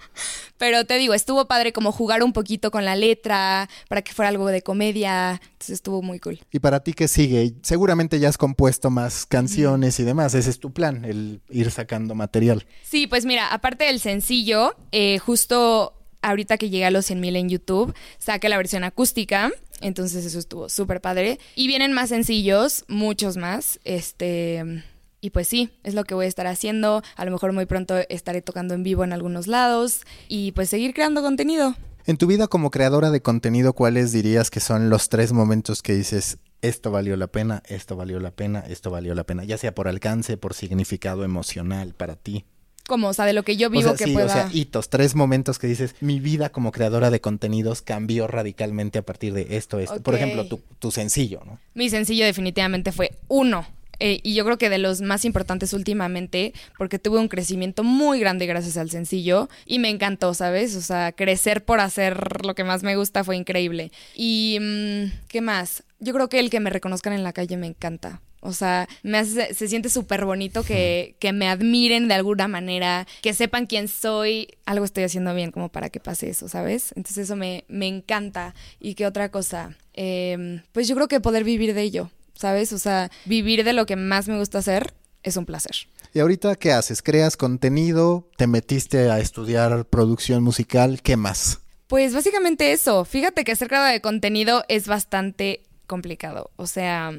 Pero 0.59 0.85
te 0.85 0.99
digo, 0.99 1.15
estuvo 1.15 1.47
padre 1.47 1.73
como 1.73 1.93
jugar 1.93 2.23
un 2.23 2.33
poquito 2.33 2.71
con 2.71 2.85
la 2.85 2.97
letra 2.97 3.69
para 3.89 4.03
que 4.03 4.13
fuera 4.13 4.29
algo 4.29 4.49
de 4.49 4.63
comedia. 4.63 5.41
Entonces 5.41 5.71
estuvo 5.71 6.03
muy 6.03 6.19
cool. 6.19 6.41
¿Y 6.51 6.59
para 6.59 6.81
ti 6.81 6.93
qué 6.93 7.07
sigue? 7.07 7.55
Seguramente 7.63 8.19
ya 8.19 8.29
has 8.29 8.37
compuesto 8.39 8.91
más 8.91 9.25
canciones 9.25 10.01
y 10.01 10.03
demás. 10.03 10.35
Ese 10.35 10.51
es 10.51 10.59
tu 10.59 10.73
plan, 10.73 11.05
el 11.05 11.41
ir 11.49 11.71
sacando 11.71 12.17
material. 12.17 12.67
Sí, 12.83 13.07
pues 13.07 13.25
mira, 13.25 13.53
aparte 13.53 13.85
del 13.85 14.01
sencillo, 14.01 14.75
eh, 14.91 15.19
justo 15.19 15.95
ahorita 16.23 16.59
que 16.59 16.71
llegué 16.71 16.85
a 16.85 16.91
los 16.91 17.07
100 17.07 17.21
mil 17.21 17.37
en 17.37 17.49
YouTube, 17.49 17.95
saqué 18.19 18.49
la 18.49 18.57
versión 18.57 18.85
acústica. 18.85 19.51
Entonces 19.81 20.25
eso 20.25 20.39
estuvo 20.39 20.69
súper 20.69 21.01
padre. 21.01 21.39
Y 21.55 21.67
vienen 21.67 21.93
más 21.93 22.09
sencillos, 22.09 22.85
muchos 22.89 23.37
más. 23.37 23.79
Este 23.85 24.83
y 25.21 25.31
pues 25.31 25.49
sí, 25.49 25.71
es 25.83 25.95
lo 25.95 26.05
que 26.05 26.15
voy 26.15 26.27
a 26.27 26.29
estar 26.29 26.47
haciendo. 26.47 27.03
A 27.17 27.25
lo 27.25 27.31
mejor 27.31 27.53
muy 27.53 27.67
pronto 27.67 27.97
estaré 28.09 28.43
tocando 28.43 28.75
en 28.75 28.83
vivo 28.83 29.05
en 29.05 29.13
algunos 29.13 29.47
lados 29.47 30.03
y 30.29 30.53
pues 30.53 30.69
seguir 30.69 30.95
creando 30.95 31.23
contenido. 31.23 31.75
En 32.07 32.17
tu 32.17 32.27
vida 32.27 32.47
como 32.47 32.71
creadora 32.71 33.11
de 33.11 33.21
contenido, 33.21 33.73
¿cuáles 33.75 34.13
dirías 34.13 34.51
que 34.51 34.61
son 34.61 34.89
los 34.89 35.09
tres 35.09 35.33
momentos 35.33 35.83
que 35.83 35.95
dices, 35.95 36.39
esto 36.63 36.91
valió 36.91 37.17
la 37.17 37.27
pena, 37.27 37.63
esto 37.67 37.97
valió 37.97 38.19
la 38.19 38.31
pena, 38.31 38.61
esto 38.61 38.91
valió 38.91 39.15
la 39.15 39.25
pena? 39.25 39.45
Ya 39.45 39.59
sea 39.59 39.75
por 39.75 39.89
alcance, 39.89 40.37
por 40.37 40.55
significado 40.55 41.25
emocional 41.25 41.95
para 41.95 42.17
ti. 42.17 42.47
Como, 42.89 43.09
o 43.09 43.13
sea, 43.13 43.25
de 43.27 43.35
lo 43.35 43.45
que 43.45 43.57
yo 43.57 43.71
vivo 43.71 43.95
que 43.95 44.09
pueda... 44.09 44.27
O 44.27 44.29
sea, 44.29 44.51
hitos, 44.53 44.89
tres 44.89 45.15
momentos 45.15 45.61
que 45.61 45.69
dices, 45.69 45.95
mi 46.01 46.19
vida 46.19 46.49
como 46.49 46.73
creadora 46.73 47.11
de 47.11 47.21
contenidos 47.21 47.83
cambió 47.83 48.27
radicalmente 48.27 48.99
a 48.99 49.03
partir 49.03 49.33
de 49.35 49.59
esto, 49.59 49.79
esto. 49.79 50.03
Por 50.03 50.17
ejemplo, 50.17 50.47
tu, 50.47 50.61
tu 50.81 50.91
sencillo, 50.91 51.43
¿no? 51.45 51.61
Mi 51.75 51.91
sencillo 51.91 52.25
definitivamente 52.25 52.91
fue 52.91 53.13
uno 53.29 53.67
eh, 54.01 54.21
y 54.23 54.35
yo 54.35 54.45
creo 54.45 54.59
que 54.59 54.71
de 54.71 54.79
los 54.79 55.01
más 55.01 55.25
importantes 55.25 55.73
últimamente, 55.73 56.53
porque 56.77 56.99
tuve 56.99 57.19
un 57.19 57.29
crecimiento 57.29 57.83
muy 57.83 58.21
grande 58.21 58.47
gracias 58.47 58.77
al 58.77 58.91
sencillo 58.91 59.49
y 59.67 59.79
me 59.79 59.89
encantó, 59.89 60.35
¿sabes? 60.35 60.77
O 60.77 60.81
sea, 60.81 61.13
crecer 61.13 61.65
por 61.65 61.81
hacer 61.81 62.45
lo 62.45 62.55
que 62.55 62.65
más 62.65 62.83
me 62.83 62.97
gusta 62.97 63.25
fue 63.25 63.37
increíble. 63.37 63.91
Y, 64.15 64.59
mm, 64.61 65.27
¿qué 65.29 65.41
más? 65.41 65.83
Yo 65.99 66.15
creo 66.15 66.29
que 66.29 66.39
el 66.39 66.51
que 66.51 66.61
me 66.61 66.71
reconozcan 66.71 67.13
en 67.13 67.25
la 67.25 67.33
calle 67.33 67.57
me 67.57 67.67
encanta. 67.67 68.21
O 68.41 68.53
sea, 68.53 68.89
me 69.03 69.19
hace, 69.19 69.53
se 69.55 69.69
siente 69.69 69.89
súper 69.89 70.25
bonito 70.25 70.63
que, 70.63 71.17
que, 71.19 71.33
me 71.33 71.49
admiren 71.49 72.09
de 72.09 72.15
alguna 72.15 72.49
manera, 72.49 73.07
que 73.23 73.35
sepan 73.35 73.67
quién 73.67 73.89
soy. 73.89 74.49
Algo 74.65 74.85
estoy 74.85 75.05
haciendo 75.05 75.35
bien 75.35 75.51
como 75.51 75.71
para 75.71 75.91
que 75.91 76.01
pase 76.01 76.31
eso, 76.31 76.49
¿sabes? 76.49 76.93
Entonces 76.97 77.25
eso 77.25 77.37
me, 77.37 77.65
me 77.69 77.87
encanta. 77.87 78.55
¿Y 78.79 78.95
qué 78.95 79.07
otra 79.07 79.31
cosa? 79.31 79.77
Eh, 79.95 80.63
pues 80.73 80.87
yo 80.87 80.95
creo 80.95 81.09
que 81.09 81.21
poder 81.21 81.43
vivir 81.43 81.75
de 81.75 81.83
ello, 81.83 82.11
¿sabes? 82.35 82.73
O 82.73 82.79
sea, 82.79 83.11
vivir 83.25 83.65
de 83.65 83.73
lo 83.73 83.87
que 83.87 83.97
más 83.97 84.29
me 84.29 84.39
gusta 84.39 84.59
hacer 84.59 84.95
es 85.23 85.37
un 85.37 85.47
placer. 85.47 85.89
¿Y 86.15 86.21
ahorita 86.21 86.57
qué 86.57 86.73
haces? 86.73 87.03
¿Creas 87.03 87.37
contenido? 87.37 88.29
¿Te 88.37 88.47
metiste 88.47 89.11
a 89.11 89.19
estudiar 89.19 89.85
producción 89.87 90.43
musical? 90.43 91.03
¿Qué 91.03 91.17
más? 91.17 91.61
Pues 91.87 92.15
básicamente 92.15 92.73
eso. 92.73 93.05
Fíjate 93.05 93.45
que 93.45 93.57
ser 93.57 93.69
creador 93.69 93.93
de 93.93 94.01
contenido 94.01 94.65
es 94.69 94.87
bastante 94.87 95.63
complicado. 95.89 96.53
O 96.55 96.69
sea, 96.69 97.13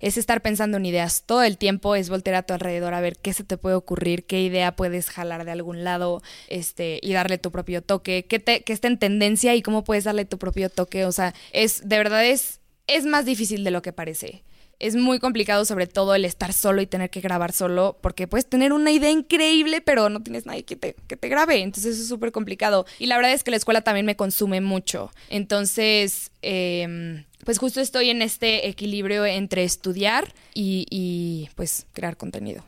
es 0.00 0.16
estar 0.16 0.40
pensando 0.40 0.78
en 0.78 0.86
ideas 0.86 1.24
todo 1.26 1.42
el 1.42 1.58
tiempo, 1.58 1.94
es 1.94 2.08
voltear 2.08 2.36
a 2.36 2.42
tu 2.44 2.54
alrededor 2.54 2.94
a 2.94 3.02
ver 3.02 3.18
qué 3.18 3.34
se 3.34 3.44
te 3.44 3.58
puede 3.58 3.76
ocurrir, 3.76 4.24
qué 4.24 4.40
idea 4.40 4.74
puedes 4.74 5.10
jalar 5.10 5.44
de 5.44 5.50
algún 5.50 5.84
lado, 5.84 6.22
este, 6.48 6.98
y 7.02 7.12
darle 7.12 7.36
tu 7.36 7.52
propio 7.52 7.82
toque, 7.82 8.24
qué, 8.26 8.38
te, 8.38 8.62
qué 8.62 8.72
está 8.72 8.88
en 8.88 8.98
tendencia 8.98 9.54
y 9.54 9.60
cómo 9.60 9.84
puedes 9.84 10.04
darle 10.04 10.24
tu 10.24 10.38
propio 10.38 10.70
toque. 10.70 11.04
O 11.04 11.12
sea, 11.12 11.34
es, 11.52 11.86
de 11.86 11.98
verdad 11.98 12.24
es, 12.24 12.60
es 12.86 13.04
más 13.04 13.26
difícil 13.26 13.64
de 13.64 13.70
lo 13.72 13.82
que 13.82 13.92
parece. 13.92 14.42
Es 14.78 14.96
muy 14.96 15.18
complicado, 15.18 15.64
sobre 15.64 15.86
todo 15.86 16.14
el 16.14 16.24
estar 16.24 16.52
solo 16.52 16.82
y 16.82 16.86
tener 16.86 17.10
que 17.10 17.20
grabar 17.20 17.52
solo, 17.52 17.98
porque 18.00 18.26
puedes 18.26 18.46
tener 18.46 18.72
una 18.72 18.90
idea 18.90 19.10
increíble, 19.10 19.80
pero 19.80 20.08
no 20.08 20.22
tienes 20.22 20.46
nadie 20.46 20.64
que 20.64 20.76
te, 20.76 20.96
que 21.06 21.16
te 21.16 21.28
grabe. 21.28 21.62
Entonces 21.62 21.94
eso 21.94 22.02
es 22.02 22.08
súper 22.08 22.32
complicado. 22.32 22.86
Y 22.98 23.06
la 23.06 23.16
verdad 23.16 23.32
es 23.32 23.44
que 23.44 23.50
la 23.50 23.56
escuela 23.56 23.82
también 23.82 24.06
me 24.06 24.16
consume 24.16 24.60
mucho. 24.60 25.10
Entonces, 25.28 26.30
eh, 26.42 27.24
pues 27.44 27.58
justo 27.58 27.80
estoy 27.80 28.10
en 28.10 28.22
este 28.22 28.68
equilibrio 28.68 29.24
entre 29.26 29.64
estudiar 29.64 30.32
y, 30.54 30.86
y 30.90 31.48
pues 31.56 31.86
crear 31.92 32.16
contenido. 32.16 32.64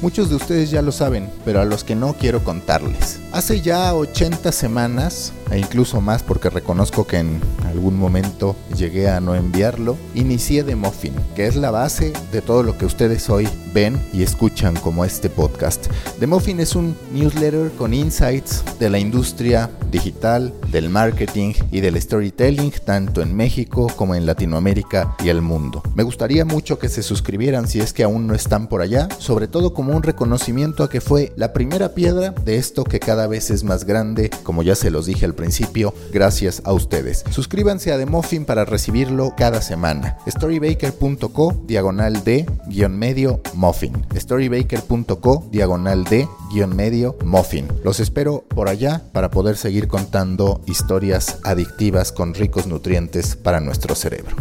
Muchos 0.00 0.30
de 0.30 0.36
ustedes 0.36 0.70
ya 0.70 0.80
lo 0.80 0.92
saben, 0.92 1.28
pero 1.44 1.60
a 1.60 1.64
los 1.64 1.82
que 1.82 1.96
no 1.96 2.14
quiero 2.14 2.44
contarles. 2.44 3.18
Hace 3.32 3.62
ya 3.62 3.94
80 3.94 4.52
semanas, 4.52 5.32
e 5.50 5.58
incluso 5.58 6.00
más 6.00 6.22
porque 6.22 6.50
reconozco 6.50 7.06
que 7.06 7.18
en 7.18 7.40
algún 7.66 7.98
momento 7.98 8.56
llegué 8.76 9.08
a 9.08 9.20
no 9.20 9.34
enviarlo, 9.34 9.96
inicié 10.14 10.62
The 10.62 10.76
Muffin, 10.76 11.14
que 11.34 11.46
es 11.46 11.56
la 11.56 11.70
base 11.70 12.12
de 12.32 12.42
todo 12.42 12.62
lo 12.62 12.76
que 12.76 12.86
ustedes 12.86 13.28
hoy 13.30 13.48
ven 13.72 14.00
y 14.12 14.22
escuchan 14.22 14.76
como 14.76 15.04
este 15.04 15.30
podcast. 15.30 15.86
The 16.18 16.26
Muffin 16.26 16.60
es 16.60 16.74
un 16.74 16.96
newsletter 17.12 17.70
con 17.72 17.94
insights 17.94 18.64
de 18.78 18.90
la 18.90 18.98
industria 18.98 19.70
digital, 19.90 20.52
del 20.70 20.90
marketing 20.90 21.54
y 21.70 21.80
del 21.80 22.00
storytelling, 22.00 22.72
tanto 22.84 23.22
en 23.22 23.34
México 23.34 23.86
como 23.96 24.14
en 24.14 24.26
Latinoamérica 24.26 25.16
y 25.24 25.28
el 25.28 25.42
mundo. 25.42 25.82
Me 25.94 26.02
gustaría 26.02 26.44
mucho 26.44 26.78
que 26.78 26.88
se 26.88 27.02
suscribieran 27.02 27.68
si 27.68 27.80
es 27.80 27.92
que 27.92 28.04
aún 28.04 28.26
no 28.26 28.34
están 28.34 28.68
por 28.68 28.82
allá, 28.82 29.08
sobre 29.18 29.48
todo 29.48 29.72
como 29.72 29.96
un 29.96 30.02
reconocimiento 30.02 30.82
a 30.82 30.90
que 30.90 31.00
fue 31.00 31.32
la 31.36 31.52
primera 31.52 31.94
piedra 31.94 32.30
de 32.30 32.56
esto 32.56 32.84
que 32.84 33.00
cada 33.00 33.26
vez 33.26 33.50
es 33.50 33.64
más 33.64 33.84
grande, 33.84 34.30
como 34.42 34.62
ya 34.62 34.74
se 34.74 34.90
los 34.90 35.06
dije 35.06 35.24
al 35.24 35.34
principio, 35.38 35.94
gracias 36.12 36.60
a 36.64 36.72
ustedes. 36.72 37.24
Suscríbanse 37.30 37.92
a 37.92 37.96
The 37.96 38.04
Muffin 38.04 38.44
para 38.44 38.64
recibirlo 38.64 39.34
cada 39.36 39.62
semana. 39.62 40.18
Storybaker.co 40.26 41.62
diagonal 41.64 42.24
de 42.24 42.44
guion 42.66 42.98
medio 42.98 43.40
muffin. 43.54 44.04
Storybaker.co 44.14 45.48
diagonal 45.50 46.04
de 46.04 46.28
guion 46.52 46.76
medio 46.76 47.16
muffin. 47.24 47.68
Los 47.84 48.00
espero 48.00 48.44
por 48.48 48.68
allá 48.68 49.02
para 49.12 49.30
poder 49.30 49.56
seguir 49.56 49.86
contando 49.88 50.60
historias 50.66 51.38
adictivas 51.44 52.12
con 52.12 52.34
ricos 52.34 52.66
nutrientes 52.66 53.36
para 53.36 53.60
nuestro 53.60 53.94
cerebro. 53.94 54.36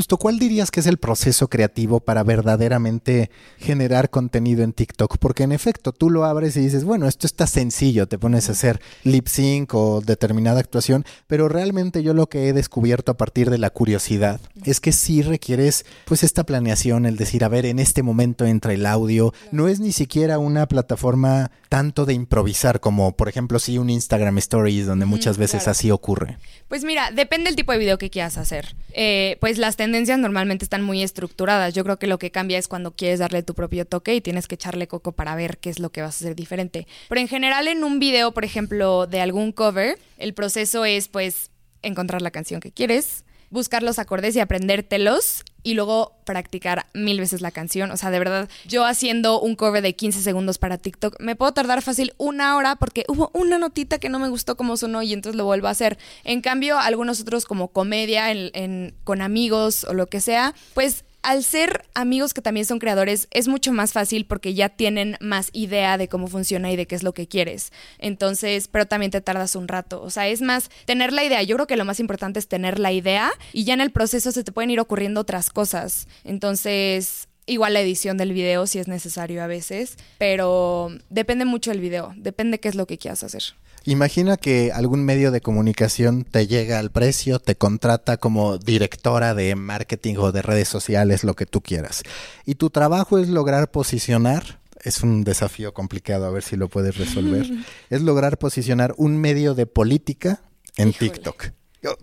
Justo, 0.00 0.16
¿cuál 0.16 0.38
dirías 0.38 0.70
que 0.70 0.80
es 0.80 0.86
el 0.86 0.96
proceso 0.96 1.48
creativo 1.48 2.00
para 2.00 2.22
verdaderamente 2.22 3.30
generar 3.58 4.08
contenido 4.08 4.62
en 4.62 4.72
TikTok? 4.72 5.18
Porque 5.18 5.42
en 5.42 5.52
efecto, 5.52 5.92
tú 5.92 6.08
lo 6.08 6.24
abres 6.24 6.56
y 6.56 6.60
dices, 6.60 6.84
bueno, 6.84 7.06
esto 7.06 7.26
está 7.26 7.46
sencillo, 7.46 8.08
te 8.08 8.18
pones 8.18 8.48
a 8.48 8.52
hacer 8.52 8.80
lip 9.04 9.26
sync 9.26 9.74
o 9.74 10.00
determinada 10.00 10.58
actuación, 10.58 11.04
pero 11.26 11.50
realmente 11.50 12.02
yo 12.02 12.14
lo 12.14 12.30
que 12.30 12.48
he 12.48 12.54
descubierto 12.54 13.12
a 13.12 13.18
partir 13.18 13.50
de 13.50 13.58
la 13.58 13.68
curiosidad 13.68 14.40
es 14.64 14.80
que 14.80 14.92
sí 14.92 15.20
requieres 15.20 15.84
pues 16.06 16.22
esta 16.22 16.44
planeación, 16.44 17.04
el 17.04 17.18
decir, 17.18 17.44
a 17.44 17.48
ver, 17.48 17.66
en 17.66 17.78
este 17.78 18.02
momento 18.02 18.46
entra 18.46 18.72
el 18.72 18.86
audio, 18.86 19.34
no 19.52 19.68
es 19.68 19.80
ni 19.80 19.92
siquiera 19.92 20.38
una 20.38 20.66
plataforma 20.66 21.50
tanto 21.68 22.06
de 22.06 22.14
improvisar 22.14 22.80
como, 22.80 23.14
por 23.16 23.28
ejemplo, 23.28 23.58
sí 23.58 23.76
un 23.76 23.90
Instagram 23.90 24.38
Stories, 24.38 24.86
donde 24.86 25.04
muchas 25.04 25.36
veces 25.36 25.64
claro. 25.64 25.70
así 25.72 25.90
ocurre. 25.90 26.38
Pues 26.68 26.84
mira, 26.84 27.10
depende 27.10 27.50
del 27.50 27.56
tipo 27.56 27.72
de 27.72 27.78
video 27.78 27.98
que 27.98 28.10
quieras 28.10 28.38
hacer. 28.38 28.74
Eh, 28.92 29.36
pues 29.40 29.58
las 29.58 29.76
tendencias 29.76 29.89
normalmente 29.90 30.64
están 30.64 30.82
muy 30.82 31.02
estructuradas. 31.02 31.74
Yo 31.74 31.84
creo 31.84 31.98
que 31.98 32.06
lo 32.06 32.18
que 32.18 32.30
cambia 32.30 32.58
es 32.58 32.68
cuando 32.68 32.92
quieres 32.92 33.18
darle 33.18 33.42
tu 33.42 33.54
propio 33.54 33.84
toque 33.84 34.14
y 34.14 34.20
tienes 34.20 34.48
que 34.48 34.54
echarle 34.54 34.88
coco 34.88 35.12
para 35.12 35.34
ver 35.34 35.58
qué 35.58 35.70
es 35.70 35.78
lo 35.78 35.90
que 35.90 36.02
vas 36.02 36.16
a 36.16 36.24
hacer 36.24 36.36
diferente. 36.36 36.86
Pero 37.08 37.20
en 37.20 37.28
general 37.28 37.68
en 37.68 37.84
un 37.84 37.98
video, 37.98 38.32
por 38.32 38.44
ejemplo, 38.44 39.06
de 39.06 39.20
algún 39.20 39.52
cover, 39.52 39.98
el 40.16 40.34
proceso 40.34 40.84
es 40.84 41.08
pues 41.08 41.50
encontrar 41.82 42.22
la 42.22 42.30
canción 42.30 42.60
que 42.60 42.72
quieres, 42.72 43.24
buscar 43.50 43.82
los 43.82 43.98
acordes 43.98 44.36
y 44.36 44.40
aprendértelos 44.40 45.44
y 45.62 45.74
luego 45.74 46.16
practicar 46.24 46.86
mil 46.94 47.18
veces 47.18 47.40
la 47.40 47.50
canción. 47.50 47.90
O 47.90 47.96
sea, 47.96 48.10
de 48.10 48.18
verdad, 48.18 48.48
yo 48.66 48.84
haciendo 48.84 49.40
un 49.40 49.56
cover 49.56 49.82
de 49.82 49.94
15 49.94 50.22
segundos 50.22 50.58
para 50.58 50.78
TikTok, 50.78 51.16
me 51.20 51.36
puedo 51.36 51.52
tardar 51.52 51.82
fácil 51.82 52.14
una 52.18 52.56
hora 52.56 52.76
porque 52.76 53.04
hubo 53.08 53.30
una 53.34 53.58
notita 53.58 53.98
que 53.98 54.08
no 54.08 54.18
me 54.18 54.28
gustó 54.28 54.56
como 54.56 54.76
sonó 54.76 55.02
y 55.02 55.12
entonces 55.12 55.36
lo 55.36 55.44
vuelvo 55.44 55.68
a 55.68 55.70
hacer. 55.70 55.98
En 56.24 56.40
cambio, 56.40 56.78
algunos 56.78 57.20
otros 57.20 57.44
como 57.44 57.68
comedia 57.68 58.30
en, 58.30 58.94
con 59.04 59.22
amigos 59.22 59.84
o 59.84 59.94
lo 59.94 60.06
que 60.06 60.20
sea, 60.20 60.54
pues 60.74 61.04
al 61.22 61.44
ser 61.44 61.84
amigos 61.94 62.34
que 62.34 62.42
también 62.42 62.66
son 62.66 62.78
creadores, 62.78 63.28
es 63.30 63.48
mucho 63.48 63.72
más 63.72 63.92
fácil 63.92 64.26
porque 64.26 64.54
ya 64.54 64.68
tienen 64.68 65.16
más 65.20 65.50
idea 65.52 65.98
de 65.98 66.08
cómo 66.08 66.26
funciona 66.28 66.70
y 66.70 66.76
de 66.76 66.86
qué 66.86 66.94
es 66.94 67.02
lo 67.02 67.14
que 67.14 67.28
quieres. 67.28 67.72
Entonces, 67.98 68.68
pero 68.68 68.86
también 68.86 69.10
te 69.10 69.20
tardas 69.20 69.56
un 69.56 69.68
rato. 69.68 70.02
O 70.02 70.10
sea, 70.10 70.28
es 70.28 70.42
más 70.42 70.70
tener 70.84 71.12
la 71.12 71.24
idea. 71.24 71.42
Yo 71.42 71.56
creo 71.56 71.66
que 71.66 71.76
lo 71.76 71.84
más 71.84 72.00
importante 72.00 72.38
es 72.38 72.48
tener 72.48 72.78
la 72.78 72.92
idea 72.92 73.30
y 73.52 73.64
ya 73.64 73.74
en 73.74 73.80
el 73.80 73.90
proceso 73.90 74.32
se 74.32 74.44
te 74.44 74.52
pueden 74.52 74.70
ir 74.70 74.80
ocurriendo 74.80 75.20
otras 75.20 75.50
cosas. 75.50 76.08
Entonces, 76.24 77.28
igual 77.50 77.74
la 77.74 77.80
edición 77.80 78.16
del 78.16 78.32
video 78.32 78.66
si 78.66 78.78
es 78.78 78.88
necesario 78.88 79.42
a 79.42 79.46
veces, 79.46 79.96
pero 80.18 80.90
depende 81.10 81.44
mucho 81.44 81.70
del 81.70 81.80
video, 81.80 82.14
depende 82.16 82.60
qué 82.60 82.68
es 82.68 82.74
lo 82.74 82.86
que 82.86 82.96
quieras 82.96 83.24
hacer. 83.24 83.42
Imagina 83.84 84.36
que 84.36 84.72
algún 84.72 85.04
medio 85.04 85.30
de 85.30 85.40
comunicación 85.40 86.24
te 86.24 86.46
llega 86.46 86.78
al 86.78 86.90
precio, 86.90 87.38
te 87.38 87.56
contrata 87.56 88.18
como 88.18 88.58
directora 88.58 89.34
de 89.34 89.56
marketing 89.56 90.16
o 90.18 90.32
de 90.32 90.42
redes 90.42 90.68
sociales, 90.68 91.24
lo 91.24 91.34
que 91.34 91.46
tú 91.46 91.62
quieras. 91.62 92.02
Y 92.44 92.56
tu 92.56 92.68
trabajo 92.70 93.18
es 93.18 93.28
lograr 93.28 93.70
posicionar, 93.70 94.60
es 94.82 95.02
un 95.02 95.24
desafío 95.24 95.72
complicado, 95.72 96.26
a 96.26 96.30
ver 96.30 96.42
si 96.42 96.56
lo 96.56 96.68
puedes 96.68 96.98
resolver, 96.98 97.46
es 97.90 98.02
lograr 98.02 98.38
posicionar 98.38 98.94
un 98.98 99.16
medio 99.16 99.54
de 99.54 99.66
política 99.66 100.42
en 100.76 100.90
Híjole. 100.90 101.10
TikTok. 101.10 101.46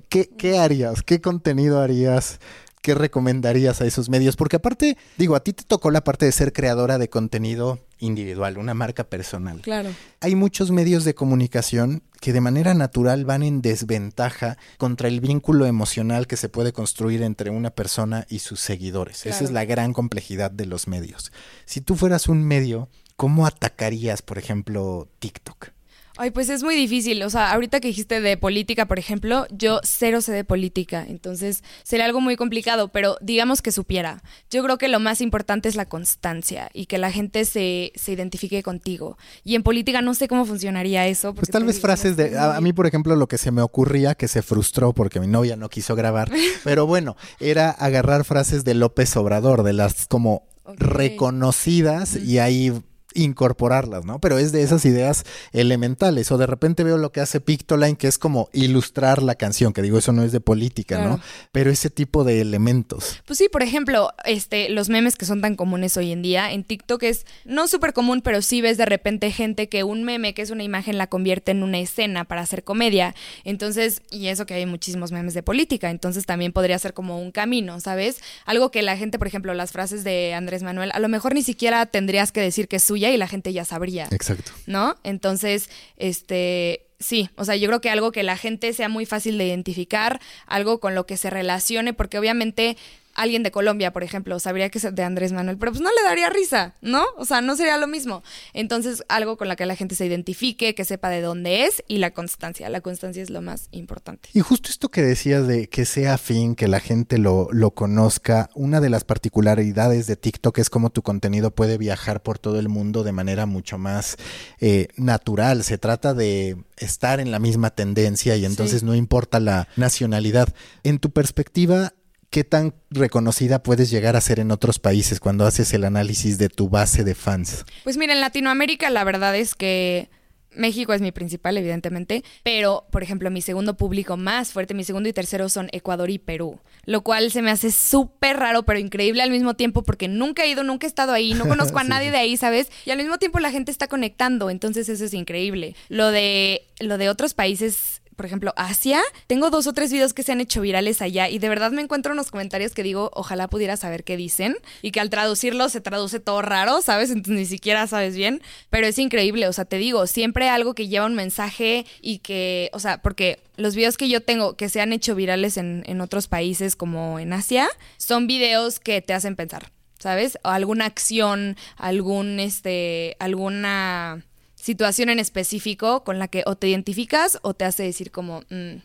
¿Qué, 0.09 0.29
¿Qué 0.35 0.57
harías? 0.57 1.03
¿Qué 1.03 1.21
contenido 1.21 1.79
harías? 1.79 2.39
¿Qué 2.87 2.95
recomendarías 2.95 3.81
a 3.81 3.85
esos 3.85 4.07
medios? 4.07 4.37
Porque 4.37 4.55
aparte, 4.55 4.95
digo, 5.17 5.35
a 5.35 5.41
ti 5.43 5.51
te 5.51 5.65
tocó 5.65 5.91
la 5.91 6.05
parte 6.05 6.23
de 6.25 6.31
ser 6.31 6.53
creadora 6.53 6.97
de 6.97 7.09
contenido 7.09 7.79
individual, 7.99 8.57
una 8.57 8.73
marca 8.73 9.03
personal. 9.09 9.59
Claro. 9.59 9.89
Hay 10.21 10.35
muchos 10.35 10.71
medios 10.71 11.03
de 11.03 11.13
comunicación 11.13 12.01
que 12.21 12.31
de 12.31 12.39
manera 12.39 12.73
natural 12.75 13.25
van 13.25 13.43
en 13.43 13.61
desventaja 13.61 14.57
contra 14.77 15.09
el 15.09 15.19
vínculo 15.19 15.65
emocional 15.65 16.27
que 16.27 16.37
se 16.37 16.47
puede 16.47 16.71
construir 16.71 17.23
entre 17.23 17.49
una 17.49 17.71
persona 17.71 18.25
y 18.29 18.39
sus 18.39 18.61
seguidores. 18.61 19.25
Esa 19.25 19.31
es 19.31 19.37
Claro. 19.49 19.53
la 19.55 19.65
gran 19.65 19.91
complejidad 19.91 20.49
de 20.49 20.65
los 20.65 20.87
medios. 20.87 21.33
Si 21.65 21.81
tú 21.81 21.97
fueras 21.97 22.29
un 22.29 22.41
medio, 22.45 22.87
¿cómo 23.17 23.45
atacarías, 23.47 24.21
por 24.21 24.37
ejemplo, 24.37 25.09
TikTok? 25.19 25.71
Ay, 26.17 26.31
pues 26.31 26.49
es 26.49 26.63
muy 26.63 26.75
difícil. 26.75 27.21
O 27.23 27.29
sea, 27.29 27.51
ahorita 27.51 27.79
que 27.79 27.89
dijiste 27.89 28.21
de 28.21 28.37
política, 28.37 28.85
por 28.85 28.99
ejemplo, 28.99 29.45
yo 29.51 29.79
cero 29.83 30.21
sé 30.21 30.31
de 30.31 30.43
política. 30.43 31.05
Entonces 31.07 31.63
sería 31.83 32.05
algo 32.05 32.21
muy 32.21 32.35
complicado, 32.35 32.89
pero 32.89 33.17
digamos 33.21 33.61
que 33.61 33.71
supiera. 33.71 34.21
Yo 34.49 34.63
creo 34.63 34.77
que 34.77 34.87
lo 34.87 34.99
más 34.99 35.21
importante 35.21 35.69
es 35.69 35.75
la 35.75 35.85
constancia 35.85 36.69
y 36.73 36.87
que 36.87 36.97
la 36.97 37.11
gente 37.11 37.45
se, 37.45 37.91
se 37.95 38.11
identifique 38.11 38.63
contigo. 38.63 39.17
Y 39.43 39.55
en 39.55 39.63
política 39.63 40.01
no 40.01 40.13
sé 40.13 40.27
cómo 40.27 40.45
funcionaría 40.45 41.07
eso. 41.07 41.33
Pues 41.33 41.49
tal 41.49 41.63
vez 41.63 41.75
digo, 41.75 41.87
frases 41.87 42.17
de... 42.17 42.37
A, 42.37 42.57
a 42.57 42.61
mí, 42.61 42.73
por 42.73 42.87
ejemplo, 42.87 43.15
lo 43.15 43.27
que 43.27 43.37
se 43.37 43.51
me 43.51 43.61
ocurría, 43.61 44.15
que 44.15 44.27
se 44.27 44.41
frustró 44.41 44.93
porque 44.93 45.19
mi 45.19 45.27
novia 45.27 45.55
no 45.55 45.69
quiso 45.69 45.95
grabar, 45.95 46.31
pero 46.63 46.87
bueno, 46.87 47.15
era 47.39 47.69
agarrar 47.69 48.25
frases 48.25 48.63
de 48.63 48.73
López 48.73 49.15
Obrador, 49.17 49.63
de 49.63 49.73
las 49.73 50.07
como 50.07 50.47
reconocidas 50.75 52.15
y 52.15 52.39
ahí 52.39 52.73
incorporarlas, 53.17 54.05
¿no? 54.05 54.19
Pero 54.19 54.37
es 54.37 54.51
de 54.51 54.61
esas 54.61 54.85
ideas 54.85 55.25
elementales. 55.51 56.31
O 56.31 56.37
de 56.37 56.45
repente 56.45 56.83
veo 56.83 56.97
lo 56.97 57.11
que 57.11 57.19
hace 57.19 57.41
Pictoline, 57.41 57.97
que 57.97 58.07
es 58.07 58.17
como 58.17 58.49
ilustrar 58.53 59.23
la 59.23 59.35
canción, 59.35 59.73
que 59.73 59.81
digo, 59.81 59.97
eso 59.97 60.11
no 60.11 60.23
es 60.23 60.31
de 60.31 60.39
política, 60.39 60.99
¿no? 60.99 61.19
Pero 61.51 61.71
ese 61.71 61.89
tipo 61.89 62.23
de 62.23 62.41
elementos. 62.41 63.21
Pues 63.25 63.39
sí, 63.39 63.49
por 63.49 63.63
ejemplo, 63.63 64.11
este, 64.25 64.69
los 64.69 64.89
memes 64.89 65.15
que 65.15 65.25
son 65.25 65.41
tan 65.41 65.55
comunes 65.55 65.97
hoy 65.97 66.11
en 66.11 66.21
día 66.21 66.51
en 66.51 66.63
TikTok 66.63 67.03
es 67.03 67.25
no 67.43 67.67
súper 67.67 67.93
común, 67.93 68.21
pero 68.21 68.41
sí 68.41 68.61
ves 68.61 68.77
de 68.77 68.85
repente 68.85 69.31
gente 69.31 69.67
que 69.67 69.83
un 69.83 70.03
meme, 70.03 70.33
que 70.33 70.43
es 70.43 70.51
una 70.51 70.63
imagen, 70.63 70.97
la 70.97 71.07
convierte 71.07 71.51
en 71.51 71.63
una 71.63 71.79
escena 71.79 72.25
para 72.25 72.41
hacer 72.41 72.63
comedia. 72.63 73.15
Entonces, 73.43 74.01
y 74.11 74.27
eso 74.27 74.45
que 74.45 74.53
hay 74.53 74.65
muchísimos 74.65 75.11
memes 75.11 75.33
de 75.33 75.41
política, 75.41 75.89
entonces 75.89 76.25
también 76.25 76.53
podría 76.53 76.77
ser 76.77 76.93
como 76.93 77.19
un 77.19 77.31
camino, 77.31 77.79
¿sabes? 77.79 78.19
Algo 78.45 78.69
que 78.69 78.83
la 78.83 78.95
gente, 78.95 79.17
por 79.17 79.27
ejemplo, 79.27 79.53
las 79.55 79.71
frases 79.71 80.03
de 80.03 80.35
Andrés 80.35 80.61
Manuel, 80.61 80.91
a 80.93 80.99
lo 80.99 81.09
mejor 81.09 81.33
ni 81.33 81.41
siquiera 81.41 81.85
tendrías 81.87 82.31
que 82.31 82.41
decir 82.41 82.67
que 82.67 82.75
es 82.77 82.83
suya 82.83 83.06
y 83.13 83.17
la 83.17 83.27
gente 83.27 83.53
ya 83.53 83.65
sabría. 83.65 84.07
Exacto. 84.11 84.51
¿no? 84.65 84.95
Entonces, 85.03 85.69
este, 85.97 86.87
sí, 86.99 87.29
o 87.35 87.45
sea, 87.45 87.55
yo 87.55 87.67
creo 87.67 87.81
que 87.81 87.89
algo 87.89 88.11
que 88.11 88.23
la 88.23 88.37
gente 88.37 88.73
sea 88.73 88.89
muy 88.89 89.05
fácil 89.05 89.37
de 89.37 89.47
identificar, 89.47 90.19
algo 90.45 90.79
con 90.79 90.95
lo 90.95 91.05
que 91.05 91.17
se 91.17 91.29
relacione, 91.29 91.93
porque 91.93 92.19
obviamente 92.19 92.77
alguien 93.17 93.43
de 93.43 93.51
Colombia, 93.51 93.91
por 93.91 94.03
ejemplo, 94.03 94.39
sabría 94.39 94.69
que 94.69 94.77
es 94.77 94.95
de 94.95 95.03
Andrés 95.03 95.33
Manuel, 95.33 95.57
pero 95.57 95.73
pues 95.73 95.81
no 95.81 95.89
le 95.89 96.03
daría 96.07 96.29
risa, 96.29 96.75
¿no? 96.81 97.03
O 97.17 97.25
sea, 97.25 97.41
no 97.41 97.57
sería 97.57 97.77
lo 97.77 97.87
mismo. 97.87 98.23
Entonces, 98.53 99.03
algo 99.09 99.35
con 99.37 99.47
la 99.49 99.55
que 99.57 99.65
la 99.65 99.75
gente 99.75 99.95
se 99.95 100.05
identifique, 100.05 100.73
que 100.75 100.85
sepa 100.85 101.09
de 101.09 101.21
dónde 101.21 101.65
es 101.65 101.83
y 101.87 101.97
la 101.97 102.11
constancia. 102.11 102.69
La 102.69 102.79
constancia 102.81 103.21
es 103.21 103.29
lo 103.29 103.41
más 103.41 103.67
importante. 103.71 104.29
Y 104.33 104.39
justo 104.39 104.69
esto 104.69 104.89
que 104.89 105.01
decías 105.01 105.47
de 105.47 105.67
que 105.67 105.85
sea 105.85 106.13
afín, 106.13 106.55
que 106.55 106.67
la 106.67 106.79
gente 106.79 107.17
lo, 107.17 107.49
lo 107.51 107.71
conozca, 107.71 108.49
una 108.55 108.79
de 108.79 108.89
las 108.89 109.03
particularidades 109.03 110.07
de 110.07 110.15
TikTok 110.15 110.57
es 110.59 110.69
cómo 110.69 110.89
tu 110.91 111.01
contenido 111.01 111.51
puede 111.51 111.77
viajar 111.77 112.21
por 112.21 112.39
todo 112.39 112.59
el 112.59 112.69
mundo 112.69 113.03
de 113.03 113.11
manera 113.11 113.45
mucho 113.45 113.77
más 113.77 114.17
eh, 114.59 114.87
natural. 114.95 115.63
Se 115.63 115.77
trata 115.77 116.13
de 116.13 116.57
estar 116.77 117.19
en 117.19 117.31
la 117.31 117.39
misma 117.39 117.71
tendencia 117.71 118.35
y 118.35 118.45
entonces 118.45 118.81
Sí. 118.81 118.85
no 118.85 118.93
importa 118.95 119.39
la 119.39 119.67
nacionalidad. 119.75 120.53
En 120.83 120.99
tu 120.99 121.09
perspectiva, 121.11 121.93
¿qué 122.29 122.43
tan 122.43 122.73
reconocida 122.89 123.63
puedes 123.63 123.89
llegar 123.89 124.15
a 124.15 124.21
ser 124.21 124.39
en 124.39 124.51
otros 124.51 124.79
países 124.79 125.19
cuando 125.19 125.45
haces 125.45 125.73
el 125.73 125.83
análisis 125.83 126.37
de 126.37 126.49
tu 126.49 126.69
base 126.69 127.03
de 127.03 127.15
fans? 127.15 127.65
Pues 127.83 127.97
mira, 127.97 128.13
en 128.13 128.21
Latinoamérica 128.21 128.89
la 128.89 129.03
verdad 129.03 129.35
es 129.35 129.55
que 129.55 130.09
México 130.57 130.93
es 130.93 131.01
mi 131.01 131.11
principal, 131.11 131.57
evidentemente, 131.57 132.23
pero, 132.43 132.85
por 132.91 133.03
ejemplo, 133.03 133.29
mi 133.29 133.41
segundo 133.41 133.77
público 133.77 134.17
más 134.17 134.51
fuerte, 134.51 134.73
mi 134.73 134.83
segundo 134.83 135.07
y 135.07 135.13
tercero 135.13 135.49
son 135.49 135.69
Ecuador 135.71 136.09
y 136.09 136.17
Perú, 136.17 136.59
lo 136.85 137.01
cual 137.01 137.31
se 137.31 137.41
me 137.41 137.51
hace 137.51 137.71
súper 137.71 138.37
raro, 138.37 138.63
pero 138.63 138.79
increíble 138.79 139.21
al 139.21 139.29
mismo 139.31 139.55
tiempo 139.55 139.83
porque 139.83 140.07
nunca 140.07 140.43
he 140.43 140.49
ido, 140.49 140.63
nunca 140.63 140.87
he 140.87 140.89
estado 140.89 141.13
ahí, 141.13 141.33
no 141.33 141.45
conozco 141.47 141.79
a 141.79 141.83
Sí, 141.83 141.89
nadie 141.89 142.11
de 142.11 142.17
ahí, 142.17 142.37
¿sabes? 142.37 142.69
Y 142.85 142.91
al 142.91 142.97
mismo 142.97 143.17
tiempo 143.17 143.39
la 143.39 143.51
gente 143.51 143.71
está 143.71 143.87
conectando, 143.87 144.49
entonces 144.49 144.89
eso 144.89 145.05
es 145.05 145.13
increíble. 145.13 145.75
Lo 145.89 146.11
de, 146.11 146.67
lo 146.79 146.97
de 146.97 147.09
otros 147.09 147.33
países 147.33 148.01
por 148.17 148.25
ejemplo, 148.25 148.51
Asia, 148.57 148.99
tengo 149.27 149.51
dos 149.51 149.67
o 149.67 149.73
tres 149.73 149.93
videos 149.93 150.15
que 150.15 150.23
se 150.23 150.31
han 150.31 150.41
hecho 150.41 150.59
virales 150.59 151.03
allá 151.03 151.29
y 151.29 151.37
de 151.37 151.49
verdad 151.49 151.71
me 151.71 151.83
encuentro 151.83 152.13
unos 152.13 152.31
comentarios 152.31 152.73
que 152.73 152.81
digo, 152.81 153.11
ojalá 153.13 153.47
pudiera 153.47 153.77
saber 153.77 154.03
qué 154.03 154.17
dicen 154.17 154.57
y 154.81 154.89
que 154.89 154.99
al 154.99 155.11
traducirlo 155.11 155.69
se 155.69 155.81
traduce 155.81 156.19
todo 156.19 156.41
raro, 156.41 156.81
¿sabes? 156.81 157.11
Entonces 157.11 157.35
ni 157.35 157.45
siquiera 157.45 157.85
sabes 157.85 158.15
bien, 158.15 158.41
pero 158.71 158.87
es 158.87 158.97
increíble, 158.97 159.47
o 159.47 159.53
sea, 159.53 159.65
te 159.65 159.77
digo, 159.77 160.07
siempre 160.07 160.49
algo 160.49 160.73
que 160.73 160.87
lleva 160.87 161.05
un 161.05 161.13
mensaje 161.13 161.85
y 162.01 162.17
que, 162.17 162.71
o 162.73 162.79
sea, 162.79 163.03
porque 163.03 163.39
los 163.55 163.75
videos 163.75 163.97
que 163.97 164.09
yo 164.09 164.21
tengo 164.21 164.57
que 164.57 164.67
se 164.67 164.81
han 164.81 164.93
hecho 164.93 165.13
virales 165.13 165.57
en, 165.57 165.83
en 165.85 166.01
otros 166.01 166.27
países 166.27 166.75
como 166.75 167.19
en 167.19 167.33
Asia, 167.33 167.69
son 167.97 168.25
videos 168.25 168.79
que 168.79 169.03
te 169.03 169.13
hacen 169.13 169.35
pensar. 169.35 169.71
¿Sabes? 169.99 170.37
O 170.43 170.49
alguna 170.49 170.85
acción, 170.85 171.57
algún, 171.75 172.39
este, 172.39 173.15
alguna 173.19 174.26
situación 174.67 175.07
en 175.09 175.19
específico 175.19 176.03
con 176.03 176.19
la 176.19 176.27
que 176.27 176.43
o 176.45 176.55
te 176.57 176.67
identificas 176.67 177.39
o 177.41 177.53
te 177.53 177.63
hace 177.63 177.83
decir 177.83 178.11
como, 178.11 178.41
mm, 178.49 178.75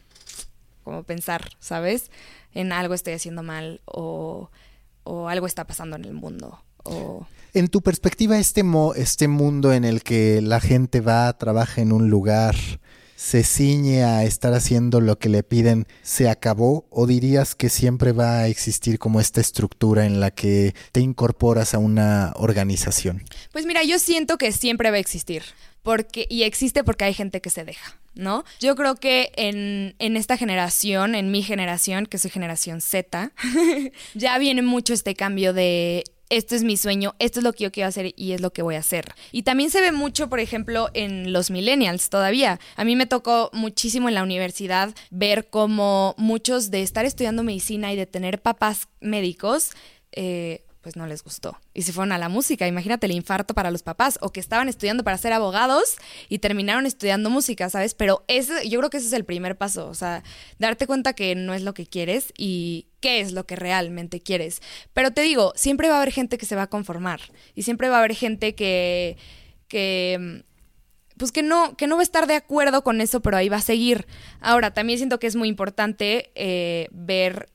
como 0.85 1.03
pensar, 1.03 1.51
¿sabes? 1.59 2.11
En 2.55 2.71
algo 2.73 2.95
estoy 2.95 3.15
haciendo 3.15 3.43
mal 3.43 3.81
o, 3.85 4.49
o 5.03 5.29
algo 5.29 5.47
está 5.47 5.67
pasando 5.67 5.97
en 5.97 6.05
el 6.05 6.13
mundo. 6.15 6.63
O... 6.85 7.27
En 7.53 7.67
tu 7.67 7.81
perspectiva, 7.83 8.39
este, 8.39 8.63
mo- 8.63 8.95
este 8.95 9.27
mundo 9.27 9.73
en 9.73 9.85
el 9.85 10.03
que 10.05 10.41
la 10.41 10.61
gente 10.61 11.01
va, 11.01 11.33
trabaja 11.37 11.81
en 11.81 11.91
un 11.93 12.09
lugar, 12.11 12.55
se 13.23 13.45
ciñe 13.45 14.03
a 14.03 14.25
estar 14.25 14.53
haciendo 14.53 15.01
lo 15.01 15.17
que 15.17 15.29
le 15.29 15.45
piden, 15.45 15.87
¿se 16.03 16.29
acabó? 16.29 16.87
¿O 16.91 17.07
dirías 17.07 17.55
que 17.55 17.69
siempre 17.69 18.11
va 18.11 18.39
a 18.39 18.49
existir 18.49 18.99
como 18.99 19.21
esta 19.21 19.41
estructura 19.41 20.07
en 20.07 20.19
la 20.19 20.33
que 20.33 20.75
te 20.91 20.99
incorporas 20.99 21.73
a 21.73 21.79
una 21.79 22.33
organización? 22.35 23.23
Pues 23.53 23.65
mira, 23.65 23.85
yo 23.85 24.01
siento 24.01 24.39
que 24.39 24.51
siempre 24.51 24.91
va 24.91 24.97
a 24.97 25.01
existir. 25.01 25.45
Porque, 25.85 26.27
y 26.29 26.43
existe 26.43 26.83
porque 26.83 27.05
hay 27.05 27.15
gente 27.15 27.41
que 27.41 27.51
se 27.51 27.65
deja, 27.65 27.97
¿no? 28.15 28.45
Yo 28.61 28.75
creo 28.75 28.97
que 28.97 29.33
en, 29.37 29.95
en 29.99 30.17
esta 30.17 30.37
generación, 30.37 31.15
en 31.15 31.31
mi 31.31 31.43
generación, 31.43 32.07
que 32.07 32.19
soy 32.19 32.31
generación 32.31 32.81
Z, 32.81 33.33
ya 34.15 34.39
viene 34.39 34.63
mucho 34.63 34.95
este 34.95 35.15
cambio 35.15 35.53
de 35.53 36.05
esto 36.33 36.55
es 36.57 36.65
mi 36.65 36.79
sueño, 36.79 37.15
esto 37.19 37.41
es 37.41 37.45
lo 37.45 37.53
que 37.53 37.65
yo 37.65 37.73
quiero 37.73 37.89
hacer 37.89 38.15
y 38.17 38.33
es 38.33 38.41
lo 38.41 38.55
que 38.55 38.63
voy 38.63 38.77
a 38.77 38.79
hacer. 38.79 39.15
Y 39.33 39.43
también 39.43 39.69
se 39.69 39.83
ve 39.83 39.93
mucho, 39.93 40.31
por 40.31 40.41
ejemplo, 40.41 40.89
en 40.95 41.31
los 41.31 41.51
millennials 41.51 42.09
todavía. 42.09 42.59
A 42.75 42.85
mí 42.85 42.97
me 42.97 43.05
tocó 43.05 43.51
muchísimo 43.53 44.09
en 44.09 44.15
la 44.15 44.23
universidad 44.23 44.95
ver 45.11 45.51
cómo 45.51 46.15
muchos 46.17 46.71
de 46.71 46.81
estar 46.81 47.05
estudiando 47.05 47.43
medicina 47.43 47.93
y 47.93 47.97
de 47.97 48.07
tener 48.07 48.41
papás 48.41 48.89
médicos, 49.01 49.73
eh, 50.13 50.65
pues 50.83 50.97
no 50.97 51.07
les 51.07 51.23
gustó. 51.23 51.57
Y 51.73 51.83
se 51.83 51.93
fueron 51.93 52.13
a 52.13 52.19
la 52.19 52.29
música. 52.29 52.67
Imagínate 52.67 53.07
el 53.07 53.13
infarto 53.13 53.55
para 53.55 53.71
los 53.71 53.83
papás. 53.83 54.19
O 54.21 54.31
que 54.31 54.41
estaban 54.41 54.69
estudiando 54.69 55.05
para 55.05 55.17
ser 55.17 55.33
abogados 55.33 55.97
y 56.29 56.41
terminaron 56.41 56.87
estudiando 56.87 57.31
música, 57.31 57.71
¿sabes? 57.71 57.95
Pero 57.95 58.25
ese, 58.27 58.69
yo 58.69 58.81
creo 58.81 58.91
que 58.91 58.97
ese 58.97 59.07
es 59.07 59.13
el 59.13 59.25
primer 59.25 59.57
paso. 59.57 59.89
O 59.89 59.95
sea, 59.95 60.25
darte 60.59 60.87
cuenta 60.87 61.15
que 61.15 61.35
no 61.35 61.55
es 61.55 61.63
lo 61.63 61.73
que 61.73 61.87
quieres 61.87 62.33
y 62.37 62.89
qué 63.01 63.21
es 63.21 63.33
lo 63.33 63.47
que 63.47 63.57
realmente 63.57 64.21
quieres. 64.21 64.61
Pero 64.93 65.13
te 65.13 65.23
digo, 65.23 65.53
siempre 65.55 65.89
va 65.89 65.95
a 65.95 66.03
haber 66.03 66.13
gente 66.13 66.37
que 66.37 66.47
se 66.47 66.57
va 66.57 66.63
a 66.63 66.71
conformar. 66.71 67.21
Y 67.55 67.63
siempre 67.63 67.89
va 67.89 67.97
a 67.97 67.99
haber 68.01 68.15
gente 68.15 68.55
que. 68.55 69.17
que 69.69 70.45
pues 71.17 71.31
que 71.31 71.43
no, 71.45 71.77
que 71.77 71.87
no 71.87 71.95
va 71.95 72.01
a 72.01 72.03
estar 72.03 72.27
de 72.27 72.35
acuerdo 72.35 72.83
con 72.83 73.01
eso, 73.01 73.21
pero 73.21 73.37
ahí 73.37 73.49
va 73.49 73.59
a 73.59 73.63
seguir. 73.63 74.09
Ahora, 74.41 74.75
también 74.75 74.99
siento 74.99 75.21
que 75.21 75.29
es 75.29 75.37
muy 75.37 75.49
importante 75.49 76.33
eh, 76.35 76.89
ver 76.91 77.49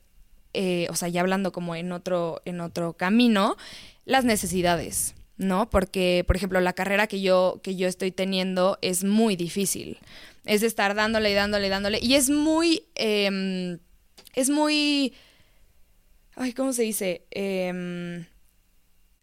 eh, 0.52 0.86
o 0.90 0.94
sea, 0.94 1.08
ya 1.08 1.20
hablando 1.20 1.52
como 1.52 1.74
en 1.74 1.92
otro, 1.92 2.42
en 2.44 2.60
otro 2.60 2.94
camino, 2.94 3.56
las 4.04 4.24
necesidades, 4.24 5.14
¿no? 5.36 5.70
Porque, 5.70 6.24
por 6.26 6.36
ejemplo, 6.36 6.60
la 6.60 6.72
carrera 6.72 7.06
que 7.06 7.20
yo, 7.20 7.60
que 7.62 7.76
yo 7.76 7.88
estoy 7.88 8.10
teniendo 8.10 8.78
es 8.82 9.04
muy 9.04 9.36
difícil. 9.36 9.98
Es 10.44 10.62
de 10.62 10.66
estar 10.66 10.94
dándole 10.94 11.30
y 11.30 11.34
dándole 11.34 11.66
y 11.66 11.70
dándole. 11.70 11.98
Y 12.02 12.14
es 12.14 12.30
muy. 12.30 12.84
eh, 12.94 13.78
es 14.34 14.50
muy. 14.50 15.14
Ay, 16.36 16.52
¿cómo 16.52 16.72
se 16.72 16.82
dice? 16.82 17.26
Eh, 17.30 18.24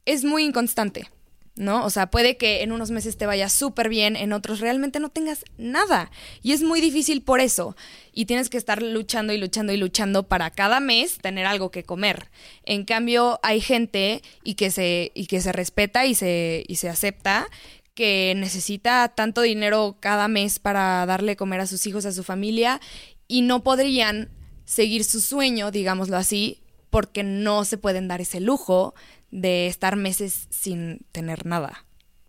es 0.05 0.23
muy 0.23 0.43
inconstante. 0.43 1.09
¿No? 1.55 1.85
O 1.85 1.89
sea, 1.89 2.07
puede 2.07 2.37
que 2.37 2.63
en 2.63 2.71
unos 2.71 2.91
meses 2.91 3.17
te 3.17 3.25
vaya 3.25 3.49
súper 3.49 3.89
bien, 3.89 4.15
en 4.15 4.33
otros 4.33 4.59
realmente 4.59 4.99
no 4.99 5.09
tengas 5.09 5.45
nada. 5.57 6.11
Y 6.43 6.51
es 6.51 6.61
muy 6.61 6.81
difícil 6.81 7.21
por 7.21 7.39
eso. 7.39 7.75
Y 8.11 8.25
tienes 8.25 8.49
que 8.49 8.57
estar 8.57 8.81
luchando 8.81 9.33
y 9.33 9.37
luchando 9.37 9.71
y 9.71 9.77
luchando 9.77 10.23
para 10.23 10.51
cada 10.51 10.79
mes 10.79 11.17
tener 11.19 11.45
algo 11.45 11.71
que 11.71 11.83
comer. 11.83 12.29
En 12.63 12.83
cambio, 12.83 13.39
hay 13.43 13.61
gente 13.61 14.21
y 14.43 14.55
que 14.55 14.69
se, 14.69 15.11
y 15.15 15.27
que 15.27 15.41
se 15.41 15.51
respeta 15.51 16.05
y 16.05 16.15
se, 16.15 16.63
y 16.67 16.75
se 16.75 16.89
acepta 16.89 17.47
que 17.93 18.33
necesita 18.35 19.07
tanto 19.15 19.41
dinero 19.41 19.97
cada 20.01 20.27
mes 20.27 20.59
para 20.59 21.05
darle 21.05 21.37
comer 21.37 21.61
a 21.61 21.67
sus 21.67 21.87
hijos, 21.87 22.05
a 22.05 22.11
su 22.11 22.23
familia, 22.23 22.81
y 23.27 23.41
no 23.41 23.63
podrían 23.63 24.29
seguir 24.65 25.05
su 25.05 25.21
sueño, 25.21 25.71
digámoslo 25.71 26.17
así, 26.17 26.61
porque 26.89 27.23
no 27.23 27.65
se 27.65 27.77
pueden 27.77 28.07
dar 28.07 28.21
ese 28.21 28.39
lujo 28.39 28.93
de 29.31 29.67
estar 29.67 29.95
meses 29.95 30.47
sin 30.49 31.05
tener 31.11 31.45
nada. 31.45 31.85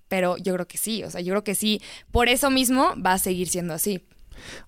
Pero 0.08 0.36
yo 0.36 0.54
creo 0.54 0.68
que 0.68 0.78
sí, 0.78 1.02
o 1.02 1.10
sea, 1.10 1.20
yo 1.20 1.32
creo 1.32 1.44
que 1.44 1.54
sí, 1.54 1.80
por 2.12 2.28
eso 2.28 2.50
mismo 2.50 2.94
va 3.04 3.14
a 3.14 3.18
seguir 3.18 3.48
siendo 3.48 3.74
así. 3.74 4.06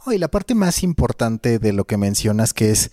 Oh, 0.04 0.12
y 0.12 0.18
la 0.18 0.28
parte 0.28 0.54
más 0.54 0.82
importante 0.82 1.58
de 1.58 1.72
lo 1.72 1.84
que 1.86 1.96
mencionas 1.96 2.54
que 2.54 2.70
es 2.70 2.90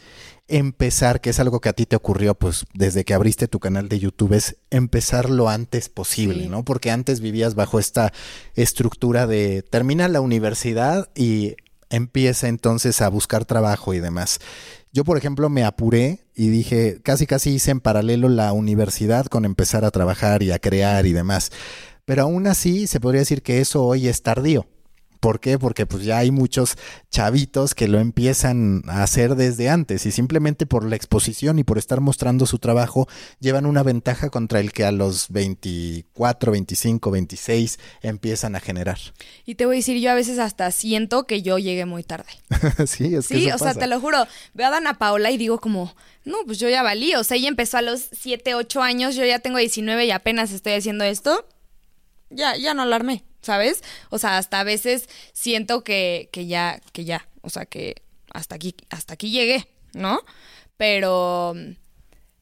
empezar, 0.47 1.21
que 1.21 1.31
es 1.31 1.39
algo 1.39 1.59
que 1.59 1.69
a 1.69 1.73
ti 1.73 1.86
te 1.86 1.95
ocurrió 1.95 2.36
pues 2.36 2.65
desde 2.73 3.03
que 3.03 3.13
abriste 3.13 3.47
tu 3.47 3.59
canal 3.59 3.89
de 3.89 3.99
YouTube, 3.99 4.33
es 4.33 4.57
empezar 4.69 5.29
lo 5.29 5.49
antes 5.49 5.89
posible, 5.89 6.43
Sí. 6.43 6.49
¿no? 6.49 6.63
Porque 6.63 6.91
antes 6.91 7.19
vivías 7.19 7.55
bajo 7.55 7.79
esta 7.79 8.13
estructura 8.53 9.25
de 9.25 9.63
termina 9.63 10.07
la 10.07 10.21
universidad 10.21 11.09
y 11.15 11.55
empieza 11.89 12.47
entonces 12.47 13.01
a 13.01 13.09
buscar 13.09 13.45
trabajo 13.45 13.93
y 13.93 13.99
demás. 13.99 14.39
Yo, 14.91 15.03
por 15.03 15.17
ejemplo, 15.17 15.49
me 15.49 15.63
apuré 15.63 16.24
y 16.36 16.49
dije, 16.49 16.99
casi 17.01 17.25
casi 17.25 17.51
hice 17.51 17.71
en 17.71 17.79
paralelo 17.79 18.29
la 18.29 18.51
universidad 18.53 19.25
con 19.27 19.45
empezar 19.45 19.86
a 19.86 19.91
trabajar 19.91 20.43
y 20.43 20.51
a 20.51 20.59
crear 20.59 21.05
y 21.05 21.13
demás. 21.13 21.51
Pero 22.05 22.23
aún 22.23 22.47
así 22.47 22.88
se 22.88 22.99
podría 22.99 23.21
decir 23.21 23.41
que 23.41 23.61
eso 23.61 23.83
hoy 23.86 24.07
es 24.07 24.21
tardío. 24.21 24.67
¿Por 25.20 25.39
qué? 25.39 25.57
Porque 25.57 25.86
pues 25.86 26.03
ya 26.03 26.18
hay 26.18 26.32
muchos 26.32 26.78
chavitos 27.09 27.76
que 27.76 27.88
lo 27.88 27.99
empiezan 27.99 28.84
a 28.88 29.03
hacer 29.03 29.36
desde 29.36 29.70
antes 29.70 30.05
y 30.05 30.11
simplemente 30.11 30.66
por 30.66 30.86
la 30.86 30.95
exposición 30.95 31.59
y 31.59 31.63
por 31.63 31.78
estar 31.78 32.01
mostrando 32.01 32.45
su 32.45 32.59
trabajo 32.59 33.07
llevan 33.39 33.66
una 33.66 33.84
ventaja 33.84 34.30
contra 34.30 34.59
el 34.59 34.72
que 34.72 34.86
a 34.86 34.91
los 34.91 35.30
24, 35.30 36.51
25, 36.51 37.11
26 37.11 37.80
empiezan 38.01 38.55
a 38.55 38.59
generar. 38.59 38.97
Y 39.45 39.55
te 39.55 39.66
voy 39.66 39.76
a 39.76 39.80
decir, 39.80 39.99
yo 40.01 40.11
a 40.11 40.16
veces 40.16 40.39
hasta 40.39 40.72
siento 40.72 41.26
que 41.26 41.41
yo 41.41 41.57
llegué 41.57 41.86
muy 41.86 42.03
tarde. 42.03 42.30
sí, 42.88 43.16
es 43.16 43.28
que 43.28 43.36
Sí, 43.36 43.47
eso 43.47 43.55
o 43.55 43.57
sea, 43.59 43.74
te 43.74 43.88
lo 43.88 43.99
juro. 43.99 44.26
Veo 44.53 44.68
a 44.68 44.72
Dana 44.72 44.97
Paola 44.97 45.32
y 45.32 45.38
digo 45.38 45.59
como, 45.59 45.95
no, 46.26 46.38
pues 46.45 46.59
yo 46.59 46.70
ya 46.70 46.84
valí. 46.84 47.16
O 47.16 47.24
sea, 47.24 47.38
ella 47.38 47.47
empezó 47.47 47.78
a 47.78 47.82
los 47.82 48.09
7, 48.11 48.55
8 48.55 48.82
años, 48.82 49.16
yo 49.16 49.26
ya 49.26 49.39
tengo 49.39 49.57
19 49.57 50.05
y 50.05 50.11
apenas 50.11 50.51
estoy 50.51 50.74
haciendo 50.74 51.03
esto. 51.03 51.47
Ya, 52.30 52.57
ya 52.57 52.74
no 52.74 52.86
la 52.86 52.95
armé, 52.95 53.24
¿sabes? 53.45 53.83
O 54.09 54.17
sea, 54.17 54.37
hasta 54.37 54.59
a 54.59 54.63
veces 54.63 55.07
siento 55.33 55.83
que, 55.83 56.29
que 56.31 56.47
ya, 56.47 56.81
que 56.91 57.05
ya, 57.05 57.27
o 57.41 57.49
sea, 57.49 57.65
que 57.65 58.01
hasta 58.33 58.55
aquí, 58.55 58.75
hasta 58.89 59.13
aquí 59.13 59.29
llegué, 59.29 59.67
¿no? 59.93 60.19
Pero, 60.77 61.53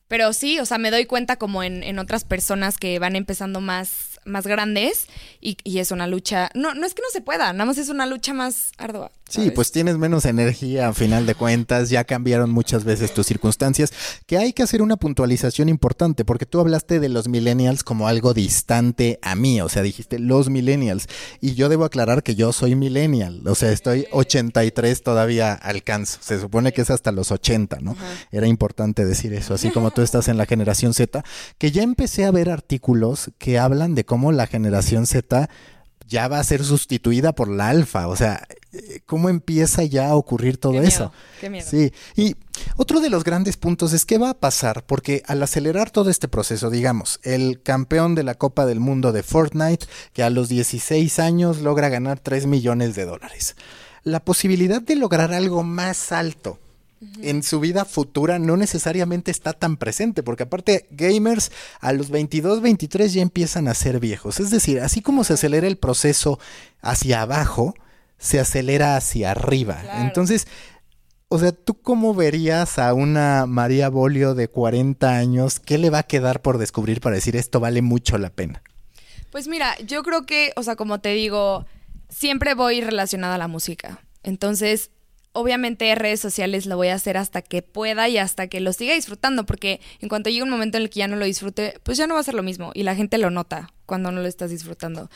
pero 0.08 0.34
sí, 0.34 0.60
o 0.60 0.66
sea, 0.66 0.78
me 0.78 0.92
doy 0.92 1.06
cuenta 1.06 1.36
como 1.36 1.62
en, 1.62 1.84
en 1.84 2.00
otras 2.00 2.24
personas 2.24 2.78
que 2.78 2.98
van 3.00 3.16
empezando 3.16 3.62
más, 3.62 4.13
más 4.26 4.48
grandes 4.48 5.08
y, 5.42 5.58
y 5.64 5.80
es 5.80 5.92
una 5.92 6.08
lucha, 6.08 6.50
no, 6.54 6.74
no 6.74 6.86
es 6.86 6.94
que 6.94 7.02
no 7.02 7.10
se 7.12 7.22
pueda, 7.22 7.54
nada 7.54 7.66
más 7.66 7.78
es 7.78 7.90
una 7.90 8.06
lucha 8.06 8.34
más 8.34 8.72
ardua. 8.78 9.12
Sí, 9.30 9.50
pues 9.50 9.72
tienes 9.72 9.98
menos 9.98 10.26
energía 10.26 10.90
a 10.90 10.94
final 10.94 11.26
de 11.26 11.34
cuentas, 11.34 11.90
ya 11.90 12.04
cambiaron 12.04 12.52
muchas 12.52 12.84
veces 12.84 13.14
tus 13.14 13.26
circunstancias, 13.26 13.92
que 14.28 14.38
hay 14.38 14.54
que 14.54 14.62
hacer 14.62 14.84
una 14.84 14.96
puntualización 14.96 15.70
importante, 15.70 16.24
porque 16.24 16.46
tú 16.46 16.60
hablaste 16.60 17.00
de 17.00 17.10
los 17.10 17.28
millennials 17.28 17.84
como 17.84 18.08
algo 18.08 18.36
distante 18.36 19.18
a 19.24 19.34
mí, 19.34 19.60
o 19.60 19.70
sea, 19.70 19.82
dijiste 19.82 20.20
los 20.20 20.50
millennials, 20.50 21.08
y 21.42 21.56
yo 21.56 21.68
debo 21.70 21.86
aclarar 21.86 22.22
que 22.22 22.36
yo 22.36 22.54
soy 22.54 22.76
millennial, 22.76 23.42
o 23.48 23.56
sea, 23.56 23.72
estoy 23.72 24.06
83 24.12 25.02
todavía 25.02 25.54
alcanzo, 25.54 26.20
se 26.22 26.40
supone 26.40 26.72
que 26.72 26.82
es 26.82 26.92
hasta 26.92 27.12
los 27.12 27.32
80, 27.32 27.80
¿no? 27.80 27.96
Era 28.32 28.46
importante 28.46 29.04
decir 29.04 29.34
eso, 29.34 29.56
así 29.56 29.72
como 29.72 29.90
tú 29.90 30.02
estás 30.04 30.28
en 30.28 30.38
la 30.38 30.46
generación 30.46 30.94
Z, 30.94 31.24
que 31.58 31.72
ya 31.72 31.82
empecé 31.82 32.26
a 32.26 32.32
ver 32.32 32.52
artículos 32.52 33.32
que 33.40 33.58
hablan 33.58 33.96
de 33.96 34.06
cómo 34.14 34.32
la 34.32 34.46
generación 34.46 35.08
Z 35.08 35.50
ya 36.08 36.28
va 36.28 36.38
a 36.38 36.44
ser 36.44 36.64
sustituida 36.64 37.34
por 37.34 37.48
la 37.48 37.70
alfa. 37.70 38.08
O 38.08 38.16
sea, 38.16 38.48
¿cómo 39.08 39.28
empieza 39.28 39.84
ya 39.86 40.10
a 40.10 40.16
ocurrir 40.16 40.58
todo 40.58 40.80
Qué 40.80 40.88
eso? 40.88 41.12
qué 41.42 41.50
miedo. 41.50 41.68
Sí, 41.68 41.92
y 42.16 42.36
otro 42.78 43.00
de 43.00 43.10
los 43.10 43.24
grandes 43.24 43.58
puntos 43.58 43.92
es 43.92 44.06
qué 44.06 44.20
va 44.20 44.30
a 44.30 44.34
pasar, 44.36 44.86
porque 44.86 45.24
al 45.26 45.42
acelerar 45.42 45.90
todo 45.90 46.12
este 46.12 46.28
proceso, 46.28 46.70
digamos, 46.70 47.20
el 47.24 47.64
campeón 47.64 48.14
de 48.14 48.22
la 48.22 48.36
Copa 48.36 48.68
del 48.68 48.80
Mundo 48.80 49.14
de 49.14 49.24
Fortnite, 49.24 49.88
que 50.14 50.22
a 50.22 50.30
los 50.30 50.48
16 50.48 51.18
años 51.18 51.62
logra 51.62 51.90
ganar 51.90 52.20
3 52.20 52.46
millones 52.46 52.94
de 52.94 53.06
dólares. 53.06 53.56
La 54.04 54.24
posibilidad 54.24 54.84
de 54.84 54.96
lograr 54.96 55.34
algo 55.34 55.64
más 55.64 56.12
alto 56.12 56.60
en 57.22 57.44
su 57.44 57.60
vida 57.60 57.86
futura 57.86 58.40
no 58.40 58.58
necesariamente 58.58 59.32
está 59.32 59.54
tan 59.54 59.78
presente, 59.78 60.24
porque 60.24 60.44
aparte 60.44 60.88
gamers 60.92 61.52
a 61.80 61.94
los 61.94 62.10
22, 62.10 62.62
23 62.62 63.14
ya 63.14 63.22
empiezan 63.22 63.68
a 63.68 63.74
ser 63.74 64.00
viejos. 64.00 64.40
Es 64.40 64.52
decir, 64.52 64.80
así 64.80 65.02
como 65.02 65.24
se 65.24 65.34
acelera 65.34 65.68
el 65.68 65.78
proceso 65.78 66.40
hacia 66.82 67.22
abajo, 67.22 67.76
se 68.18 68.40
acelera 68.40 68.96
hacia 68.96 69.32
arriba. 69.32 69.80
Claro. 69.82 70.02
Entonces, 70.02 70.48
o 71.28 71.40
sea, 71.40 71.52
¿tú 71.52 71.82
cómo 71.82 72.14
verías 72.14 72.78
a 72.78 72.94
una 72.94 73.46
María 73.48 73.90
Bolio 73.90 74.36
de 74.36 74.48
40 74.48 75.18
años? 75.18 75.60
¿Qué 75.60 75.78
le 75.78 75.90
va 75.90 76.00
a 76.00 76.04
quedar 76.04 76.42
por 76.42 76.58
descubrir 76.58 77.02
para 77.02 77.16
decir 77.16 77.36
esto 77.36 77.60
vale 77.60 77.82
mucho 77.82 78.18
la 78.18 78.30
pena? 78.30 78.62
Pues 79.32 79.48
mira, 79.48 79.76
yo 79.80 80.04
creo 80.04 80.28
que, 80.28 80.54
o 80.56 80.62
sea, 80.62 80.76
como 80.76 81.00
te 81.00 81.10
digo, 81.10 81.66
siempre 82.08 82.54
voy 82.54 82.82
relacionada 82.82 83.36
a 83.36 83.40
la 83.40 83.48
música. 83.48 84.00
Entonces, 84.22 84.92
obviamente 85.34 85.94
redes 85.96 86.20
sociales 86.20 86.66
lo 86.66 86.78
voy 86.78 86.88
a 86.88 86.96
hacer 86.96 87.18
hasta 87.18 87.42
que 87.42 87.62
pueda 87.62 88.08
y 88.08 88.18
hasta 88.18 88.48
que 88.48 88.62
lo 88.62 88.72
siga 88.72 88.94
disfrutando, 88.94 89.46
porque 89.46 89.82
en 90.00 90.10
cuanto 90.10 90.30
llegue 90.30 90.44
un 90.44 90.50
momento 90.50 90.78
en 90.78 90.84
el 90.84 90.90
que 90.90 91.00
ya 91.00 91.08
no 91.08 91.18
lo 91.18 91.26
disfrute, 91.26 91.80
pues 91.84 91.98
ya 91.98 92.08
no 92.08 92.14
va 92.14 92.22
a 92.22 92.24
ser 92.24 92.36
lo 92.36 92.44
mismo 92.44 92.72
y 92.74 92.84
la 92.84 92.96
gente 92.96 93.18
lo 93.18 93.30
nota 93.30 93.72
cuando 93.86 94.12
no 94.12 94.22
lo 94.22 94.28
estás 94.28 94.52
disfrutando. 94.52 95.10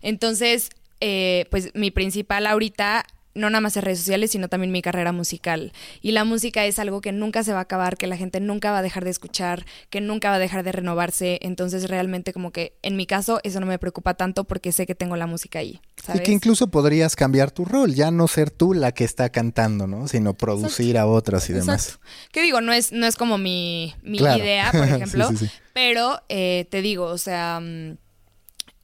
Entonces, 0.00 0.70
eh, 1.00 1.46
pues 1.50 1.70
mi 1.74 1.90
principal 1.90 2.46
ahorita 2.46 3.04
no 3.34 3.50
nada 3.50 3.60
más 3.60 3.76
en 3.76 3.82
redes 3.82 3.98
sociales, 3.98 4.30
sino 4.30 4.48
también 4.48 4.70
mi 4.72 4.82
carrera 4.82 5.12
musical. 5.12 5.72
Y 6.00 6.12
la 6.12 6.24
música 6.24 6.64
es 6.66 6.78
algo 6.78 7.00
que 7.00 7.12
nunca 7.12 7.42
se 7.42 7.52
va 7.52 7.58
a 7.58 7.62
acabar, 7.62 7.96
que 7.96 8.06
la 8.06 8.16
gente 8.16 8.40
nunca 8.40 8.70
va 8.70 8.78
a 8.78 8.82
dejar 8.82 9.04
de 9.04 9.10
escuchar, 9.10 9.64
que 9.90 10.00
nunca 10.00 10.30
va 10.30 10.36
a 10.36 10.38
dejar 10.38 10.62
de 10.64 10.72
renovarse. 10.72 11.38
Entonces, 11.42 11.88
realmente, 11.88 12.32
como 12.32 12.52
que 12.52 12.76
en 12.82 12.96
mi 12.96 13.06
caso, 13.06 13.40
eso 13.42 13.60
no 13.60 13.66
me 13.66 13.78
preocupa 13.78 14.14
tanto 14.14 14.44
porque 14.44 14.72
sé 14.72 14.86
que 14.86 14.94
tengo 14.94 15.16
la 15.16 15.26
música 15.26 15.58
ahí. 15.58 15.80
¿sabes? 16.02 16.20
Y 16.20 16.24
que 16.24 16.32
incluso 16.32 16.68
podrías 16.68 17.16
cambiar 17.16 17.50
tu 17.50 17.64
rol, 17.64 17.94
ya 17.94 18.10
no 18.10 18.28
ser 18.28 18.50
tú 18.50 18.74
la 18.74 18.92
que 18.92 19.04
está 19.04 19.30
cantando, 19.30 19.86
¿no? 19.86 20.06
Sino 20.08 20.34
producir 20.34 20.98
a 20.98 21.06
otras 21.06 21.48
y 21.50 21.54
demás. 21.54 21.86
Exacto. 21.86 22.06
Que 22.32 22.42
digo, 22.42 22.60
no 22.60 22.72
es, 22.72 22.92
no 22.92 23.06
es 23.06 23.16
como 23.16 23.38
mi, 23.38 23.94
mi 24.02 24.18
Claro. 24.18 24.42
idea, 24.42 24.70
por 24.72 24.82
ejemplo. 24.84 25.28
sí, 25.30 25.36
sí. 25.38 25.50
Pero 25.72 26.20
eh, 26.28 26.66
te 26.70 26.82
digo, 26.82 27.06
o 27.06 27.18
sea, 27.18 27.58
mm, 27.60 27.96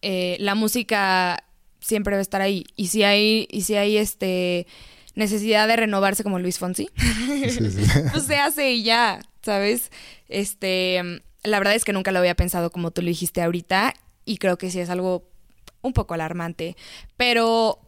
eh, 0.03 0.37
la 0.41 0.55
música 0.55 1.45
siempre 1.81 2.15
va 2.15 2.19
a 2.19 2.23
estar 2.23 2.41
ahí. 2.41 2.65
Y 2.77 2.89
si 2.89 3.03
hay, 3.03 3.47
y 3.51 3.63
si 3.63 3.75
hay 3.77 3.97
este 3.97 4.67
necesidad 5.15 5.67
de 5.69 5.77
renovarse 5.77 6.23
como 6.23 6.39
Luis 6.39 6.59
Fonsi, 6.59 6.89
pues 8.13 8.25
se 8.27 8.37
hace 8.37 8.73
y 8.73 8.83
ya, 8.85 9.21
¿sabes? 9.43 9.91
Este, 10.29 11.03
la 11.43 11.59
verdad 11.59 11.75
es 11.75 11.85
que 11.85 11.93
nunca 11.93 12.13
lo 12.13 12.19
había 12.21 12.35
pensado 12.35 12.71
como 12.71 12.91
tú 12.91 13.03
lo 13.03 13.09
dijiste 13.09 13.43
ahorita. 13.43 13.95
Y 14.25 14.37
creo 14.39 14.59
que 14.59 14.71
sí 14.71 14.79
es 14.81 14.91
algo 14.91 15.29
un 15.83 15.93
poco 15.93 16.15
alarmante. 16.15 16.77
Pero 17.17 17.81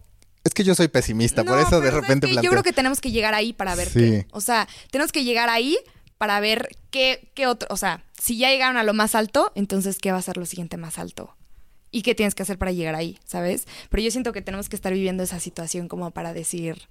Es 0.44 0.54
que 0.54 0.64
yo 0.64 0.74
soy 0.74 0.88
pesimista, 0.88 1.44
por 1.44 1.58
eso 1.58 1.76
de 1.76 1.82
pero 1.82 1.90
¿sabes 1.92 2.02
repente 2.02 2.26
qué? 2.26 2.32
planteo. 2.32 2.42
Yo 2.42 2.50
creo 2.50 2.62
que 2.64 2.72
tenemos 2.72 3.00
que 3.00 3.12
llegar 3.12 3.34
ahí 3.34 3.52
para 3.52 3.74
ver 3.74 3.88
Sí. 3.88 4.00
qué. 4.00 4.26
O 4.32 4.40
sea, 4.40 4.66
tenemos 4.90 5.12
que 5.12 5.24
llegar 5.24 5.48
ahí 5.48 5.78
para 6.18 6.40
ver 6.40 6.68
qué, 6.90 7.30
qué 7.34 7.46
otro. 7.46 7.68
O 7.70 7.76
sea, 7.76 8.02
si 8.20 8.38
ya 8.38 8.50
llegaron 8.50 8.76
a 8.76 8.82
lo 8.82 8.94
más 8.94 9.14
alto, 9.14 9.52
entonces 9.54 9.98
¿qué 9.98 10.10
va 10.10 10.18
a 10.18 10.22
ser 10.22 10.36
lo 10.38 10.46
siguiente 10.46 10.76
más 10.76 10.98
alto? 10.98 11.36
¿Y 11.92 12.02
qué 12.02 12.14
tienes 12.14 12.34
que 12.34 12.42
hacer 12.42 12.58
para 12.58 12.72
llegar 12.72 12.94
ahí? 12.94 13.18
¿Sabes? 13.24 13.66
Pero 13.90 14.02
yo 14.02 14.10
siento 14.10 14.32
que 14.32 14.42
tenemos 14.42 14.68
que 14.68 14.76
estar 14.76 14.92
viviendo 14.92 15.22
esa 15.22 15.38
situación 15.38 15.88
como 15.88 16.10
para 16.10 16.32
decir, 16.32 16.88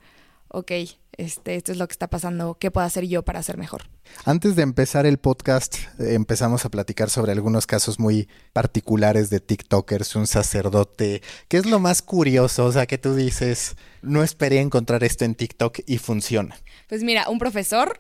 ok, 0.48 0.72
este, 1.18 1.56
esto 1.56 1.72
es 1.72 1.78
lo 1.80 1.88
que 1.88 1.94
está 1.94 2.08
pasando, 2.08 2.56
¿qué 2.60 2.72
puedo 2.72 2.86
hacer 2.86 3.08
yo 3.08 3.24
para 3.24 3.40
hacer 3.40 3.58
mejor? 3.58 3.90
Antes 4.26 4.56
de 4.56 4.62
empezar 4.62 5.06
el 5.08 5.18
podcast, 5.18 5.78
eh, 6.00 6.14
empezamos 6.14 6.66
a 6.66 6.70
platicar 6.70 7.10
sobre 7.10 7.32
algunos 7.32 7.66
casos 7.66 8.00
muy 8.00 8.30
particulares 8.54 9.30
de 9.32 9.40
TikTokers, 9.40 10.16
un 10.16 10.28
sacerdote. 10.28 11.22
¿Qué 11.48 11.58
es 11.58 11.66
lo 11.66 11.80
más 11.80 12.02
curioso? 12.02 12.66
O 12.66 12.72
sea, 12.72 12.86
que 12.86 13.00
tú 13.00 13.16
dices, 13.16 13.76
no 14.04 14.24
esperé 14.24 14.60
encontrar 14.60 15.04
esto 15.04 15.26
en 15.26 15.36
TikTok 15.36 15.80
y 15.88 15.98
funciona. 15.98 16.58
Pues 16.88 17.04
mira, 17.04 17.28
un 17.30 17.40
profesor 17.40 18.00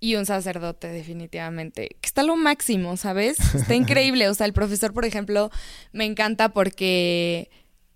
y 0.00 0.16
un 0.16 0.24
sacerdote, 0.24 0.88
definitivamente. 0.88 1.96
Que 2.00 2.06
está 2.06 2.22
lo 2.22 2.34
máximo, 2.34 2.96
¿sabes? 2.96 3.38
Está 3.54 3.74
increíble. 3.74 4.28
O 4.28 4.34
sea, 4.34 4.46
el 4.46 4.54
profesor, 4.54 4.94
por 4.94 5.04
ejemplo, 5.04 5.50
me 5.92 6.06
encanta 6.06 6.48
porque 6.48 7.50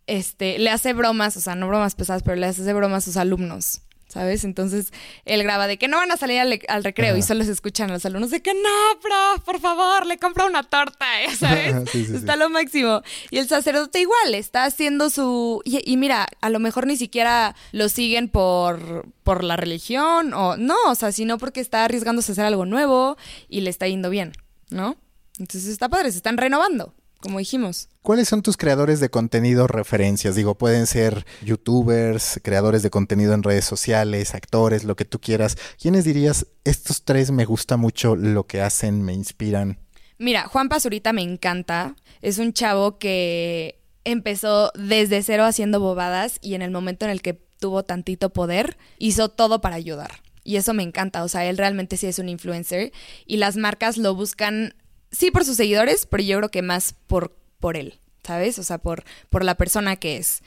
este, 0.07 0.59
le 0.59 0.71
hace 0.71 0.93
bromas, 0.93 1.37
o 1.37 1.41
sea, 1.41 1.55
no 1.55 1.67
bromas 1.67 1.95
pesadas, 1.95 2.23
pero 2.23 2.37
le 2.37 2.47
hace 2.47 2.73
bromas 2.75 3.05
a 3.05 3.07
sus 3.07 3.17
alumnos. 3.17 3.81
¿Sabes? 4.15 4.45
Entonces 4.45 4.93
él 5.25 5.43
graba 5.43 5.67
de 5.67 5.77
que 5.77 5.89
no 5.89 5.97
van 5.97 6.13
a 6.13 6.17
salir 6.17 6.39
al, 6.39 6.61
al 6.69 6.85
recreo 6.85 7.17
y 7.17 7.23
solo 7.23 7.43
se 7.43 7.51
escuchan 7.51 7.91
a 7.91 7.95
los 7.95 8.07
alumnos 8.07 8.31
de 8.31 8.43
que 8.43 8.55
no, 8.55 9.01
prof, 9.03 9.45
por 9.45 9.59
favor, 9.59 10.07
le 10.07 10.19
compra 10.19 10.47
una 10.47 10.63
torta, 10.63 11.05
¿eh? 11.23 11.35
¿sabes? 11.37 11.75
Sí, 11.91 12.05
sí, 12.05 12.07
sí. 12.07 12.17
está 12.17 12.37
lo 12.37 12.49
máximo. 12.49 13.03
Y 13.31 13.39
el 13.39 13.49
sacerdote 13.49 14.01
igual, 14.01 14.35
está 14.35 14.67
haciendo 14.67 15.11
su... 15.11 15.61
Y, 15.65 15.83
y 15.85 15.97
mira, 15.97 16.29
a 16.41 16.49
lo 16.49 16.61
mejor 16.61 16.87
ni 16.87 16.97
siquiera 16.97 17.57
lo 17.73 17.89
siguen 17.89 18.29
por, 18.29 19.09
por 19.25 19.43
la 19.43 19.57
religión 19.57 20.33
o 20.33 20.57
no, 20.57 20.77
o 20.87 20.95
sea, 20.95 21.11
sino 21.11 21.37
porque 21.37 21.61
está 21.61 21.85
arriesgándose 21.85 22.31
a 22.31 22.35
hacer 22.35 22.45
algo 22.45 22.67
nuevo 22.67 23.17
y 23.49 23.63
le 23.63 23.71
está 23.71 23.89
yendo 23.89 24.11
bien, 24.11 24.33
¿no? 24.71 24.97
Entonces 25.41 25.67
está 25.67 25.89
padre, 25.89 26.13
se 26.13 26.19
están 26.19 26.37
renovando, 26.37 26.95
como 27.25 27.39
dijimos. 27.39 27.89
¿Cuáles 28.03 28.29
son 28.29 28.43
tus 28.43 28.59
creadores 28.59 29.01
de 29.01 29.09
contenido 29.09 29.67
referencias? 29.67 30.35
Digo, 30.35 30.57
pueden 30.57 30.87
ser 30.87 31.25
youtubers, 31.43 32.39
creadores 32.43 32.83
de 32.83 32.91
contenido 32.91 33.33
en 33.33 33.43
redes 33.43 33.65
sociales, 33.65 34.35
actores, 34.35 34.85
lo 34.85 34.95
que 34.95 35.07
tú 35.07 35.21
quieras. 35.21 35.57
¿Quiénes 35.81 36.05
dirías, 36.05 36.47
estos 36.65 37.03
tres 37.03 37.31
me 37.31 37.47
gusta 37.47 37.79
mucho 37.79 38.15
lo 38.15 38.47
que 38.47 38.61
hacen, 38.61 39.01
me 39.01 39.15
inspiran? 39.15 39.79
Mira, 40.19 40.47
Juan 40.49 40.69
Pazurita 40.69 41.15
me 41.15 41.23
encanta. 41.23 41.97
Es 42.21 42.37
un 42.37 42.53
chavo 42.53 42.99
que 42.99 43.81
empezó 44.05 44.71
desde 44.75 45.23
cero 45.23 45.47
haciendo 45.47 45.81
bobadas 45.81 46.39
y 46.43 46.55
en 46.55 46.61
el 46.61 46.73
momento 46.73 47.07
en 47.07 47.11
el 47.11 47.23
que 47.23 47.41
tuvo 47.59 47.85
tantito 47.85 48.35
poder, 48.35 48.77
hizo 48.99 49.31
todo 49.31 49.63
para 49.63 49.77
ayudar. 49.77 50.21
Y 50.43 50.57
eso 50.57 50.75
me 50.75 50.83
encanta. 50.83 51.25
O 51.25 51.29
sea, 51.29 51.47
él 51.47 51.57
realmente 51.57 51.97
sí 51.97 52.07
es 52.07 52.19
un 52.19 52.29
influencer 52.29 52.93
y 53.25 53.39
las 53.39 53.57
marcas 53.57 53.97
lo 53.97 54.15
buscan, 54.15 54.75
sí 55.15 55.31
por 55.31 55.45
sus 55.45 55.57
seguidores, 55.57 56.07
pero 56.07 56.23
yo 56.23 56.39
creo 56.39 56.51
que 56.51 56.63
más 56.63 56.95
por, 57.07 57.37
por 57.61 57.77
él, 57.77 57.95
¿sabes? 58.23 58.59
O 58.59 58.63
sea, 58.63 58.79
por, 58.79 59.05
por 59.31 59.45
la 59.45 59.55
persona 59.55 59.97
que 59.97 60.17
es. 60.19 60.43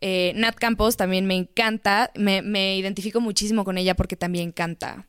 Eh, 0.00 0.32
Nat 0.36 0.56
Campos 0.56 0.96
también 0.96 1.26
me 1.26 1.34
encanta. 1.34 2.10
Me, 2.14 2.42
me 2.42 2.76
identifico 2.76 3.20
muchísimo 3.20 3.64
con 3.64 3.78
ella 3.78 3.94
porque 3.96 4.16
también 4.16 4.52
canta. 4.52 5.06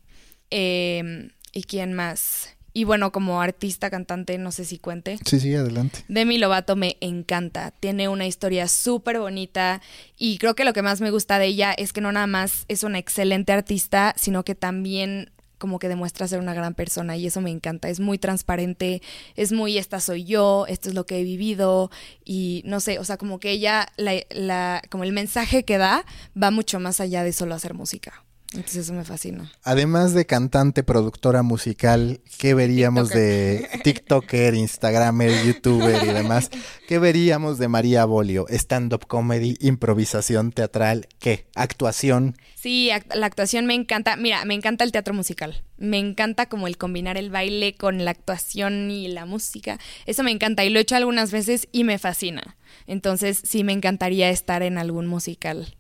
Eh, 0.52 1.30
¿Y 1.54 1.64
quién 1.64 1.94
más? 1.94 2.56
Y 2.78 2.84
bueno, 2.84 3.14
como 3.14 3.42
artista, 3.42 3.90
cantante, 3.90 4.38
no 4.38 4.52
sé 4.52 4.66
si 4.66 4.80
cuente. 4.80 5.18
Sí, 5.26 5.40
sí, 5.40 5.56
adelante. 5.56 6.04
Demi 6.10 6.38
Lovato 6.38 6.76
me 6.76 6.98
encanta. 7.00 7.72
Tiene 7.72 8.10
una 8.10 8.28
historia 8.28 8.68
súper 8.68 9.18
bonita 9.18 9.82
y 10.18 10.38
creo 10.40 10.56
que 10.56 10.66
lo 10.66 10.74
que 10.74 10.82
más 10.82 11.00
me 11.00 11.10
gusta 11.10 11.40
de 11.40 11.46
ella 11.46 11.72
es 11.72 11.94
que 11.94 12.02
no 12.02 12.12
nada 12.12 12.28
más 12.28 12.66
es 12.68 12.84
una 12.84 13.00
excelente 13.00 13.54
artista, 13.54 14.14
sino 14.18 14.44
que 14.44 14.56
también 14.56 15.32
como 15.66 15.80
que 15.80 15.90
demuestra 15.90 16.28
ser 16.28 16.40
una 16.40 16.54
gran 16.54 16.76
persona 16.76 17.18
y 17.18 17.26
eso 17.26 17.42
me 17.42 17.50
encanta. 17.50 17.90
Es 17.90 18.00
muy 18.00 18.20
transparente, 18.20 19.02
es 19.36 19.52
muy 19.52 19.80
esta 19.80 20.00
soy 20.00 20.24
yo, 20.24 20.68
esto 20.68 20.90
es 20.90 20.96
lo 20.96 21.08
que 21.08 21.20
he 21.20 21.24
vivido 21.24 21.90
y 22.24 22.62
no 22.66 22.80
sé, 22.80 23.00
o 23.00 23.04
sea, 23.04 23.18
como 23.18 23.40
que 23.40 23.50
ella, 23.50 23.88
la, 23.98 24.14
la, 24.30 24.84
como 24.92 25.06
el 25.06 25.12
mensaje 25.12 25.66
que 25.66 25.80
da 25.80 26.06
va 26.42 26.52
mucho 26.52 26.80
más 26.80 27.00
allá 27.00 27.24
de 27.24 27.34
solo 27.34 27.56
hacer 27.56 27.74
música. 27.74 28.25
Entonces 28.54 28.86
eso 28.86 28.94
me 28.94 29.04
fascina. 29.04 29.52
Además 29.64 30.14
de 30.14 30.26
cantante, 30.26 30.84
productora 30.84 31.44
musical, 31.44 32.22
¿qué 32.38 32.54
veríamos 32.54 33.10
de 33.10 33.68
TikToker, 33.84 34.54
Instagramer, 34.56 35.46
YouTuber 35.46 36.04
y 36.04 36.14
demás? 36.14 36.50
¿Qué 36.88 37.00
veríamos 37.00 37.58
de 37.58 37.68
María 37.68 38.06
Bolio? 38.06 38.46
Stand-up 38.50 39.08
comedy, 39.08 39.58
improvisación 39.60 40.52
teatral, 40.52 41.08
¿qué? 41.20 41.48
Actuación. 41.56 42.38
Sí, 42.56 42.90
la 43.14 43.26
actuación 43.26 43.66
me 43.66 43.74
encanta. 43.74 44.16
Mira, 44.16 44.46
me 44.46 44.54
encanta 44.54 44.84
el 44.84 44.92
teatro 44.92 45.14
musical. 45.14 45.64
Me 45.78 46.00
encanta 46.00 46.48
como 46.48 46.68
el 46.68 46.78
combinar 46.78 47.18
el 47.18 47.30
baile 47.30 47.76
con 47.76 48.06
la 48.06 48.12
actuación 48.12 48.90
y 48.90 49.10
la 49.10 49.26
música. 49.26 49.80
Eso 50.06 50.24
me 50.24 50.32
encanta 50.32 50.64
y 50.64 50.70
lo 50.70 50.80
he 50.80 50.84
hecho 50.84 50.96
algunas 50.96 51.32
veces 51.32 51.68
y 51.72 51.84
me 51.84 52.00
fascina. 52.00 52.56
Entonces 52.88 53.42
sí 53.44 53.64
me 53.64 53.74
encantaría 53.74 54.30
estar 54.30 54.64
en 54.64 54.78
algún 54.78 55.08
musical. 55.08 55.76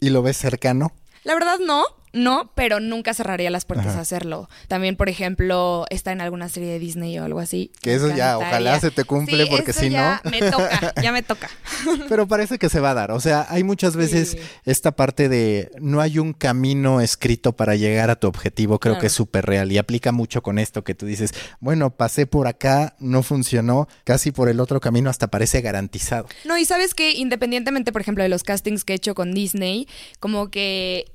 ¿Y 0.00 0.10
lo 0.10 0.22
ves 0.22 0.36
cercano? 0.36 0.92
La 1.24 1.34
verdad 1.34 1.58
no, 1.58 1.84
no, 2.12 2.50
pero 2.54 2.80
nunca 2.80 3.14
cerraría 3.14 3.50
las 3.50 3.64
puertas 3.64 3.96
a 3.96 4.00
hacerlo. 4.00 4.48
También, 4.68 4.96
por 4.96 5.08
ejemplo, 5.08 5.86
está 5.90 6.12
en 6.12 6.20
alguna 6.20 6.48
serie 6.48 6.70
de 6.70 6.78
Disney 6.78 7.18
o 7.18 7.24
algo 7.24 7.40
así. 7.40 7.70
Que 7.80 7.94
eso 7.94 8.14
ya, 8.14 8.38
ojalá 8.38 8.80
se 8.80 8.90
te 8.90 9.04
cumple, 9.04 9.46
porque 9.46 9.72
si 9.72 9.90
no. 9.90 10.20
Me 10.24 10.40
toca, 10.50 10.94
ya 11.02 11.12
me 11.12 11.22
toca. 11.22 11.48
pero 12.08 12.26
parece 12.26 12.58
que 12.58 12.68
se 12.68 12.80
va 12.80 12.90
a 12.90 12.94
dar. 12.94 13.10
O 13.10 13.20
sea, 13.20 13.46
hay 13.48 13.64
muchas 13.64 13.96
veces 13.96 14.36
esta 14.64 14.92
parte 14.92 15.28
de 15.28 15.70
no 15.80 16.00
hay 16.00 16.18
un 16.18 16.32
camino 16.32 17.00
escrito 17.00 17.52
para 17.52 17.76
llegar 17.76 18.10
a 18.10 18.16
tu 18.16 18.26
objetivo, 18.26 18.78
creo 18.78 18.98
que 18.98 19.06
es 19.06 19.12
súper 19.12 19.46
real. 19.46 19.70
Y 19.72 19.78
aplica 19.78 20.12
mucho 20.12 20.42
con 20.42 20.58
esto 20.58 20.84
que 20.84 20.94
tú 20.94 21.06
dices, 21.06 21.32
bueno, 21.60 21.90
pasé 21.90 22.26
por 22.26 22.46
acá, 22.46 22.96
no 22.98 23.22
funcionó, 23.22 23.88
casi 24.04 24.32
por 24.32 24.48
el 24.48 24.60
otro 24.60 24.80
camino 24.80 25.10
hasta 25.10 25.28
parece 25.28 25.60
garantizado. 25.60 26.26
No, 26.44 26.56
y 26.58 26.64
sabes 26.64 26.94
que 26.94 27.12
independientemente, 27.12 27.92
por 27.92 28.00
ejemplo, 28.00 28.22
de 28.22 28.28
los 28.28 28.42
castings 28.42 28.84
que 28.84 28.94
he 28.94 28.96
hecho 28.96 29.14
con 29.14 29.32
Disney, 29.32 29.88
como 30.20 30.50
que 30.50 31.06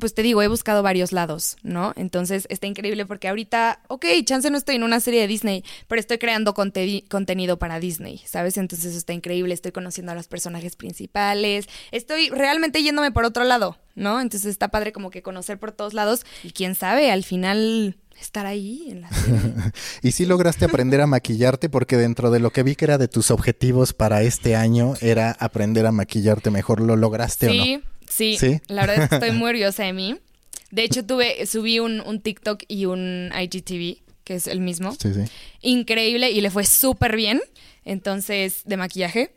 pues 0.00 0.14
te 0.14 0.22
digo, 0.22 0.42
he 0.42 0.48
buscado 0.48 0.82
varios 0.82 1.12
lados, 1.12 1.56
¿no? 1.62 1.92
Entonces 1.96 2.46
está 2.50 2.66
increíble 2.66 3.06
porque 3.06 3.28
ahorita, 3.28 3.80
ok, 3.88 4.06
chance 4.24 4.50
no 4.50 4.58
estoy 4.58 4.76
en 4.76 4.82
una 4.82 4.98
serie 4.98 5.20
de 5.20 5.26
Disney, 5.28 5.64
pero 5.86 6.00
estoy 6.00 6.18
creando 6.18 6.54
contenido 6.54 7.58
para 7.58 7.78
Disney, 7.78 8.20
¿sabes? 8.26 8.56
Entonces 8.56 8.96
está 8.96 9.12
increíble, 9.12 9.54
estoy 9.54 9.72
conociendo 9.72 10.12
a 10.12 10.14
los 10.16 10.26
personajes 10.26 10.74
principales, 10.74 11.68
estoy 11.92 12.30
realmente 12.30 12.82
yéndome 12.82 13.12
por 13.12 13.24
otro 13.24 13.44
lado, 13.44 13.78
¿no? 13.94 14.20
Entonces 14.20 14.50
está 14.50 14.68
padre 14.68 14.92
como 14.92 15.10
que 15.10 15.22
conocer 15.22 15.58
por 15.58 15.72
todos 15.72 15.94
lados 15.94 16.26
y 16.42 16.50
quién 16.50 16.74
sabe, 16.74 17.12
al 17.12 17.22
final 17.22 17.96
estar 18.20 18.46
ahí 18.46 18.86
en 18.88 19.02
la 19.02 19.10
serie. 19.10 19.52
y 20.02 20.12
sí 20.12 20.26
lograste 20.26 20.64
aprender 20.64 21.00
a 21.00 21.06
maquillarte 21.06 21.68
porque 21.68 21.96
dentro 21.96 22.30
de 22.30 22.38
lo 22.38 22.50
que 22.50 22.62
vi 22.62 22.74
que 22.76 22.84
era 22.84 22.98
de 22.98 23.08
tus 23.08 23.30
objetivos 23.30 23.92
para 23.92 24.22
este 24.22 24.56
año 24.56 24.94
era 25.00 25.32
aprender 25.38 25.86
a 25.86 25.92
maquillarte 25.92 26.50
mejor, 26.50 26.80
¿lo 26.80 26.96
lograste 26.96 27.48
o 27.48 27.54
no? 27.54 27.64
Sí, 27.64 27.82
la 28.68 28.86
verdad 28.86 29.04
es 29.04 29.08
que 29.08 29.14
estoy 29.16 29.30
muy 29.38 29.50
orgullosa 29.50 29.84
de 29.84 29.92
mí. 29.92 30.16
De 30.70 30.84
hecho, 30.84 31.04
tuve, 31.04 31.46
subí 31.46 31.80
un, 31.80 32.00
un 32.00 32.20
TikTok 32.20 32.62
y 32.68 32.86
un 32.86 33.32
IGTV, 33.34 34.02
que 34.24 34.34
es 34.34 34.46
el 34.46 34.60
mismo. 34.60 34.92
Sí, 34.92 35.12
sí. 35.14 35.22
Increíble 35.62 36.30
y 36.30 36.40
le 36.40 36.50
fue 36.50 36.64
súper 36.64 37.16
bien. 37.16 37.40
Entonces, 37.84 38.62
de 38.66 38.76
maquillaje. 38.76 39.34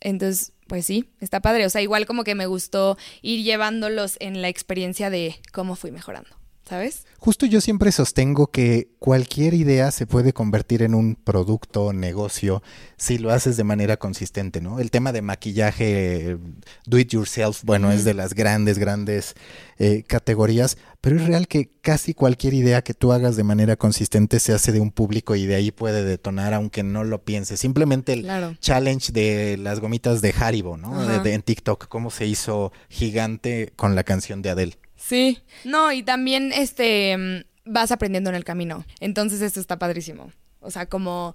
Entonces, 0.00 0.52
pues 0.68 0.86
sí, 0.86 1.06
está 1.20 1.40
padre. 1.40 1.66
O 1.66 1.70
sea, 1.70 1.82
igual 1.82 2.06
como 2.06 2.24
que 2.24 2.34
me 2.34 2.46
gustó 2.46 2.96
ir 3.22 3.42
llevándolos 3.42 4.16
en 4.20 4.42
la 4.42 4.48
experiencia 4.48 5.10
de 5.10 5.36
cómo 5.52 5.76
fui 5.76 5.90
mejorando. 5.90 6.30
¿Sabes? 6.68 7.06
Justo 7.18 7.46
yo 7.46 7.60
siempre 7.60 7.92
sostengo 7.92 8.48
que 8.48 8.88
cualquier 8.98 9.54
idea 9.54 9.90
se 9.90 10.06
puede 10.06 10.32
convertir 10.32 10.82
en 10.82 10.94
un 10.94 11.14
producto, 11.14 11.92
negocio, 11.92 12.62
si 12.96 13.18
lo 13.18 13.30
haces 13.30 13.56
de 13.56 13.64
manera 13.64 13.96
consistente, 13.96 14.60
¿no? 14.60 14.80
El 14.80 14.90
tema 14.90 15.12
de 15.12 15.22
maquillaje, 15.22 16.38
do 16.86 16.98
it 16.98 17.10
yourself, 17.10 17.62
bueno, 17.64 17.92
es 17.92 18.04
de 18.04 18.14
las 18.14 18.34
grandes, 18.34 18.78
grandes 18.78 19.34
eh, 19.78 20.02
categorías, 20.06 20.76
pero 21.00 21.16
es 21.16 21.26
real 21.26 21.46
que 21.46 21.70
casi 21.80 22.14
cualquier 22.14 22.54
idea 22.54 22.82
que 22.82 22.94
tú 22.94 23.12
hagas 23.12 23.36
de 23.36 23.44
manera 23.44 23.76
consistente 23.76 24.40
se 24.40 24.52
hace 24.52 24.72
de 24.72 24.80
un 24.80 24.90
público 24.90 25.36
y 25.36 25.46
de 25.46 25.54
ahí 25.54 25.70
puede 25.70 26.04
detonar, 26.04 26.52
aunque 26.52 26.82
no 26.82 27.04
lo 27.04 27.24
pienses. 27.24 27.60
Simplemente 27.60 28.12
el 28.12 28.58
challenge 28.58 29.12
de 29.12 29.56
las 29.56 29.78
gomitas 29.80 30.20
de 30.20 30.34
Haribo, 30.38 30.76
¿no? 30.76 30.96
en 31.24 31.42
TikTok, 31.42 31.86
cómo 31.88 32.10
se 32.10 32.26
hizo 32.26 32.72
gigante 32.88 33.72
con 33.76 33.94
la 33.94 34.02
canción 34.02 34.42
de 34.42 34.50
Adele. 34.50 34.78
Sí. 35.06 35.38
No, 35.64 35.92
y 35.92 36.02
también 36.02 36.52
este 36.52 37.16
mm, 37.16 37.44
vas 37.64 37.92
aprendiendo 37.92 38.30
en 38.30 38.36
el 38.36 38.44
camino. 38.44 38.84
Entonces 38.98 39.40
esto 39.40 39.60
está 39.60 39.78
padrísimo. 39.78 40.32
O 40.60 40.70
sea, 40.70 40.86
como 40.86 41.34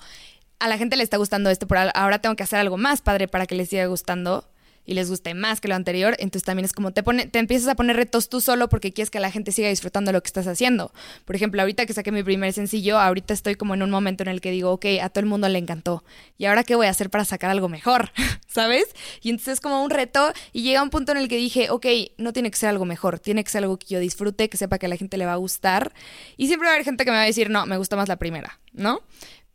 a 0.59 0.67
la 0.67 0.77
gente 0.77 0.97
le 0.97 1.03
está 1.03 1.15
gustando 1.15 1.49
esto, 1.49 1.67
pero 1.67 1.89
ahora 1.95 2.19
tengo 2.19 2.35
que 2.35 2.43
hacer 2.43 2.59
algo 2.59 2.77
más 2.77 3.01
padre 3.01 3.29
para 3.29 3.45
que 3.45 3.55
les 3.55 3.69
siga 3.69 3.85
gustando 3.85 4.49
y 4.85 4.93
les 4.93 5.09
guste 5.09 5.33
más 5.33 5.61
que 5.61 5.67
lo 5.67 5.75
anterior, 5.75 6.15
entonces 6.19 6.43
también 6.43 6.65
es 6.65 6.73
como 6.73 6.91
te 6.91 7.03
pone, 7.03 7.27
te 7.27 7.39
empiezas 7.39 7.67
a 7.67 7.75
poner 7.75 7.95
retos 7.95 8.29
tú 8.29 8.41
solo 8.41 8.69
porque 8.69 8.91
quieres 8.91 9.09
que 9.09 9.19
la 9.19 9.31
gente 9.31 9.51
siga 9.51 9.69
disfrutando 9.69 10.11
lo 10.11 10.21
que 10.21 10.27
estás 10.27 10.47
haciendo. 10.47 10.91
Por 11.25 11.35
ejemplo, 11.35 11.61
ahorita 11.61 11.85
que 11.85 11.93
saqué 11.93 12.11
mi 12.11 12.23
primer 12.23 12.53
sencillo, 12.53 12.99
ahorita 12.99 13.33
estoy 13.33 13.55
como 13.55 13.73
en 13.73 13.83
un 13.83 13.89
momento 13.89 14.23
en 14.23 14.29
el 14.29 14.41
que 14.41 14.51
digo, 14.51 14.71
ok, 14.71 14.85
a 15.01 15.09
todo 15.09 15.21
el 15.21 15.27
mundo 15.27 15.47
le 15.49 15.59
encantó. 15.59 16.03
¿Y 16.37 16.45
ahora 16.45 16.63
qué 16.63 16.75
voy 16.75 16.87
a 16.87 16.89
hacer 16.89 17.09
para 17.09 17.25
sacar 17.25 17.51
algo 17.51 17.69
mejor? 17.69 18.11
¿Sabes? 18.47 18.85
Y 19.21 19.29
entonces 19.29 19.53
es 19.55 19.61
como 19.61 19.83
un 19.83 19.89
reto 19.89 20.33
y 20.51 20.63
llega 20.63 20.81
un 20.81 20.89
punto 20.89 21.11
en 21.11 21.17
el 21.17 21.27
que 21.27 21.37
dije, 21.37 21.69
ok, 21.69 21.85
no 22.17 22.33
tiene 22.33 22.51
que 22.51 22.57
ser 22.57 22.69
algo 22.69 22.85
mejor, 22.85 23.19
tiene 23.19 23.43
que 23.43 23.49
ser 23.49 23.63
algo 23.63 23.77
que 23.77 23.87
yo 23.87 23.99
disfrute, 23.99 24.49
que 24.49 24.57
sepa 24.57 24.77
que 24.77 24.87
a 24.87 24.89
la 24.89 24.97
gente 24.97 25.17
le 25.17 25.25
va 25.25 25.33
a 25.33 25.37
gustar. 25.37 25.93
Y 26.37 26.47
siempre 26.47 26.65
va 26.65 26.71
a 26.71 26.75
haber 26.75 26.85
gente 26.85 27.05
que 27.05 27.11
me 27.11 27.17
va 27.17 27.23
a 27.23 27.27
decir, 27.27 27.49
no, 27.49 27.65
me 27.65 27.77
gusta 27.77 27.95
más 27.95 28.07
la 28.07 28.17
primera, 28.17 28.59
¿no? 28.73 29.01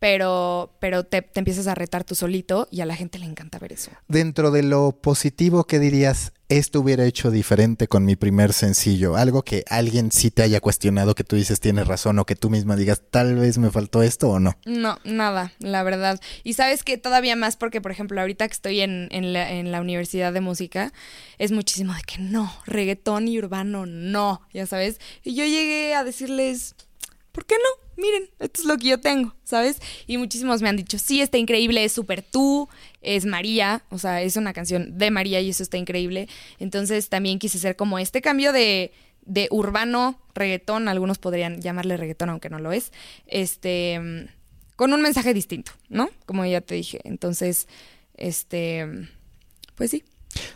Pero, 0.06 0.70
pero 0.78 1.02
te, 1.02 1.20
te, 1.20 1.40
empiezas 1.40 1.66
a 1.66 1.74
retar 1.74 2.04
tú 2.04 2.14
solito 2.14 2.68
y 2.70 2.80
a 2.80 2.86
la 2.86 2.94
gente 2.94 3.18
le 3.18 3.26
encanta 3.26 3.58
ver 3.58 3.72
eso. 3.72 3.90
Dentro 4.06 4.52
de 4.52 4.62
lo 4.62 4.92
positivo, 4.92 5.64
¿qué 5.64 5.80
dirías? 5.80 6.32
Esto 6.48 6.78
hubiera 6.78 7.04
hecho 7.04 7.32
diferente 7.32 7.88
con 7.88 8.04
mi 8.04 8.14
primer 8.14 8.52
sencillo. 8.52 9.16
Algo 9.16 9.42
que 9.42 9.64
alguien 9.68 10.12
sí 10.12 10.30
te 10.30 10.42
haya 10.42 10.60
cuestionado, 10.60 11.16
que 11.16 11.24
tú 11.24 11.34
dices 11.34 11.58
tienes 11.58 11.88
razón, 11.88 12.20
o 12.20 12.24
que 12.24 12.36
tú 12.36 12.50
misma 12.50 12.76
digas, 12.76 13.02
tal 13.10 13.34
vez 13.34 13.58
me 13.58 13.72
faltó 13.72 14.04
esto 14.04 14.28
o 14.28 14.38
no. 14.38 14.56
No, 14.64 14.96
nada, 15.02 15.52
la 15.58 15.82
verdad. 15.82 16.20
Y 16.44 16.52
sabes 16.52 16.84
que 16.84 16.98
todavía 16.98 17.34
más 17.34 17.56
porque, 17.56 17.80
por 17.80 17.90
ejemplo, 17.90 18.20
ahorita 18.20 18.46
que 18.46 18.54
estoy 18.54 18.82
en, 18.82 19.08
en, 19.10 19.32
la, 19.32 19.50
en 19.50 19.72
la 19.72 19.80
Universidad 19.80 20.32
de 20.32 20.40
Música, 20.40 20.92
es 21.38 21.50
muchísimo 21.50 21.92
de 21.94 22.02
que 22.02 22.18
no, 22.18 22.52
reggaetón 22.64 23.26
y 23.26 23.40
urbano, 23.40 23.86
no, 23.86 24.42
ya 24.54 24.66
sabes. 24.66 25.00
Y 25.24 25.34
yo 25.34 25.44
llegué 25.44 25.96
a 25.96 26.04
decirles, 26.04 26.76
¿por 27.36 27.44
qué 27.44 27.56
no? 27.56 28.02
Miren, 28.02 28.30
esto 28.38 28.62
es 28.62 28.66
lo 28.66 28.78
que 28.78 28.88
yo 28.88 28.98
tengo, 28.98 29.34
¿sabes? 29.44 29.78
Y 30.06 30.16
muchísimos 30.16 30.62
me 30.62 30.70
han 30.70 30.76
dicho, 30.78 30.98
sí, 30.98 31.20
está 31.20 31.36
increíble, 31.36 31.84
es 31.84 31.92
súper 31.92 32.22
tú, 32.22 32.66
es 33.02 33.26
María, 33.26 33.84
o 33.90 33.98
sea, 33.98 34.22
es 34.22 34.38
una 34.38 34.54
canción 34.54 34.96
de 34.96 35.10
María 35.10 35.42
y 35.42 35.50
eso 35.50 35.62
está 35.62 35.76
increíble. 35.76 36.30
Entonces 36.58 37.10
también 37.10 37.38
quise 37.38 37.58
hacer 37.58 37.76
como 37.76 37.98
este 37.98 38.22
cambio 38.22 38.54
de, 38.54 38.90
de 39.26 39.48
urbano, 39.50 40.18
reggaetón, 40.34 40.88
algunos 40.88 41.18
podrían 41.18 41.60
llamarle 41.60 41.98
reggaetón, 41.98 42.30
aunque 42.30 42.48
no 42.48 42.58
lo 42.58 42.72
es, 42.72 42.90
este, 43.26 44.30
con 44.74 44.94
un 44.94 45.02
mensaje 45.02 45.34
distinto, 45.34 45.72
¿no? 45.90 46.08
Como 46.24 46.46
ya 46.46 46.62
te 46.62 46.74
dije. 46.74 47.02
Entonces, 47.04 47.68
este, 48.16 48.86
pues 49.74 49.90
sí. 49.90 50.04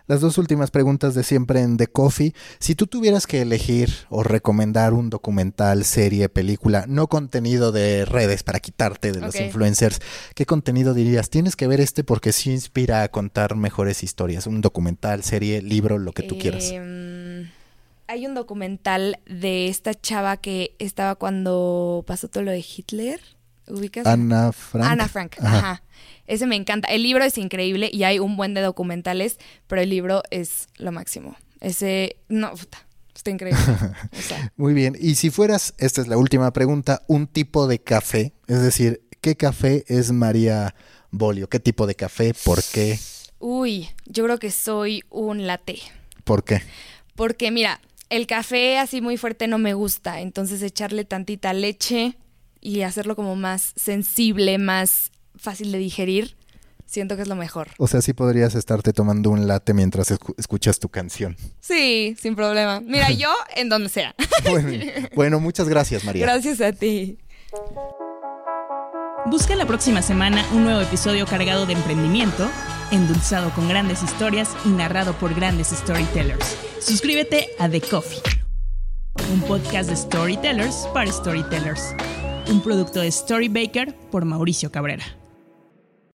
Las 0.07 0.21
dos 0.21 0.39
últimas 0.39 0.71
preguntas 0.71 1.15
de 1.15 1.25
siempre 1.25 1.61
en 1.61 1.77
The 1.77 1.87
Coffee. 1.89 2.35
Si 2.59 2.75
tú 2.75 2.87
tuvieras 2.87 3.27
que 3.27 3.43
elegir 3.43 3.91
o 4.09 4.23
recomendar 4.23 4.95
un 4.95 5.11
documental, 5.11 5.85
serie, 5.85 6.29
película, 6.29 6.85
no 6.89 7.09
contenido 7.09 7.73
de 7.73 8.05
redes 8.05 8.43
para 8.43 8.61
quitarte 8.61 9.13
de 9.13 9.21
los 9.21 9.39
influencers, 9.39 10.01
¿qué 10.35 10.47
contenido 10.47 10.95
dirías? 10.95 11.31
Tienes 11.31 11.57
que 11.57 11.67
ver 11.67 11.81
este 11.81 12.05
porque 12.05 12.33
sí 12.33 12.51
inspira 12.51 13.03
a 13.03 13.09
contar 13.09 13.57
mejores 13.57 14.03
historias. 14.03 14.47
Un 14.47 14.61
documental, 14.61 15.23
serie, 15.23 15.63
libro, 15.63 15.99
lo 15.99 16.13
que 16.13 16.23
tú 16.23 16.39
quieras. 16.39 16.71
Em, 16.71 17.49
hay 18.07 18.27
un 18.27 18.35
documental 18.35 19.21
de 19.27 19.69
esta 19.69 19.95
chava 19.95 20.37
que 20.37 20.75
estaba 20.79 21.15
cuando 21.15 22.05
pasó 22.07 22.29
todo 22.29 22.43
lo 22.43 22.51
de 22.51 22.59
Hitler. 22.59 23.21
¿Ubicas? 23.71 24.07
Ana 24.07 24.53
Frank. 24.53 24.87
Ana 24.87 25.09
Frank, 25.09 25.37
ajá. 25.41 25.83
Ese 26.27 26.47
me 26.47 26.57
encanta. 26.57 26.89
El 26.89 27.03
libro 27.03 27.25
es 27.25 27.39
increíble 27.39 27.91
y 27.93 28.05
hay 28.05 28.19
un 28.19 28.37
buen 28.37 28.55
de 28.55 28.61
documentales, 28.61 29.39
pero 29.67 29.83
el 29.83 29.91
libro 29.91 30.23
es 30.31 30.69
lo 30.77 30.93
máximo. 30.93 31.37
Ese, 31.61 32.17
no, 32.29 32.53
puta, 32.53 32.87
está 33.15 33.31
increíble. 33.31 33.61
Muy 34.57 34.73
bien. 34.73 34.97
Y 35.01 35.17
si 35.17 35.31
fueras, 35.31 35.75
esta 35.79 36.01
es 36.01 36.09
la 36.09 36.17
última 36.17 36.53
pregunta, 36.53 37.03
un 37.09 37.27
tipo 37.27 37.67
de 37.67 37.81
café, 37.81 38.33
es 38.47 38.63
decir, 38.63 39.03
¿qué 39.21 39.37
café 39.37 39.85
es 39.89 40.13
María 40.13 40.75
Bolio? 41.11 41.49
¿Qué 41.49 41.61
tipo 41.61 41.87
de 41.87 41.95
café? 41.95 42.33
¿Por 42.45 42.63
qué? 42.63 42.99
Uy, 43.39 43.89
yo 44.07 44.25
creo 44.25 44.39
que 44.39 44.51
soy 44.51 45.03
un 45.11 45.47
latte. 45.47 45.81
¿Por 46.25 46.45
qué? 46.45 46.63
Porque 47.17 47.51
mira, 47.51 47.81
el 48.09 48.27
café 48.27 48.79
así 48.79 49.01
muy 49.01 49.17
fuerte 49.17 49.49
no 49.49 49.59
me 49.59 49.75
gusta, 49.75 50.21
entonces 50.21 50.63
echarle 50.63 51.05
tantita 51.05 51.53
leche 51.53 52.17
y 52.61 52.83
hacerlo 52.83 53.17
como 53.17 53.37
más 53.37 53.73
sensible, 53.77 54.59
más 54.59 55.11
fácil 55.37 55.73
de 55.73 55.79
digerir, 55.79 56.37
siento 56.87 57.17
que 57.17 57.23
es 57.23 57.29
lo 57.29 57.37
mejor. 57.37 57.69
O 57.79 57.87
sea, 57.87 58.03
sí 58.03 58.13
podrías 58.13 58.55
estarte 58.55 58.93
tomando 58.93 59.31
un 59.31 59.47
latte 59.47 59.73
mientras 59.75 60.11
escu- 60.11 60.35
escuchas 60.37 60.79
tu 60.81 60.89
canción. 60.89 61.37
Sí, 61.61 62.17
sin 62.21 62.35
problema. 62.37 62.81
Mira, 62.81 63.11
yo 63.13 63.33
en 63.57 63.69
donde 63.69 63.89
sea. 63.89 64.15
Bueno, 64.51 64.73
bueno, 65.15 65.41
muchas 65.41 65.69
gracias, 65.69 66.05
María. 66.05 66.27
Gracias 66.27 66.61
a 66.61 66.73
ti. 66.73 67.19
Busca 69.27 69.55
la 69.55 69.67
próxima 69.67 70.03
semana 70.03 70.45
un 70.53 70.65
nuevo 70.65 70.81
episodio 70.81 71.27
cargado 71.27 71.67
de 71.67 71.75
emprendimiento, 71.75 72.49
endulzado 72.91 73.51
con 73.55 73.69
grandes 73.69 74.03
historias 74.03 74.49
y 74.65 74.71
narrado 74.71 75.13
por 75.15 75.35
grandes 75.35 75.69
storytellers. 75.69 76.57
Suscríbete 76.81 77.51
a 77.59 77.69
The 77.69 77.81
Coffee, 77.83 78.21
un 79.33 79.43
podcast 79.43 79.91
de 79.91 79.97
storytellers 79.97 80.89
para 80.95 81.13
storytellers. 81.13 81.95
Un 82.51 82.61
producto 82.63 82.99
de 83.01 83.13
Storybaker 83.13 83.95
por 84.11 84.25
Mauricio 84.25 84.73
Cabrera. 84.73 85.20